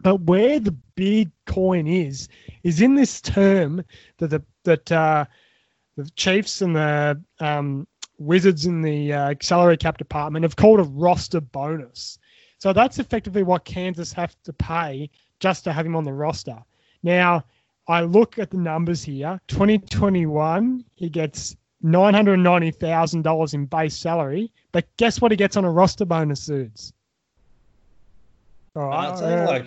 But 0.00 0.20
where 0.22 0.60
the 0.60 0.76
big 0.94 1.30
coin 1.46 1.86
is, 1.86 2.28
is 2.62 2.80
in 2.80 2.94
this 2.94 3.20
term 3.20 3.84
that 4.18 4.30
the 4.30 4.42
that 4.64 4.92
uh, 4.92 5.24
the 5.96 6.08
Chiefs 6.10 6.60
and 6.60 6.76
the 6.76 7.20
um, 7.40 7.86
Wizards 8.18 8.66
in 8.66 8.82
the 8.82 9.12
uh, 9.12 9.34
salary 9.40 9.76
cap 9.76 9.98
department 9.98 10.42
have 10.42 10.56
called 10.56 10.80
a 10.80 10.84
roster 10.84 11.40
bonus. 11.40 12.18
So 12.66 12.72
that's 12.72 12.98
effectively 12.98 13.44
what 13.44 13.64
Kansas 13.64 14.12
have 14.14 14.34
to 14.42 14.52
pay 14.52 15.08
just 15.38 15.62
to 15.62 15.72
have 15.72 15.86
him 15.86 15.94
on 15.94 16.02
the 16.02 16.12
roster. 16.12 16.58
Now, 17.04 17.44
I 17.86 18.00
look 18.00 18.40
at 18.40 18.50
the 18.50 18.56
numbers 18.56 19.04
here. 19.04 19.40
2021, 19.46 20.84
he 20.96 21.08
gets 21.08 21.56
nine 21.80 22.12
hundred 22.12 22.38
ninety 22.38 22.72
thousand 22.72 23.22
dollars 23.22 23.54
in 23.54 23.66
base 23.66 23.96
salary, 23.96 24.50
but 24.72 24.84
guess 24.96 25.20
what 25.20 25.30
he 25.30 25.36
gets 25.36 25.56
on 25.56 25.64
a 25.64 25.70
roster 25.70 26.04
bonus, 26.04 26.48
Zuids? 26.48 26.92
All 28.74 28.88
right, 28.88 29.10
uh, 29.10 29.12
it's 29.12 29.20
uh, 29.22 29.46
like 29.46 29.66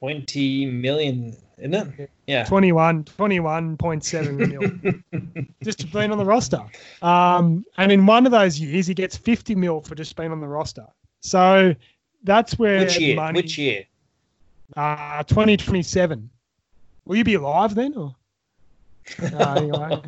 twenty 0.00 0.64
million, 0.64 1.36
isn't 1.58 1.74
it? 1.74 2.10
Yeah, 2.26 2.44
21, 2.44 3.04
21.7 3.04 5.02
mil, 5.12 5.20
just 5.62 5.80
to 5.80 5.86
being 5.88 6.10
on 6.10 6.16
the 6.16 6.24
roster. 6.24 6.64
Um, 7.02 7.66
and 7.76 7.92
in 7.92 8.06
one 8.06 8.24
of 8.24 8.32
those 8.32 8.58
years, 8.58 8.86
he 8.86 8.94
gets 8.94 9.18
fifty 9.18 9.54
mil 9.54 9.82
for 9.82 9.94
just 9.94 10.16
being 10.16 10.32
on 10.32 10.40
the 10.40 10.48
roster. 10.48 10.86
So 11.20 11.74
that's 12.22 12.58
where 12.58 12.80
which 12.80 12.98
year? 12.98 13.16
Money, 13.16 13.38
which 13.38 13.58
year? 13.58 13.84
Uh, 14.76 15.22
2027. 15.24 16.30
Will 17.04 17.16
you 17.16 17.24
be 17.24 17.34
alive 17.34 17.74
then? 17.74 17.94
Or? 17.94 18.14
Uh, 19.22 19.54
anyway. 19.56 20.02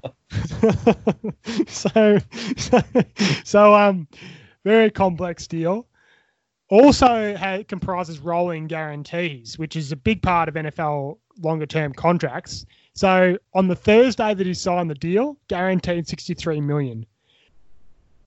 so, 1.66 2.18
so, 2.56 2.82
so, 3.44 3.74
um, 3.74 4.06
very 4.64 4.90
complex 4.90 5.46
deal. 5.46 5.86
Also, 6.68 7.36
ha- 7.36 7.62
comprises 7.66 8.18
rolling 8.20 8.66
guarantees, 8.66 9.58
which 9.58 9.76
is 9.76 9.92
a 9.92 9.96
big 9.96 10.22
part 10.22 10.48
of 10.48 10.54
NFL 10.54 11.18
longer 11.40 11.66
term 11.66 11.92
contracts. 11.92 12.66
So, 12.92 13.38
on 13.54 13.66
the 13.66 13.76
Thursday 13.76 14.34
that 14.34 14.46
he 14.46 14.54
signed 14.54 14.90
the 14.90 14.94
deal, 14.94 15.36
guaranteed 15.48 16.06
63 16.06 16.60
million. 16.60 17.06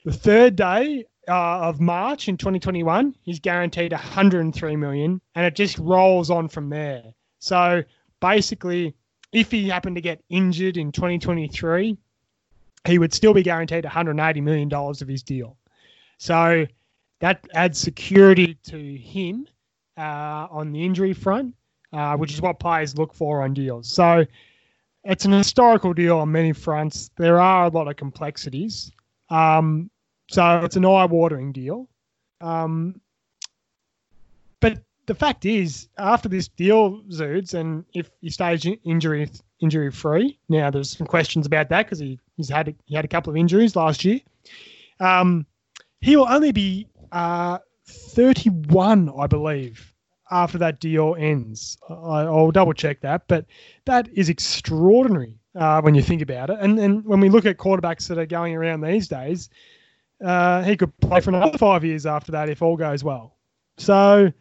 The 0.04 0.14
third 0.14 0.56
day 0.56 1.06
uh, 1.28 1.60
of 1.60 1.80
March 1.80 2.28
in 2.28 2.38
2021, 2.38 3.16
he's 3.22 3.40
guaranteed 3.40 3.92
103 3.92 4.76
million, 4.76 5.22
and 5.36 5.46
it 5.46 5.56
just 5.56 5.78
rolls 5.78 6.30
on 6.30 6.48
from 6.48 6.70
there. 6.70 7.04
So 7.40 7.84
basically, 8.20 8.94
if 9.32 9.52
he 9.52 9.68
happened 9.68 9.96
to 9.96 10.02
get 10.02 10.24
injured 10.30 10.78
in 10.78 10.92
2023, 10.92 11.98
he 12.86 13.00
would 13.00 13.14
still 13.14 13.34
be 13.34 13.44
guaranteed 13.44 13.84
180 13.84 14.42
million 14.42 14.70
dollars 14.70 15.02
of 15.02 15.08
his 15.08 15.24
deal. 15.24 15.58
So 16.18 16.66
that 17.20 17.46
adds 17.54 17.80
security 17.80 18.58
to 18.66 18.78
him 18.98 19.48
uh, 19.98 20.48
on 20.52 20.72
the 20.72 20.84
injury 20.84 21.14
front, 21.14 21.56
uh, 21.94 22.18
which 22.18 22.34
is 22.34 22.42
what 22.42 22.60
players 22.60 22.98
look 22.98 23.14
for 23.14 23.44
on 23.44 23.54
deals. 23.54 23.90
So 23.90 24.26
it's 25.04 25.26
an 25.26 25.32
historical 25.32 25.94
deal 25.94 26.20
on 26.20 26.32
many 26.32 26.54
fronts. 26.54 27.12
There 27.18 27.40
are 27.40 27.66
a 27.66 27.70
lot 27.70 27.88
of 27.88 27.96
complexities. 27.96 28.92
Um, 29.30 29.90
so 30.30 30.62
it's 30.64 30.76
an 30.76 30.86
eye-watering 30.86 31.52
deal. 31.52 31.88
Um, 32.42 33.02
but 34.60 34.80
the 35.06 35.16
fact 35.16 35.46
is, 35.46 35.88
after 35.98 36.30
this 36.30 36.48
deal, 36.48 37.02
Zuids, 37.04 37.54
and 37.54 37.86
if 37.94 38.10
he 38.22 38.30
stays 38.30 38.66
injury 38.84 39.30
injury 39.60 39.92
free, 39.92 40.40
now 40.50 40.70
there's 40.70 40.98
some 40.98 41.08
questions 41.08 41.46
about 41.46 41.70
that 41.70 41.86
because 41.86 42.00
he 42.00 42.20
he's 42.38 42.50
had 42.50 42.76
he 42.86 42.96
had 42.96 43.06
a 43.06 43.10
couple 43.10 43.32
of 43.32 43.38
injuries 43.38 43.76
last 43.76 44.06
year. 44.06 44.20
Um, 45.00 45.46
he 46.02 46.16
will 46.16 46.28
only 46.30 46.52
be 46.52 46.88
uh, 47.12 47.60
31, 47.86 49.12
I 49.18 49.28
believe, 49.28 49.94
after 50.32 50.58
that 50.58 50.80
deal 50.80 51.16
ends. 51.18 51.78
I, 51.90 52.24
will 52.26 52.52
double 52.52 52.74
check 52.74 53.02
that, 53.02 53.28
but 53.28 53.46
that 53.86 54.10
is 54.14 54.30
extraordinary 54.30 55.38
uh, 55.56 55.82
when 55.82 55.96
you 55.96 56.02
think 56.02 56.22
about 56.22 56.50
it. 56.50 56.58
And 56.60 56.80
and 56.80 57.06
when 57.06 57.20
we 57.20 57.30
look 57.30 57.46
at 57.46 57.58
quarterbacks 57.58 58.08
that 58.08 58.18
are 58.18 58.26
going 58.26 58.56
around 58.56 58.82
these 58.82 59.08
days, 59.08 59.50
uh, 60.24 60.64
he 60.64 60.78
could 60.78 60.98
play 61.00 61.20
for 61.20 61.30
another 61.30 61.58
five 61.58 61.84
years 61.84 62.06
after 62.06 62.32
that 62.32 62.50
if 62.50 62.62
all 62.62 62.78
goes 62.78 63.04
well. 63.04 63.36
So, 63.78 64.32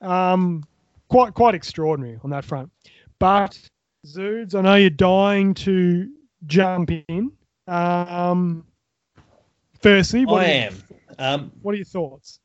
um, 0.00 0.64
quite 1.08 1.34
quite 1.34 1.54
extraordinary 1.54 2.18
on 2.22 2.30
that 2.30 2.44
front. 2.44 2.70
But 3.18 3.58
Zuids, 4.06 4.54
I 4.54 4.62
know 4.62 4.74
you're 4.76 4.90
dying 4.90 5.54
to 5.54 6.10
jump 6.46 6.90
in. 7.08 7.32
Um, 7.66 8.64
firstly, 9.80 10.24
what 10.24 10.44
I 10.44 10.48
am. 10.48 10.74
Um, 11.18 11.52
what 11.62 11.72
are 11.72 11.76
your 11.76 11.84
thoughts? 11.84 12.40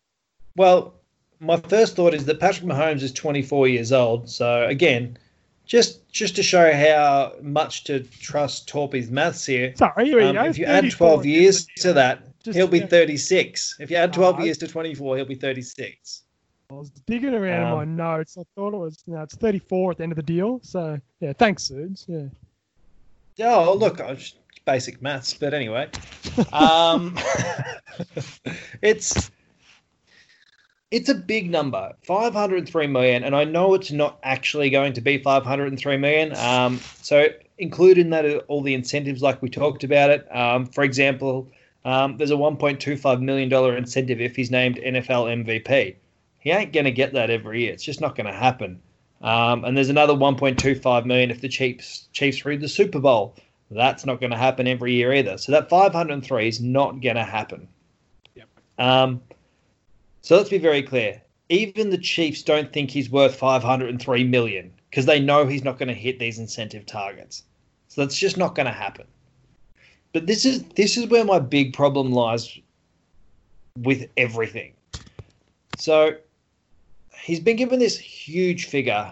Well, 0.55 0.95
my 1.39 1.57
first 1.57 1.95
thought 1.95 2.13
is 2.13 2.25
that 2.25 2.39
Patrick 2.39 2.65
Mahomes 2.65 3.01
is 3.01 3.11
24 3.13 3.67
years 3.67 3.91
old. 3.91 4.29
So 4.29 4.65
again, 4.65 5.17
just 5.65 6.07
just 6.11 6.35
to 6.35 6.43
show 6.43 6.71
how 6.71 7.33
much 7.41 7.83
to 7.85 8.01
trust 8.01 8.67
Torpy's 8.67 9.09
maths 9.09 9.45
here. 9.45 9.73
Sorry, 9.75 10.13
um, 10.23 10.37
if 10.45 10.57
you 10.57 10.65
add 10.65 10.89
12 10.89 11.25
years 11.25 11.67
to 11.77 11.93
that, 11.93 12.27
just, 12.45 12.57
he'll 12.57 12.67
be 12.67 12.79
36. 12.79 13.77
If 13.79 13.91
you 13.91 13.97
add 13.97 14.13
12 14.13 14.39
uh, 14.39 14.43
years 14.43 14.57
to 14.59 14.67
24, 14.67 15.17
he'll 15.17 15.25
be 15.25 15.35
36. 15.35 16.21
I 16.69 16.73
was 16.73 16.89
digging 17.05 17.33
around 17.33 17.63
um, 17.63 17.81
in 17.81 17.97
my 17.97 18.17
notes. 18.17 18.37
I 18.37 18.43
thought 18.55 18.73
it 18.73 18.77
was, 18.77 19.03
no, 19.07 19.21
it's 19.21 19.35
34 19.35 19.91
at 19.91 19.97
the 19.97 20.03
end 20.03 20.11
of 20.11 20.15
the 20.15 20.23
deal. 20.23 20.59
So, 20.63 20.99
yeah, 21.19 21.33
thanks, 21.33 21.69
Zuids. 21.69 22.05
Yeah. 22.07 23.53
Oh, 23.53 23.73
look, 23.73 23.99
I 23.99 24.11
was 24.11 24.35
basic 24.65 25.01
maths, 25.01 25.33
but 25.33 25.53
anyway. 25.53 25.89
um, 26.53 27.17
it's 28.81 29.31
it's 30.91 31.09
a 31.09 31.15
big 31.15 31.49
number 31.49 31.91
503 32.03 32.87
million 32.87 33.23
and 33.23 33.35
i 33.35 33.43
know 33.43 33.73
it's 33.73 33.91
not 33.91 34.19
actually 34.21 34.69
going 34.69 34.93
to 34.93 35.01
be 35.01 35.17
503 35.17 35.97
million 35.97 36.35
um, 36.37 36.79
so 37.01 37.27
include 37.57 37.97
in 37.97 38.11
that 38.11 38.25
all 38.47 38.61
the 38.61 38.73
incentives 38.73 39.21
like 39.21 39.41
we 39.41 39.49
talked 39.49 39.83
about 39.83 40.11
it 40.11 40.33
um, 40.33 40.65
for 40.67 40.83
example 40.83 41.49
um, 41.86 42.17
there's 42.17 42.31
a 42.31 42.36
$1.25 42.36 43.21
million 43.21 43.77
incentive 43.77 44.19
if 44.19 44.36
he's 44.36 44.49
named 44.49 44.77
NFL 44.77 45.45
MVP. 45.45 45.95
He 46.39 46.51
ain't 46.51 46.73
going 46.73 46.86
to 46.86 46.91
get 46.91 47.13
that 47.13 47.29
every 47.29 47.61
year. 47.61 47.73
It's 47.73 47.83
just 47.83 48.01
not 48.01 48.15
going 48.15 48.25
to 48.25 48.33
happen. 48.33 48.81
Um, 49.21 49.63
and 49.63 49.77
there's 49.77 49.89
another 49.89 50.13
1.25 50.13 51.05
million 51.05 51.31
if 51.31 51.41
the 51.41 51.47
Chiefs 51.47 52.09
Chiefs 52.11 52.43
read 52.43 52.59
the 52.59 52.67
Super 52.67 52.99
Bowl. 52.99 53.36
That's 53.71 54.05
not 54.05 54.19
going 54.19 54.31
to 54.31 54.38
happen 54.38 54.67
every 54.67 54.93
year 54.93 55.13
either. 55.13 55.38
So 55.38 55.51
that 55.51 55.69
503 55.69 56.47
is 56.47 56.59
not 56.61 57.01
going 57.01 57.15
to 57.15 57.23
happen. 57.23 57.67
Yep. 58.36 58.47
Um, 58.77 59.21
so 60.21 60.38
let's 60.38 60.49
be 60.49 60.57
very 60.57 60.83
clear. 60.83 61.21
Even 61.49 61.91
the 61.91 61.97
Chiefs 61.97 62.41
don't 62.41 62.73
think 62.73 62.89
he's 62.89 63.09
worth 63.09 63.36
503 63.36 64.23
million 64.23 64.71
because 64.89 65.05
they 65.05 65.19
know 65.19 65.45
he's 65.45 65.63
not 65.63 65.77
going 65.77 65.89
to 65.89 65.93
hit 65.93 66.19
these 66.19 66.39
incentive 66.39 66.86
targets. 66.86 67.43
So 67.88 68.01
that's 68.01 68.17
just 68.17 68.38
not 68.38 68.55
going 68.55 68.65
to 68.65 68.71
happen. 68.71 69.05
But 70.16 70.28
this 70.28 70.45
is 70.45 70.63
this 70.78 70.95
is 70.95 71.07
where 71.07 71.26
my 71.26 71.39
big 71.39 71.74
problem 71.74 72.13
lies 72.13 72.57
with 73.80 74.07
everything. 74.16 74.72
So 75.78 76.16
he's 77.22 77.41
been 77.41 77.57
given 77.57 77.80
this 77.80 77.97
huge 77.97 78.68
figure 78.68 79.11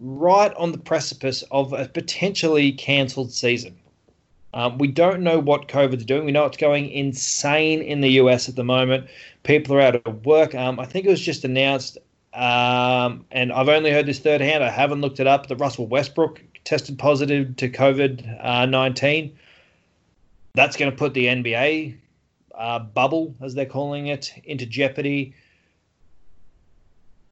right 0.00 0.52
on 0.54 0.72
the 0.72 0.78
precipice 0.78 1.44
of 1.52 1.72
a 1.72 1.86
potentially 1.86 2.72
cancelled 2.72 3.30
season. 3.30 3.78
Um, 4.52 4.78
we 4.78 4.88
don't 4.88 5.22
know 5.22 5.38
what 5.38 5.68
COVID's 5.68 6.04
doing. 6.04 6.24
We 6.24 6.32
know 6.32 6.44
it's 6.44 6.56
going 6.56 6.90
insane 6.90 7.80
in 7.80 8.00
the 8.00 8.10
US 8.22 8.48
at 8.48 8.56
the 8.56 8.64
moment. 8.64 9.06
People 9.44 9.76
are 9.76 9.80
out 9.80 9.94
of 9.94 10.26
work. 10.26 10.56
Um, 10.56 10.80
I 10.80 10.86
think 10.86 11.06
it 11.06 11.10
was 11.10 11.20
just 11.20 11.44
announced, 11.44 11.98
um, 12.34 13.24
and 13.30 13.52
I've 13.52 13.68
only 13.68 13.92
heard 13.92 14.06
this 14.06 14.18
third 14.18 14.40
hand. 14.40 14.64
I 14.64 14.70
haven't 14.70 15.02
looked 15.02 15.20
it 15.20 15.28
up. 15.28 15.46
That 15.46 15.60
Russell 15.60 15.86
Westbrook 15.86 16.42
tested 16.64 16.98
positive 16.98 17.54
to 17.58 17.68
COVID 17.68 18.44
uh, 18.44 18.66
19 18.66 19.38
that's 20.54 20.76
going 20.76 20.90
to 20.90 20.96
put 20.96 21.14
the 21.14 21.26
NBA 21.26 21.96
uh, 22.54 22.78
bubble, 22.78 23.34
as 23.40 23.54
they're 23.54 23.66
calling 23.66 24.08
it, 24.08 24.32
into 24.44 24.66
jeopardy. 24.66 25.34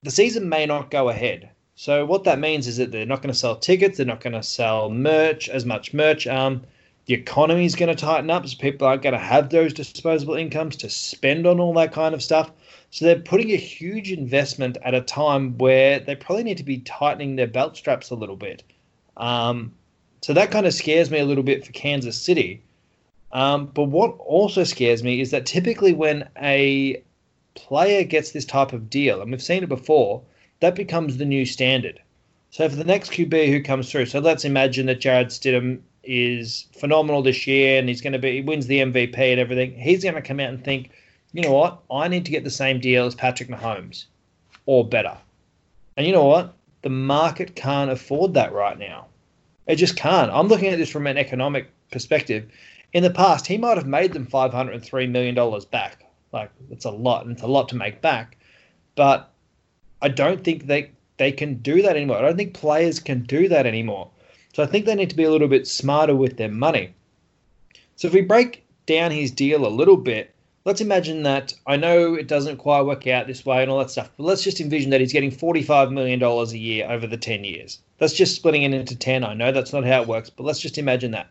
The 0.03 0.11
season 0.11 0.49
may 0.49 0.65
not 0.65 0.91
go 0.91 1.11
ahead. 1.11 1.51
So 1.75 2.07
what 2.07 2.25
that 2.25 2.39
means 2.39 2.67
is 2.67 2.79
that 2.79 2.93
they're 2.93 3.07
not 3.07 3.23
going 3.23 3.33
to 3.33 3.39
sell 3.39 3.57
tickets, 3.57 3.97
they're 3.97 4.07
not 4.07 4.21
going 4.21 4.33
to 4.33 4.43
sell 4.43 4.91
merch 4.91 5.49
as 5.49 5.65
much 5.65 5.93
merch. 5.93 6.27
Um, 6.27 6.63
the 7.07 7.15
economy 7.15 7.65
is 7.65 7.75
going 7.75 7.95
to 7.95 8.01
tighten 8.01 8.31
up, 8.31 8.47
so 8.47 8.57
people 8.59 8.87
aren't 8.87 9.03
going 9.03 9.15
to 9.15 9.19
have 9.19 9.51
those 9.51 9.73
disposable 9.73 10.35
incomes 10.35 10.77
to 10.77 10.91
spend 10.91 11.47
on 11.47 11.59
all 11.59 11.75
that 11.75 11.93
kind 11.93 12.15
of 12.15 12.23
stuff. 12.23 12.51
So 12.91 13.05
they're 13.05 13.19
putting 13.19 13.51
a 13.51 13.57
huge 13.57 14.13
investment 14.13 14.79
at 14.83 14.95
a 14.95 15.01
time 15.01 15.57
where 15.59 16.01
they 16.01 16.15
probably 16.17 16.45
need 16.45 16.59
to 16.59 16.65
be 16.65 16.79
tightening 16.79 17.37
their 17.37 17.47
belt 17.47 17.77
straps 17.77 18.11
a 18.11 18.15
little 18.15 18.37
bit. 18.37 18.63
Um, 19.17 19.73
so 20.23 20.33
that 20.35 20.51
kind 20.51 20.67
of 20.67 20.75
scares 20.75 21.11
me 21.11 21.19
a 21.19 21.25
little 21.25 21.45
bit 21.45 21.65
for 21.67 21.73
Kansas 21.73 22.21
City. 22.21 22.63
Um, 23.33 23.67
but 23.67 23.85
what 23.85 24.17
also 24.19 24.65
scares 24.65 25.03
me 25.03 25.21
is 25.21 25.31
that 25.31 25.47
typically 25.47 25.93
when 25.93 26.29
a 26.41 27.03
player 27.55 28.05
gets 28.05 28.33
this 28.33 28.45
type 28.45 28.73
of 28.73 28.91
deal, 28.91 29.21
and 29.21 29.31
we've 29.31 29.43
seen 29.43 29.63
it 29.63 29.69
before, 29.69 30.23
that 30.61 30.75
becomes 30.75 31.17
the 31.17 31.25
new 31.25 31.45
standard. 31.45 32.01
So 32.51 32.69
for 32.69 32.77
the 32.77 32.85
next 32.85 33.13
QB 33.13 33.49
who 33.49 33.63
comes 33.63 33.91
through, 33.91 34.07
so 34.07 34.19
let's 34.19 34.45
imagine 34.45 34.87
that 34.87 35.01
Jarrett 35.01 35.29
Stidham 35.29 35.81
is 36.03 36.67
phenomenal 36.73 37.23
this 37.23 37.47
year 37.47 37.79
and 37.79 37.89
he's 37.89 38.01
going 38.01 38.13
to 38.13 38.19
be 38.19 38.33
he 38.33 38.41
wins 38.41 38.67
the 38.67 38.79
MVP 38.79 39.17
and 39.19 39.39
everything. 39.39 39.79
He's 39.79 40.03
going 40.03 40.15
to 40.15 40.23
come 40.23 40.41
out 40.41 40.49
and 40.49 40.65
think, 40.65 40.91
you 41.33 41.43
know 41.43 41.53
what, 41.53 41.81
I 41.91 42.09
need 42.09 42.25
to 42.25 42.31
get 42.33 42.43
the 42.43 42.51
same 42.51 42.81
deal 42.81 43.07
as 43.07 43.15
Patrick 43.15 43.49
Mahomes, 43.49 44.07
or 44.67 44.85
better. 44.85 45.17
And 45.97 46.07
you 46.07 46.13
know 46.13 46.25
what, 46.25 46.55
the 46.83 46.91
market 46.91 47.55
can't 47.55 47.91
afford 47.91 48.35
that 48.35 48.53
right 48.53 48.79
now. 48.79 49.07
It 49.67 49.77
just 49.77 49.97
can't. 49.97 50.33
I'm 50.33 50.49
looking 50.49 50.69
at 50.73 50.79
this 50.79 50.91
from 50.91 51.07
an 51.07 51.19
economic 51.19 51.71
perspective 51.93 52.51
in 52.93 53.03
the 53.03 53.11
past, 53.11 53.47
he 53.47 53.57
might 53.57 53.77
have 53.77 53.87
made 53.87 54.13
them 54.13 54.27
$503 54.27 55.11
million 55.11 55.61
back. 55.71 56.07
Like, 56.33 56.51
it's 56.71 56.85
a 56.85 56.91
lot, 56.91 57.25
and 57.25 57.33
it's 57.33 57.43
a 57.43 57.47
lot 57.47 57.69
to 57.71 57.77
make 57.77 58.01
back. 58.01 58.37
But 58.95 59.31
I 60.03 60.09
don't 60.09 60.43
think 60.43 60.67
they, 60.67 60.91
they 61.17 61.33
can 61.33 61.55
do 61.57 61.83
that 61.83 61.97
anymore. 61.97 62.19
I 62.19 62.23
don't 62.23 62.37
think 62.37 62.55
players 62.55 62.99
can 62.99 63.23
do 63.23 63.49
that 63.49 63.67
anymore. 63.67 64.11
So 64.53 64.63
I 64.63 64.67
think 64.67 64.87
they 64.87 64.95
need 64.95 65.11
to 65.11 65.17
be 65.17 65.25
a 65.25 65.31
little 65.31 65.49
bit 65.49 65.67
smarter 65.67 66.15
with 66.15 66.37
their 66.37 66.51
money. 66.51 66.95
So 67.97 68.09
if 68.09 68.15
we 68.15 68.23
break 68.23 68.65
down 68.87 69.11
his 69.11 69.31
deal 69.31 69.67
a 69.67 69.69
little 69.69 69.97
bit, 69.97 70.35
let's 70.65 70.81
imagine 70.81 71.23
that 71.23 71.55
I 71.67 71.77
know 71.77 72.15
it 72.15 72.27
doesn't 72.27 72.57
quite 72.57 72.83
work 72.83 73.07
out 73.07 73.27
this 73.27 73.47
way 73.47 73.63
and 73.63 73.71
all 73.71 73.79
that 73.79 73.91
stuff, 73.91 74.11
but 74.17 74.25
let's 74.25 74.43
just 74.43 74.61
envision 74.61 74.91
that 74.91 75.01
he's 75.01 75.13
getting 75.13 75.31
$45 75.31 75.93
million 75.93 76.23
a 76.23 76.45
year 76.57 76.91
over 76.91 77.07
the 77.07 77.17
10 77.17 77.45
years. 77.45 77.81
That's 77.99 78.15
just 78.15 78.35
splitting 78.35 78.63
it 78.63 78.75
into 78.75 78.97
10. 78.97 79.25
I 79.25 79.35
know 79.35 79.53
that's 79.53 79.73
not 79.73 79.85
how 79.85 80.03
it 80.03 80.09
works, 80.09 80.31
but 80.31 80.45
let's 80.45 80.61
just 80.61 80.79
imagine 80.79 81.13
that. 81.13 81.29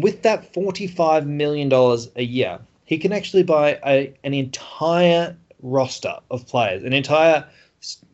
With 0.00 0.22
that 0.22 0.52
$45 0.52 1.26
million 1.26 1.72
a 1.72 2.22
year, 2.22 2.60
he 2.84 2.98
can 2.98 3.12
actually 3.12 3.42
buy 3.42 3.80
a, 3.84 4.14
an 4.22 4.32
entire 4.32 5.36
roster 5.60 6.14
of 6.30 6.46
players, 6.46 6.84
an 6.84 6.92
entire 6.92 7.44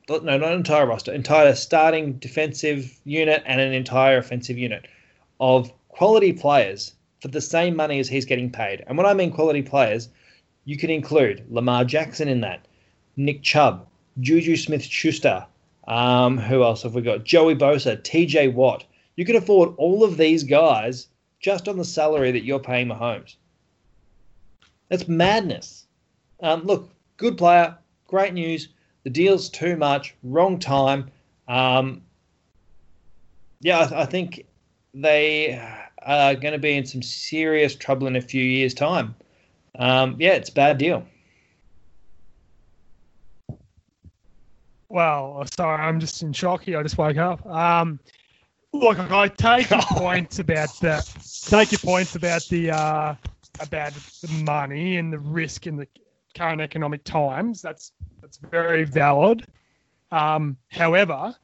no, 0.09 0.18
not 0.18 0.43
an 0.43 0.53
entire 0.55 0.87
roster, 0.87 1.12
entire 1.12 1.55
starting 1.55 2.14
defensive 2.14 2.99
unit 3.05 3.43
and 3.45 3.61
an 3.61 3.74
entire 3.74 4.16
offensive 4.16 4.57
unit 4.57 4.87
of 5.41 5.70
quality 5.89 6.32
players 6.32 6.95
for 7.20 7.28
the 7.28 7.43
same 7.43 7.76
money 7.76 7.99
as 7.99 8.09
he's 8.09 8.24
getting 8.24 8.51
paid. 8.51 8.82
And 8.87 8.97
when 8.97 9.07
I 9.07 9.12
mean 9.12 9.30
quality 9.30 9.61
players, 9.61 10.09
you 10.64 10.78
can 10.78 10.89
include 10.89 11.45
Lamar 11.51 11.85
Jackson 11.85 12.28
in 12.28 12.41
that, 12.41 12.64
Nick 13.18 13.43
Chubb, 13.43 13.87
JuJu 14.20 14.57
Smith-Schuster. 14.59 15.45
Um, 15.87 16.39
who 16.39 16.62
else 16.62 16.82
have 16.82 16.95
we 16.95 17.03
got? 17.03 17.24
Joey 17.24 17.55
Bosa, 17.55 17.99
TJ 17.99 18.55
Watt. 18.55 18.85
You 19.16 19.26
can 19.26 19.37
afford 19.37 19.74
all 19.76 20.03
of 20.03 20.16
these 20.16 20.45
guys 20.45 21.09
just 21.45 21.69
on 21.69 21.77
the 21.77 21.85
salary 21.85 22.33
that 22.33 22.43
you're 22.43 22.59
paying 22.59 22.89
Mahomes. 22.89 23.37
That's 24.89 25.07
madness. 25.09 25.87
Um, 26.41 26.63
look, 26.63 26.91
good 27.19 27.37
player, 27.37 27.77
great 28.09 28.33
news. 28.33 28.69
The 29.03 29.11
deal's 29.11 29.51
too 29.51 29.77
much, 29.77 30.15
wrong 30.23 30.59
time. 30.59 31.11
Um, 31.47 32.01
yeah, 33.61 33.81
I, 33.81 34.03
I 34.03 34.07
think 34.07 34.47
they 34.95 35.61
are 36.01 36.35
going 36.35 36.53
to 36.53 36.59
be 36.59 36.79
in 36.79 36.87
some 36.87 37.03
serious 37.03 37.77
trouble 37.77 38.07
in 38.07 38.17
a 38.17 38.23
few 38.23 38.43
years' 38.43 38.73
time. 38.73 39.15
Um, 39.79 40.17
yeah, 40.19 40.33
it's 40.33 40.49
a 40.49 40.55
bad 40.55 40.79
deal. 40.79 41.07
Well, 44.89 45.45
sorry, 45.55 45.83
I'm 45.83 46.01
just 46.01 46.23
in 46.23 46.33
shock 46.33 46.63
here. 46.63 46.81
I 46.81 46.83
just 46.83 46.97
woke 46.97 47.19
up. 47.19 47.45
Um, 47.45 48.01
look, 48.73 48.99
I 48.99 49.29
take 49.29 49.69
your 49.69 49.83
points 49.89 50.39
about 50.39 50.71
take 51.47 51.73
your 51.73 51.79
points 51.79 52.17
about 52.17 52.43
the 52.49 52.71
uh, 52.71 53.15
about 53.61 53.93
the 53.93 54.45
money 54.45 54.97
and 54.97 55.13
the 55.13 55.19
risk 55.19 55.67
in 55.67 55.77
the 55.77 55.87
current 56.35 56.61
economic 56.61 57.05
times. 57.05 57.63
That's 57.63 57.93
that's 58.21 58.39
very 58.39 58.85
valid. 58.85 59.47
Um, 60.11 60.57
however, 60.71 61.35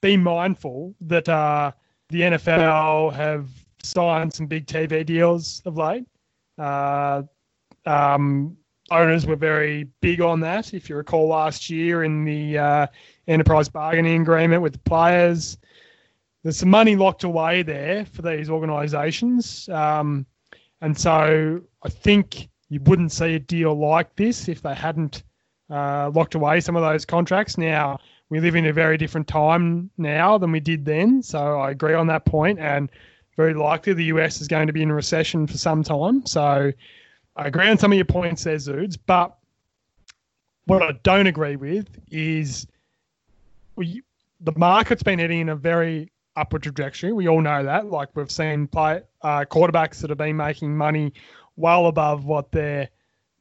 be 0.00 0.16
mindful 0.16 0.94
that 1.02 1.28
uh, 1.28 1.72
the 2.08 2.20
NFL 2.22 3.12
have 3.14 3.48
signed 3.82 4.32
some 4.32 4.46
big 4.46 4.66
TV 4.66 5.04
deals 5.04 5.62
of 5.64 5.76
late. 5.76 6.04
Uh, 6.58 7.22
um, 7.84 8.56
owners 8.90 9.26
were 9.26 9.36
very 9.36 9.84
big 10.00 10.20
on 10.20 10.40
that. 10.40 10.74
If 10.74 10.88
you 10.88 10.96
recall 10.96 11.28
last 11.28 11.70
year 11.70 12.04
in 12.04 12.24
the 12.24 12.58
uh, 12.58 12.86
enterprise 13.28 13.68
bargaining 13.68 14.22
agreement 14.22 14.62
with 14.62 14.72
the 14.72 14.78
players, 14.80 15.58
there's 16.46 16.58
some 16.58 16.70
money 16.70 16.94
locked 16.94 17.24
away 17.24 17.62
there 17.64 18.04
for 18.04 18.22
these 18.22 18.48
organisations. 18.48 19.68
Um, 19.68 20.24
and 20.80 20.96
so 20.96 21.60
I 21.82 21.88
think 21.88 22.48
you 22.68 22.78
wouldn't 22.82 23.10
see 23.10 23.34
a 23.34 23.40
deal 23.40 23.74
like 23.74 24.14
this 24.14 24.48
if 24.48 24.62
they 24.62 24.72
hadn't 24.72 25.24
uh, 25.70 26.08
locked 26.14 26.36
away 26.36 26.60
some 26.60 26.76
of 26.76 26.82
those 26.82 27.04
contracts. 27.04 27.58
Now, 27.58 27.98
we 28.28 28.38
live 28.38 28.54
in 28.54 28.66
a 28.66 28.72
very 28.72 28.96
different 28.96 29.26
time 29.26 29.90
now 29.98 30.38
than 30.38 30.52
we 30.52 30.60
did 30.60 30.84
then. 30.84 31.20
So 31.20 31.58
I 31.58 31.72
agree 31.72 31.94
on 31.94 32.06
that 32.06 32.24
point. 32.24 32.58
point, 32.58 32.64
and 32.64 32.92
very 33.36 33.52
likely 33.52 33.94
the 33.94 34.04
US 34.04 34.40
is 34.40 34.46
going 34.46 34.68
to 34.68 34.72
be 34.72 34.82
in 34.82 34.92
recession 34.92 35.48
for 35.48 35.58
some 35.58 35.82
time. 35.82 36.24
So 36.26 36.72
I 37.34 37.44
agree 37.44 37.66
on 37.66 37.76
some 37.76 37.90
of 37.90 37.96
your 37.96 38.04
points 38.04 38.44
there, 38.44 38.54
Zuids. 38.54 38.96
But 39.04 39.36
what 40.66 40.80
I 40.80 40.92
don't 41.02 41.26
agree 41.26 41.56
with 41.56 41.88
is 42.08 42.68
we, 43.74 44.04
the 44.40 44.52
market's 44.56 45.02
been 45.02 45.18
heading 45.18 45.40
in 45.40 45.48
a 45.48 45.56
very 45.56 46.12
upward 46.36 46.62
trajectory. 46.62 47.12
We 47.12 47.28
all 47.28 47.40
know 47.40 47.64
that. 47.64 47.90
Like 47.90 48.10
we've 48.14 48.30
seen 48.30 48.66
play 48.66 49.02
uh, 49.22 49.44
quarterbacks 49.44 50.00
that 50.00 50.10
have 50.10 50.18
been 50.18 50.36
making 50.36 50.76
money 50.76 51.12
well 51.56 51.86
above 51.86 52.24
what 52.24 52.52
their 52.52 52.88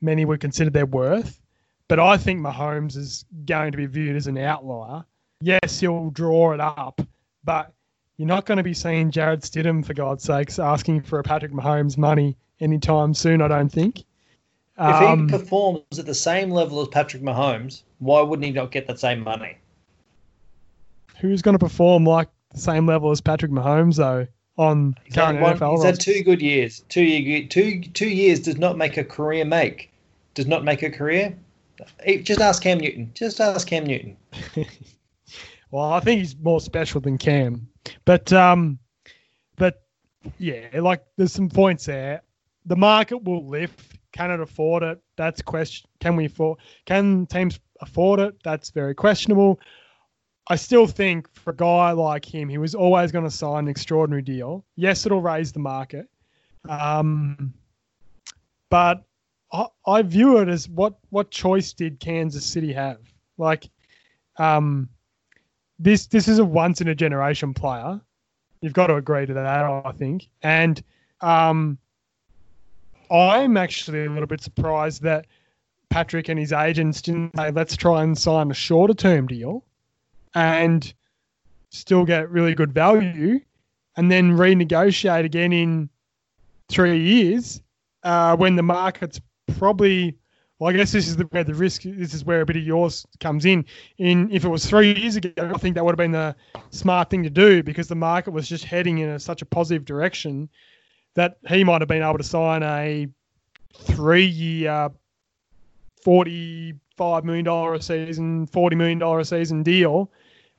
many 0.01 0.25
would 0.25 0.39
consider 0.39 0.69
their 0.69 0.85
worth. 0.85 1.41
But 1.87 1.99
I 1.99 2.17
think 2.17 2.39
Mahomes 2.39 2.97
is 2.97 3.25
going 3.45 3.71
to 3.71 3.77
be 3.77 3.85
viewed 3.85 4.15
as 4.15 4.27
an 4.27 4.37
outlier. 4.37 5.03
Yes, 5.41 5.79
he'll 5.79 6.09
draw 6.09 6.53
it 6.53 6.59
up, 6.59 7.01
but 7.43 7.71
you're 8.17 8.27
not 8.27 8.45
going 8.45 8.57
to 8.57 8.63
be 8.63 8.73
seeing 8.73 9.11
Jarrett 9.11 9.41
Stidham, 9.41 9.85
for 9.85 9.93
God's 9.93 10.23
sakes, 10.23 10.57
asking 10.57 11.01
for 11.01 11.19
a 11.19 11.23
Patrick 11.23 11.51
Mahomes 11.51 11.97
money 11.97 12.37
anytime 12.59 13.13
soon, 13.13 13.41
I 13.41 13.47
don't 13.47 13.69
think. 13.69 13.99
If 14.77 14.95
um, 14.95 15.29
he 15.29 15.37
performs 15.37 15.99
at 15.99 16.05
the 16.05 16.15
same 16.15 16.49
level 16.49 16.81
as 16.81 16.87
Patrick 16.87 17.21
Mahomes, 17.21 17.83
why 17.99 18.21
wouldn't 18.21 18.45
he 18.45 18.51
not 18.51 18.71
get 18.71 18.87
that 18.87 18.99
same 18.99 19.21
money? 19.21 19.57
Who's 21.19 21.41
going 21.41 21.53
to 21.53 21.59
perform 21.59 22.05
like 22.05 22.29
same 22.55 22.85
level 22.85 23.11
as 23.11 23.21
Patrick 23.21 23.51
Mahomes, 23.51 23.97
though, 23.97 24.27
on 24.57 24.95
he's 25.03 25.13
current 25.13 25.39
one, 25.41 25.57
NFL? 25.57 25.75
He's 25.75 25.83
had 25.83 25.99
two 25.99 26.23
good 26.23 26.41
years. 26.41 26.83
Two, 26.89 27.03
year, 27.03 27.47
two, 27.47 27.81
two 27.81 28.09
years 28.09 28.39
does 28.39 28.57
not 28.57 28.77
make 28.77 28.97
a 28.97 29.03
career 29.03 29.45
make. 29.45 29.91
Does 30.33 30.47
not 30.47 30.63
make 30.63 30.83
a 30.83 30.89
career. 30.89 31.37
Just 32.23 32.41
ask 32.41 32.61
Cam 32.61 32.79
Newton. 32.79 33.11
Just 33.13 33.39
ask 33.39 33.67
Cam 33.67 33.85
Newton. 33.85 34.17
well, 35.71 35.91
I 35.91 35.99
think 35.99 36.19
he's 36.19 36.37
more 36.37 36.61
special 36.61 37.01
than 37.01 37.17
Cam. 37.17 37.67
But 38.05 38.31
um, 38.33 38.79
but 39.55 39.83
yeah, 40.37 40.67
like 40.79 41.03
there's 41.17 41.33
some 41.33 41.49
points 41.49 41.85
there. 41.85 42.21
The 42.65 42.75
market 42.75 43.23
will 43.23 43.47
lift. 43.47 43.97
Can 44.11 44.31
it 44.31 44.39
afford 44.39 44.83
it? 44.83 44.99
That's 45.17 45.41
question. 45.41 45.89
Can 45.99 46.15
we 46.15 46.25
afford? 46.25 46.59
Can 46.85 47.25
teams 47.25 47.59
afford 47.81 48.19
it? 48.19 48.35
That's 48.43 48.69
very 48.69 48.95
questionable. 48.95 49.59
I 50.47 50.55
still 50.55 50.85
think 50.85 51.33
for 51.33 51.49
a 51.51 51.55
guy 51.55 51.91
like 51.91 52.23
him, 52.23 52.49
he 52.49 52.57
was 52.57 52.75
always 52.75 53.11
going 53.11 53.25
to 53.25 53.31
sign 53.31 53.65
an 53.65 53.67
extraordinary 53.67 54.21
deal. 54.21 54.63
Yes, 54.75 55.05
it'll 55.05 55.21
raise 55.21 55.51
the 55.51 55.59
market, 55.59 56.07
um, 56.69 57.53
but 58.69 59.03
I, 59.51 59.65
I 59.87 60.01
view 60.03 60.37
it 60.37 60.47
as 60.47 60.69
what 60.69 60.95
what 61.09 61.31
choice 61.31 61.73
did 61.73 61.99
Kansas 61.99 62.45
City 62.45 62.73
have? 62.73 62.99
Like, 63.37 63.69
um, 64.37 64.87
this 65.79 66.05
this 66.07 66.27
is 66.27 66.37
a 66.37 66.45
once 66.45 66.79
in 66.79 66.87
a 66.89 66.95
generation 66.95 67.53
player. 67.53 67.99
You've 68.61 68.73
got 68.73 68.87
to 68.87 68.95
agree 68.95 69.25
to 69.25 69.33
that, 69.33 69.45
I 69.45 69.91
think. 69.91 70.27
And 70.41 70.81
um, 71.21 71.77
I'm 73.11 73.57
actually 73.57 74.05
a 74.05 74.09
little 74.09 74.27
bit 74.27 74.41
surprised 74.41 75.01
that 75.03 75.27
Patrick 75.89 76.29
and 76.29 76.39
his 76.39 76.51
agents 76.51 77.01
didn't 77.01 77.35
say, 77.35 77.51
let's 77.51 77.75
try 77.75 78.03
and 78.03 78.17
sign 78.17 78.49
a 78.49 78.53
shorter 78.53 78.93
term 78.93 79.27
deal 79.27 79.63
and 80.35 80.93
still 81.71 82.05
get 82.05 82.29
really 82.29 82.53
good 82.53 82.73
value 82.73 83.39
and 83.97 84.11
then 84.11 84.37
renegotiate 84.37 85.25
again 85.25 85.51
in 85.51 85.89
three 86.69 86.99
years 86.99 87.61
uh, 88.03 88.35
when 88.35 88.55
the 88.55 88.63
market's 88.63 89.19
probably 89.57 90.15
well, 90.59 90.69
I 90.69 90.77
guess 90.77 90.93
this 90.93 91.07
is 91.07 91.17
the, 91.17 91.25
where 91.25 91.43
the 91.43 91.53
risk. 91.53 91.81
This 91.83 92.13
is 92.13 92.23
where 92.23 92.41
a 92.41 92.45
bit 92.45 92.55
of 92.55 92.63
yours 92.63 93.05
comes 93.19 93.45
in. 93.45 93.65
In 93.97 94.31
if 94.31 94.45
it 94.45 94.49
was 94.49 94.65
three 94.65 94.93
years 94.95 95.17
ago, 95.17 95.31
I 95.37 95.57
think 95.57 95.75
that 95.75 95.83
would 95.83 95.91
have 95.91 95.97
been 95.97 96.13
the 96.13 96.33
smart 96.69 97.09
thing 97.09 97.23
to 97.23 97.29
do 97.29 97.61
because 97.61 97.89
the 97.89 97.95
market 97.95 98.31
was 98.31 98.47
just 98.47 98.63
heading 98.63 98.99
in 98.99 99.09
a, 99.09 99.19
such 99.19 99.41
a 99.41 99.45
positive 99.45 99.83
direction 99.83 100.47
that 101.15 101.39
he 101.47 101.63
might 101.65 101.81
have 101.81 101.89
been 101.89 102.03
able 102.03 102.17
to 102.17 102.23
sign 102.23 102.63
a 102.63 103.07
three-year, 103.73 104.89
forty-five 106.01 107.25
million 107.25 107.43
dollar 107.43 107.73
a 107.73 107.81
season, 107.81 108.47
forty 108.47 108.77
million 108.77 108.97
dollar 108.97 109.19
a 109.19 109.25
season 109.25 109.61
deal, 109.61 110.09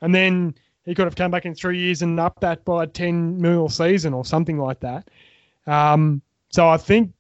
and 0.01 0.15
then 0.15 0.55
he 0.85 0.95
could 0.95 1.07
have 1.07 1.17
come 1.17 1.31
back 1.31 1.45
in 1.45 1.55
three 1.55 1.79
years 1.79 2.03
and 2.03 2.19
up 2.19 2.39
that 2.41 2.65
by 2.65 2.87
ten 2.87 3.41
mil 3.41 3.69
season 3.69 4.15
or 4.15 4.25
something 4.25 4.59
like 4.59 4.81
that. 4.81 5.09
Um, 5.67 6.23
so 6.51 6.69
I 6.69 6.77
think 6.77 7.13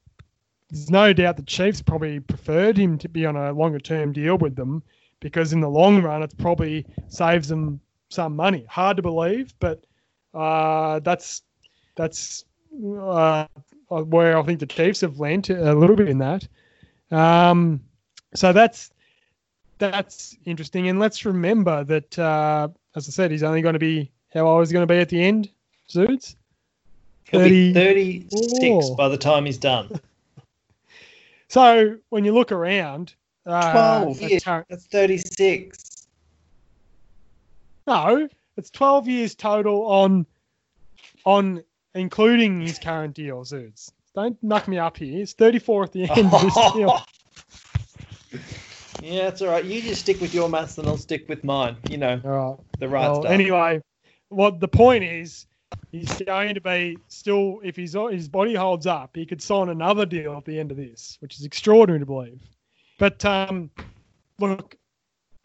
there's 0.70 0.90
no 0.90 1.12
doubt 1.12 1.36
the 1.36 1.42
Chiefs 1.42 1.82
probably 1.82 2.20
preferred 2.20 2.76
him 2.76 2.98
to 2.98 3.08
be 3.08 3.26
on 3.26 3.36
a 3.36 3.52
longer 3.52 3.78
term 3.78 4.12
deal 4.12 4.38
with 4.38 4.56
them 4.56 4.82
because 5.20 5.52
in 5.52 5.60
the 5.60 5.68
long 5.68 6.02
run 6.02 6.22
it 6.22 6.36
probably 6.38 6.86
saves 7.08 7.48
them 7.48 7.80
some 8.08 8.36
money. 8.36 8.64
Hard 8.68 8.96
to 8.96 9.02
believe, 9.02 9.54
but 9.58 9.84
uh, 10.34 11.00
that's 11.00 11.42
that's 11.96 12.44
uh, 13.00 13.46
where 13.88 14.38
I 14.38 14.42
think 14.42 14.60
the 14.60 14.66
Chiefs 14.66 15.00
have 15.00 15.18
lent 15.18 15.50
a 15.50 15.74
little 15.74 15.96
bit 15.96 16.08
in 16.08 16.18
that. 16.18 16.46
Um, 17.10 17.80
so 18.34 18.52
that's 18.52 18.90
that's 19.78 20.36
interesting, 20.44 20.88
and 20.88 20.98
let's 20.98 21.24
remember 21.24 21.84
that 21.84 22.18
as 22.18 23.08
I 23.08 23.10
said, 23.10 23.30
he's 23.30 23.42
only 23.42 23.62
going 23.62 23.74
to 23.74 23.78
be 23.78 24.10
how 24.32 24.46
old 24.46 24.62
is 24.62 24.70
he 24.70 24.72
going 24.72 24.86
to 24.86 24.92
be 24.92 24.98
at 24.98 25.08
the 25.08 25.22
end? 25.22 25.50
Zuids? 25.88 26.34
He'll 27.30 27.40
30, 27.40 27.50
be 27.50 27.72
36 27.74 28.90
by 28.96 29.08
the 29.08 29.16
time 29.16 29.46
he's 29.46 29.58
done. 29.58 30.00
So 31.48 31.96
when 32.08 32.24
you 32.24 32.34
look 32.34 32.50
around, 32.50 33.14
uh, 33.46 34.02
12 34.02 34.20
years, 34.20 34.42
that's 34.44 34.86
36. 34.86 36.08
No, 37.86 38.28
it's 38.56 38.70
12 38.70 39.08
years 39.08 39.34
total 39.36 39.86
on 39.86 40.26
on 41.24 41.62
including 41.94 42.60
his 42.60 42.78
current 42.78 43.14
deal, 43.14 43.44
Zuids. 43.44 43.92
Don't 44.14 44.36
knock 44.42 44.66
me 44.66 44.78
up 44.78 44.96
here. 44.96 45.22
It's 45.22 45.34
34 45.34 45.84
at 45.84 45.92
the 45.92 46.10
end 46.10 46.34
of 46.34 46.42
this 46.42 46.54
deal. 46.74 47.00
Yeah, 49.02 49.28
it's 49.28 49.42
all 49.42 49.48
right. 49.48 49.64
You 49.64 49.82
just 49.82 50.00
stick 50.02 50.20
with 50.20 50.34
your 50.34 50.48
maths 50.48 50.78
and 50.78 50.88
I'll 50.88 50.96
stick 50.96 51.28
with 51.28 51.44
mine. 51.44 51.76
You 51.90 51.98
know, 51.98 52.20
All 52.24 52.30
right. 52.30 52.56
the 52.78 52.88
right 52.88 53.08
well, 53.08 53.22
stuff. 53.22 53.32
anyway, 53.32 53.80
what 54.28 54.60
the 54.60 54.68
point 54.68 55.04
is, 55.04 55.46
he's 55.92 56.10
going 56.22 56.54
to 56.54 56.60
be 56.60 56.98
still 57.08 57.60
if 57.62 57.76
his 57.76 57.96
his 58.10 58.28
body 58.28 58.54
holds 58.54 58.86
up, 58.86 59.14
he 59.14 59.26
could 59.26 59.42
sign 59.42 59.68
another 59.68 60.06
deal 60.06 60.36
at 60.36 60.44
the 60.44 60.58
end 60.58 60.70
of 60.70 60.76
this, 60.76 61.16
which 61.20 61.38
is 61.38 61.44
extraordinary 61.44 62.00
to 62.00 62.06
believe. 62.06 62.42
But 62.98 63.24
um, 63.24 63.70
look, 64.40 64.76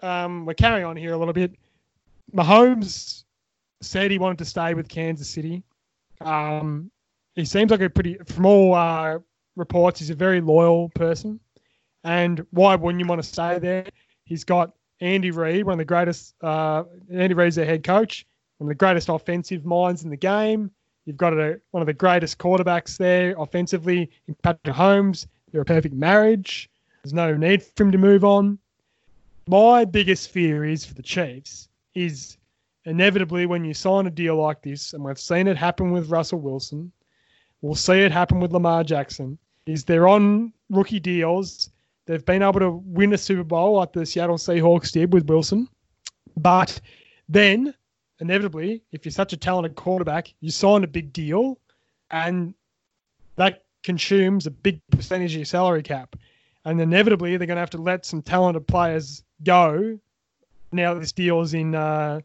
um, 0.01 0.45
we're 0.45 0.53
carrying 0.53 0.85
on 0.85 0.95
here 0.95 1.13
a 1.13 1.17
little 1.17 1.33
bit. 1.33 1.53
Mahomes 2.33 3.23
said 3.81 4.11
he 4.11 4.17
wanted 4.17 4.37
to 4.39 4.45
stay 4.45 4.73
with 4.73 4.87
Kansas 4.87 5.29
City. 5.29 5.63
Um, 6.21 6.89
he 7.35 7.45
seems 7.45 7.71
like 7.71 7.81
a 7.81 7.89
pretty, 7.89 8.17
from 8.25 8.45
all 8.45 8.73
uh, 8.73 9.19
reports, 9.55 9.99
he's 9.99 10.09
a 10.09 10.15
very 10.15 10.39
loyal 10.41 10.89
person. 10.89 11.39
And 12.03 12.45
why 12.51 12.75
wouldn't 12.75 12.99
you 12.99 13.07
want 13.07 13.21
to 13.21 13.27
stay 13.27 13.59
there? 13.59 13.85
He's 14.25 14.43
got 14.43 14.73
Andy 15.01 15.31
Reid, 15.31 15.65
one 15.65 15.73
of 15.73 15.77
the 15.79 15.85
greatest. 15.85 16.35
Uh, 16.41 16.83
Andy 17.11 17.33
Reid's 17.33 17.55
their 17.55 17.65
head 17.65 17.83
coach, 17.83 18.25
one 18.57 18.67
of 18.67 18.69
the 18.69 18.75
greatest 18.75 19.09
offensive 19.09 19.65
minds 19.65 20.03
in 20.03 20.09
the 20.09 20.17
game. 20.17 20.71
You've 21.05 21.17
got 21.17 21.33
a, 21.33 21.59
one 21.71 21.81
of 21.81 21.87
the 21.87 21.93
greatest 21.93 22.37
quarterbacks 22.37 22.97
there 22.97 23.35
offensively 23.37 24.09
in 24.27 24.35
Patrick 24.43 24.75
Mahomes. 24.75 25.27
They're 25.51 25.61
a 25.61 25.65
perfect 25.65 25.95
marriage. 25.95 26.69
There's 27.03 27.13
no 27.13 27.35
need 27.35 27.63
for 27.63 27.83
him 27.83 27.91
to 27.91 27.97
move 27.97 28.23
on. 28.23 28.59
My 29.47 29.85
biggest 29.85 30.29
fear 30.29 30.65
is 30.65 30.85
for 30.85 30.93
the 30.93 31.01
Chiefs 31.01 31.67
is 31.95 32.37
inevitably 32.85 33.45
when 33.45 33.65
you 33.65 33.73
sign 33.73 34.07
a 34.07 34.11
deal 34.11 34.35
like 34.35 34.61
this, 34.61 34.93
and 34.93 35.03
we've 35.03 35.19
seen 35.19 35.47
it 35.47 35.57
happen 35.57 35.91
with 35.91 36.09
Russell 36.09 36.39
Wilson, 36.39 36.91
we'll 37.61 37.75
see 37.75 37.99
it 37.99 38.11
happen 38.11 38.39
with 38.39 38.53
Lamar 38.53 38.83
Jackson, 38.83 39.37
is 39.65 39.83
they're 39.83 40.07
on 40.07 40.53
rookie 40.69 40.99
deals. 40.99 41.69
They've 42.11 42.25
been 42.25 42.43
able 42.43 42.59
to 42.59 42.71
win 42.85 43.13
a 43.13 43.17
Super 43.17 43.43
Bowl 43.43 43.77
like 43.77 43.93
the 43.93 44.05
Seattle 44.05 44.37
Seahawks 44.37 44.91
did 44.91 45.13
with 45.13 45.29
Wilson. 45.29 45.67
But 46.35 46.81
then, 47.29 47.73
inevitably, 48.19 48.83
if 48.91 49.05
you're 49.05 49.11
such 49.11 49.33
a 49.33 49.37
talented 49.37 49.75
quarterback, 49.75 50.33
you 50.41 50.51
sign 50.51 50.83
a 50.83 50.87
big 50.87 51.13
deal 51.13 51.57
and 52.09 52.53
that 53.37 53.63
consumes 53.83 54.45
a 54.45 54.51
big 54.51 54.81
percentage 54.91 55.31
of 55.31 55.37
your 55.37 55.45
salary 55.45 55.83
cap. 55.83 56.15
And 56.65 56.81
inevitably, 56.81 57.37
they're 57.37 57.47
going 57.47 57.55
to 57.55 57.61
have 57.61 57.69
to 57.71 57.81
let 57.81 58.05
some 58.05 58.21
talented 58.21 58.67
players 58.67 59.23
go 59.43 59.97
now 60.71 60.93
this 60.93 61.11
deal 61.11 61.41
is 61.41 61.53
in 61.53 61.75
uh, 61.75 62.21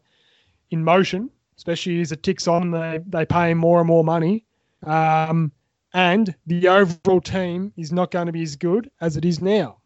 in 0.71 0.83
motion, 0.83 1.29
especially 1.57 2.01
as 2.01 2.11
it 2.11 2.23
ticks 2.23 2.47
on. 2.47 2.71
They, 2.71 2.99
they 3.07 3.25
pay 3.25 3.53
more 3.53 3.79
and 3.79 3.87
more 3.87 4.03
money. 4.03 4.45
Um, 4.83 5.51
and 5.93 6.35
the 6.45 6.67
overall 6.67 7.21
team 7.21 7.73
is 7.77 7.91
not 7.91 8.11
going 8.11 8.27
to 8.27 8.31
be 8.31 8.43
as 8.43 8.55
good 8.55 8.91
as 9.01 9.17
it 9.17 9.25
is 9.25 9.41
now. 9.41 9.76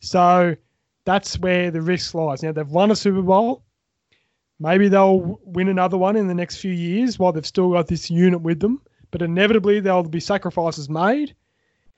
So 0.00 0.56
that's 1.04 1.38
where 1.38 1.70
the 1.70 1.82
risk 1.82 2.14
lies. 2.14 2.42
Now 2.42 2.52
they've 2.52 2.68
won 2.68 2.90
a 2.90 2.96
Super 2.96 3.22
Bowl. 3.22 3.62
Maybe 4.58 4.88
they'll 4.88 5.38
win 5.44 5.68
another 5.68 5.96
one 5.96 6.16
in 6.16 6.28
the 6.28 6.34
next 6.34 6.56
few 6.56 6.72
years 6.72 7.18
while 7.18 7.32
they've 7.32 7.46
still 7.46 7.72
got 7.72 7.86
this 7.86 8.10
unit 8.10 8.42
with 8.42 8.60
them. 8.60 8.80
But 9.10 9.22
inevitably 9.22 9.80
there'll 9.80 10.02
be 10.02 10.20
sacrifices 10.20 10.88
made, 10.88 11.34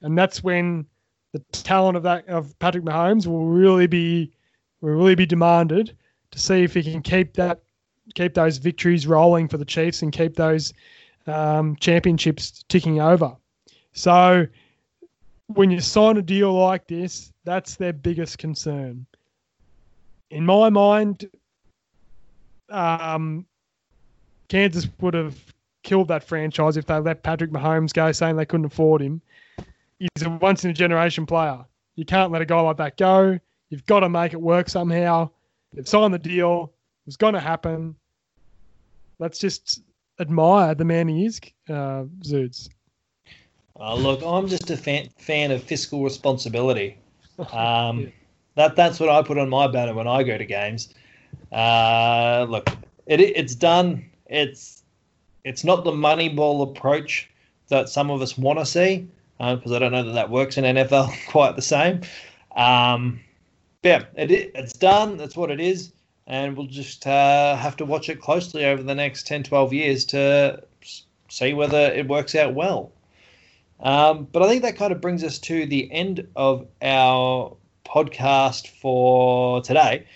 and 0.01 0.17
that's 0.17 0.43
when 0.43 0.87
the 1.33 1.41
talent 1.53 1.97
of 1.97 2.03
that 2.05 2.27
of 2.29 2.59
Patrick 2.59 2.85
Mahomes 2.85 3.27
will 3.27 3.47
really 3.47 3.87
be 3.87 4.33
will 4.81 4.95
really 4.95 5.15
be 5.15 5.27
demanded 5.27 5.97
to 6.31 6.39
see 6.39 6.63
if 6.63 6.75
he 6.75 6.83
can 6.83 7.03
keep 7.03 7.35
that 7.35 7.61
keep 8.15 8.35
those 8.35 8.59
victories 8.59 9.07
rolling 9.07 9.49
for 9.49 9.59
the 9.59 9.65
Chiefs 9.65 10.03
and 10.03 10.13
keep 10.13 10.37
those 10.37 10.73
um, 11.27 11.77
championships 11.77 12.65
ticking 12.69 13.01
over. 13.01 13.37
So 13.93 14.47
when 15.47 15.71
you 15.71 15.81
sign 15.81 16.17
a 16.17 16.23
deal 16.23 16.53
like 16.53 16.87
this, 16.87 17.32
that's 17.45 17.77
their 17.77 17.93
biggest 17.93 18.39
concern. 18.39 19.07
In 20.31 20.47
my 20.47 20.71
mind, 20.71 21.29
um, 22.71 23.47
Kansas 24.49 24.89
would 25.01 25.15
have 25.15 25.39
killed 25.83 26.09
that 26.09 26.25
franchise 26.25 26.77
if 26.77 26.87
they 26.87 26.99
let 26.99 27.23
Patrick 27.23 27.51
Mahomes 27.51 27.93
go, 27.93 28.13
saying 28.13 28.37
they 28.37 28.47
couldn't 28.47 28.67
afford 28.67 29.03
him. 29.03 29.21
He's 29.99 30.25
a 30.25 30.31
once 30.31 30.65
in 30.65 30.71
a 30.71 30.75
generation 30.75 31.27
player. 31.27 31.65
You 31.97 32.05
can't 32.05 32.33
let 32.33 32.43
a 32.43 32.47
guy 32.47 32.61
like 32.61 32.79
that 32.79 32.97
go. 32.97 33.39
You've 33.69 33.87
got 33.87 34.01
to 34.01 34.09
make 34.09 34.33
it 34.33 34.41
work 34.41 34.69
somehow. 34.69 35.31
They've 35.73 35.89
signed 35.89 36.15
the 36.15 36.19
deal. 36.19 36.73
It 37.05 37.07
was 37.07 37.17
going 37.17 37.35
to 37.35 37.41
happen. 37.41 37.97
Let's 39.19 39.39
just 39.39 39.83
admire 40.21 40.75
the 40.75 40.85
man 40.85 41.09
he 41.09 41.27
is, 41.27 41.41
uh, 41.69 42.05
Zuids. 42.23 42.69
Uh, 43.79 43.95
look, 43.95 44.23
I'm 44.25 44.49
just 44.49 44.71
a 44.71 44.77
fan, 44.77 45.09
fan 45.19 45.51
of 45.51 45.63
fiscal 45.63 46.03
responsibility. 46.03 46.99
Um, 47.53 48.13
that 48.55 48.77
that's 48.77 49.01
what 49.01 49.09
I 49.09 49.23
put 49.23 49.39
on 49.39 49.49
my 49.49 49.67
banner 49.67 49.95
when 49.95 50.07
I 50.07 50.23
go 50.23 50.37
to 50.37 50.45
games. 50.45 50.93
Uh, 51.51 52.47
look, 52.49 52.71
it, 53.07 53.21
it's 53.21 53.55
done. 53.55 54.11
It's 54.27 54.83
it's 55.45 55.65
not 55.65 55.85
the 55.85 55.93
money 55.93 56.29
ball 56.29 56.63
approach 56.63 57.31
that 57.69 57.89
some 57.89 58.11
of 58.11 58.23
us 58.23 58.37
want 58.37 58.59
to 58.59 58.67
see 58.67 59.09
because 59.39 59.73
uh, 59.73 59.77
I 59.77 59.79
don't 59.79 59.93
know 59.93 60.05
that 60.05 60.13
that 60.13 60.31
works 60.31 60.57
in 60.57 60.65
NFL 60.65 61.13
quite 61.29 61.57
the 61.57 61.63
same. 61.63 62.03
Um, 62.55 63.21
yeah, 63.83 64.05
it, 64.15 64.31
it's 64.55 64.73
done. 64.73 65.17
That's 65.17 65.37
what 65.37 65.51
it 65.51 65.61
is. 65.61 65.93
And 66.27 66.57
we'll 66.57 66.67
just 66.67 67.07
uh, 67.07 67.57
have 67.57 67.77
to 67.79 67.85
watch 67.85 68.09
it 68.09 68.21
closely 68.21 68.65
over 68.65 68.83
the 68.83 68.95
next 68.95 69.27
10, 69.27 69.43
12 69.43 69.73
years 69.73 70.05
to 70.07 70.63
see 71.29 71.53
whether 71.53 71.79
it 71.79 72.07
works 72.07 72.35
out 72.35 72.55
well. 72.55 72.93
Um, 73.83 74.29
but 74.33 74.43
I 74.43 74.49
think 74.49 74.63
that 74.63 74.77
kind 74.77 74.93
of 74.93 75.01
brings 75.01 75.25
us 75.25 75.39
to 75.41 75.67
the 75.67 75.91
end 75.91 76.27
of 76.37 76.67
our 76.81 77.57
podcast 77.85 78.69
for 78.69 79.61
today. 79.61 80.07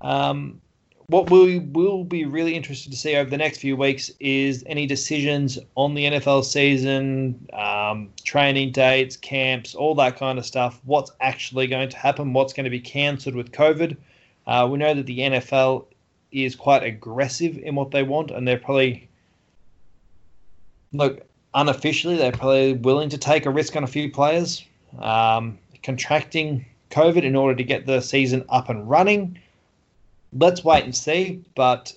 Um, 0.00 0.60
what 1.06 1.30
we 1.30 1.60
will 1.60 2.04
be 2.04 2.26
really 2.26 2.54
interested 2.54 2.90
to 2.90 2.98
see 2.98 3.16
over 3.16 3.30
the 3.30 3.38
next 3.38 3.58
few 3.58 3.76
weeks 3.76 4.10
is 4.20 4.62
any 4.66 4.86
decisions 4.86 5.58
on 5.74 5.94
the 5.94 6.04
NFL 6.04 6.44
season, 6.44 7.48
um, 7.54 8.10
training 8.24 8.72
dates, 8.72 9.16
camps, 9.16 9.74
all 9.74 9.94
that 9.94 10.18
kind 10.18 10.38
of 10.38 10.44
stuff. 10.44 10.80
What's 10.84 11.10
actually 11.20 11.66
going 11.66 11.88
to 11.88 11.96
happen? 11.96 12.34
What's 12.34 12.52
going 12.52 12.64
to 12.64 12.70
be 12.70 12.80
cancelled 12.80 13.34
with 13.34 13.52
COVID? 13.52 13.96
Uh, 14.46 14.68
we 14.70 14.76
know 14.76 14.92
that 14.92 15.06
the 15.06 15.20
NFL 15.20 15.86
is 16.30 16.54
quite 16.54 16.82
aggressive 16.82 17.56
in 17.56 17.74
what 17.74 17.90
they 17.90 18.02
want, 18.02 18.30
and 18.30 18.46
they're 18.46 18.58
probably 18.58 19.08
look 20.92 21.27
unofficially 21.58 22.16
they're 22.16 22.32
probably 22.32 22.72
willing 22.74 23.08
to 23.08 23.18
take 23.18 23.46
a 23.46 23.50
risk 23.50 23.76
on 23.76 23.84
a 23.84 23.86
few 23.86 24.10
players 24.10 24.64
um, 25.00 25.58
contracting 25.82 26.64
COVID 26.90 27.22
in 27.22 27.36
order 27.36 27.54
to 27.54 27.64
get 27.64 27.86
the 27.86 28.00
season 28.00 28.44
up 28.48 28.68
and 28.68 28.88
running 28.88 29.38
let's 30.32 30.64
wait 30.64 30.84
and 30.84 30.94
see. 30.94 31.44
But 31.54 31.96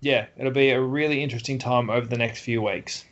yeah, 0.00 0.26
it'll 0.36 0.52
be 0.52 0.70
a 0.70 0.80
really 0.80 1.22
interesting 1.22 1.58
time 1.58 1.90
over 1.90 2.06
the 2.06 2.18
next 2.18 2.40
few 2.40 2.62
weeks. 2.62 3.04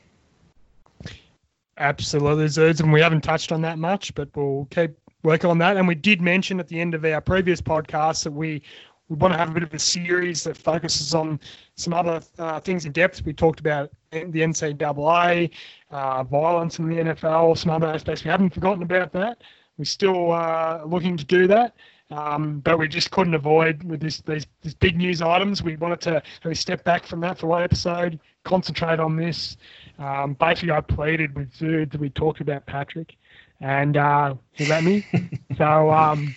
Absolutely, 1.78 2.46
Zuids, 2.46 2.80
and 2.80 2.92
we 2.92 3.00
haven't 3.00 3.20
touched 3.20 3.52
on 3.52 3.62
that 3.62 3.78
much, 3.78 4.12
but 4.14 4.28
we'll 4.34 4.66
keep 4.70 4.90
working 5.22 5.48
on 5.48 5.58
that. 5.58 5.76
And 5.76 5.86
we 5.86 5.94
did 5.94 6.20
mention 6.20 6.58
at 6.58 6.66
the 6.66 6.80
end 6.80 6.94
of 6.94 7.04
our 7.04 7.20
previous 7.20 7.60
podcast 7.60 8.24
that 8.24 8.32
we 8.32 8.62
we 9.08 9.16
want 9.16 9.32
to 9.32 9.38
have 9.38 9.50
a 9.50 9.52
bit 9.52 9.62
of 9.62 9.72
a 9.72 9.78
series 9.78 10.44
that 10.44 10.56
focuses 10.56 11.14
on 11.14 11.40
some 11.76 11.94
other 11.94 12.20
uh, 12.38 12.60
things 12.60 12.84
in 12.84 12.92
depth. 12.92 13.24
We 13.24 13.32
talked 13.32 13.60
about 13.60 13.90
the 14.10 14.20
NCAA, 14.20 15.50
uh, 15.90 16.24
violence 16.24 16.78
in 16.78 16.88
the 16.88 16.96
NFL, 16.96 17.56
some 17.56 17.70
other 17.70 17.86
aspects. 17.86 18.24
We 18.24 18.30
haven't 18.30 18.52
forgotten 18.52 18.82
about 18.82 19.12
that. 19.12 19.42
We're 19.78 19.84
still 19.84 20.32
uh, 20.32 20.82
looking 20.84 21.16
to 21.16 21.24
do 21.24 21.46
that. 21.46 21.74
Um, 22.10 22.60
but 22.60 22.78
we 22.78 22.88
just 22.88 23.10
couldn't 23.10 23.34
avoid 23.34 23.82
with 23.82 24.00
this, 24.00 24.22
these, 24.22 24.46
these 24.62 24.74
big 24.74 24.96
news 24.96 25.20
items. 25.20 25.62
We 25.62 25.76
wanted 25.76 26.00
to 26.02 26.22
really 26.42 26.54
step 26.54 26.82
back 26.84 27.04
from 27.04 27.20
that 27.20 27.38
for 27.38 27.48
one 27.48 27.62
episode, 27.62 28.18
concentrate 28.44 28.98
on 28.98 29.16
this. 29.16 29.58
Um, 29.98 30.34
basically, 30.34 30.70
I 30.70 30.80
pleaded 30.80 31.34
with 31.34 31.52
Zuid 31.52 31.92
that 31.92 32.00
we 32.00 32.08
talked 32.08 32.40
about 32.40 32.64
Patrick, 32.64 33.16
and 33.60 33.98
uh, 33.98 34.34
he 34.52 34.66
let 34.66 34.84
me. 34.84 35.04
so, 35.58 35.90
um, 35.90 36.34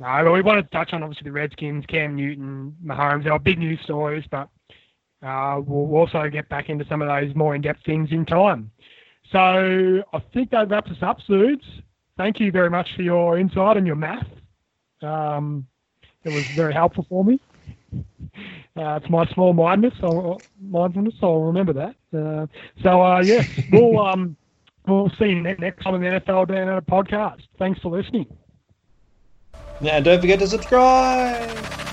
no, 0.00 0.24
but 0.24 0.32
we 0.32 0.42
wanted 0.42 0.62
to 0.62 0.70
touch 0.70 0.92
on 0.92 1.02
obviously 1.02 1.24
the 1.24 1.32
Redskins, 1.32 1.84
Cam 1.86 2.16
Newton, 2.16 2.76
Mahomes. 2.84 3.24
They 3.24 3.30
were 3.30 3.38
big 3.38 3.58
news 3.58 3.80
stories, 3.84 4.24
but 4.30 4.48
uh, 5.24 5.60
we'll 5.64 5.98
also 5.98 6.28
get 6.28 6.48
back 6.48 6.68
into 6.68 6.84
some 6.88 7.00
of 7.00 7.08
those 7.08 7.34
more 7.34 7.54
in-depth 7.54 7.84
things 7.86 8.08
in 8.10 8.26
time. 8.26 8.70
So 9.32 9.38
I 9.38 10.18
think 10.32 10.50
that 10.50 10.68
wraps 10.68 10.90
us 10.90 10.98
up, 11.02 11.18
Zuids. 11.28 11.62
Thank 12.16 12.40
you 12.40 12.50
very 12.52 12.70
much 12.70 12.88
for 12.94 13.02
your 13.02 13.38
insight 13.38 13.76
and 13.76 13.86
your 13.86 13.96
math. 13.96 14.26
Um, 15.02 15.66
it 16.24 16.30
was 16.30 16.44
very 16.54 16.74
helpful 16.74 17.06
for 17.08 17.24
me. 17.24 17.40
Uh, 18.76 18.98
it's 19.00 19.08
my 19.08 19.24
small 19.34 19.52
mindness, 19.52 19.92
so 20.00 20.42
mindfulness. 20.60 21.14
So 21.20 21.28
I'll 21.28 21.42
remember 21.42 21.72
that. 21.74 21.94
Uh, 22.12 22.46
so 22.82 23.00
uh, 23.00 23.20
yeah, 23.20 23.44
we'll 23.70 24.00
um, 24.04 24.36
we'll 24.88 25.12
see 25.16 25.26
you 25.26 25.42
next 25.42 25.80
time 25.84 25.94
on 25.94 26.00
the 26.00 26.08
NFL 26.08 26.48
Down 26.48 26.66
Dan 26.66 26.80
podcast. 26.80 27.42
Thanks 27.56 27.78
for 27.80 27.96
listening. 27.96 28.26
Now, 29.80 30.00
don't 30.00 30.20
forget 30.20 30.38
to 30.38 30.46
subscribe. 30.46 31.83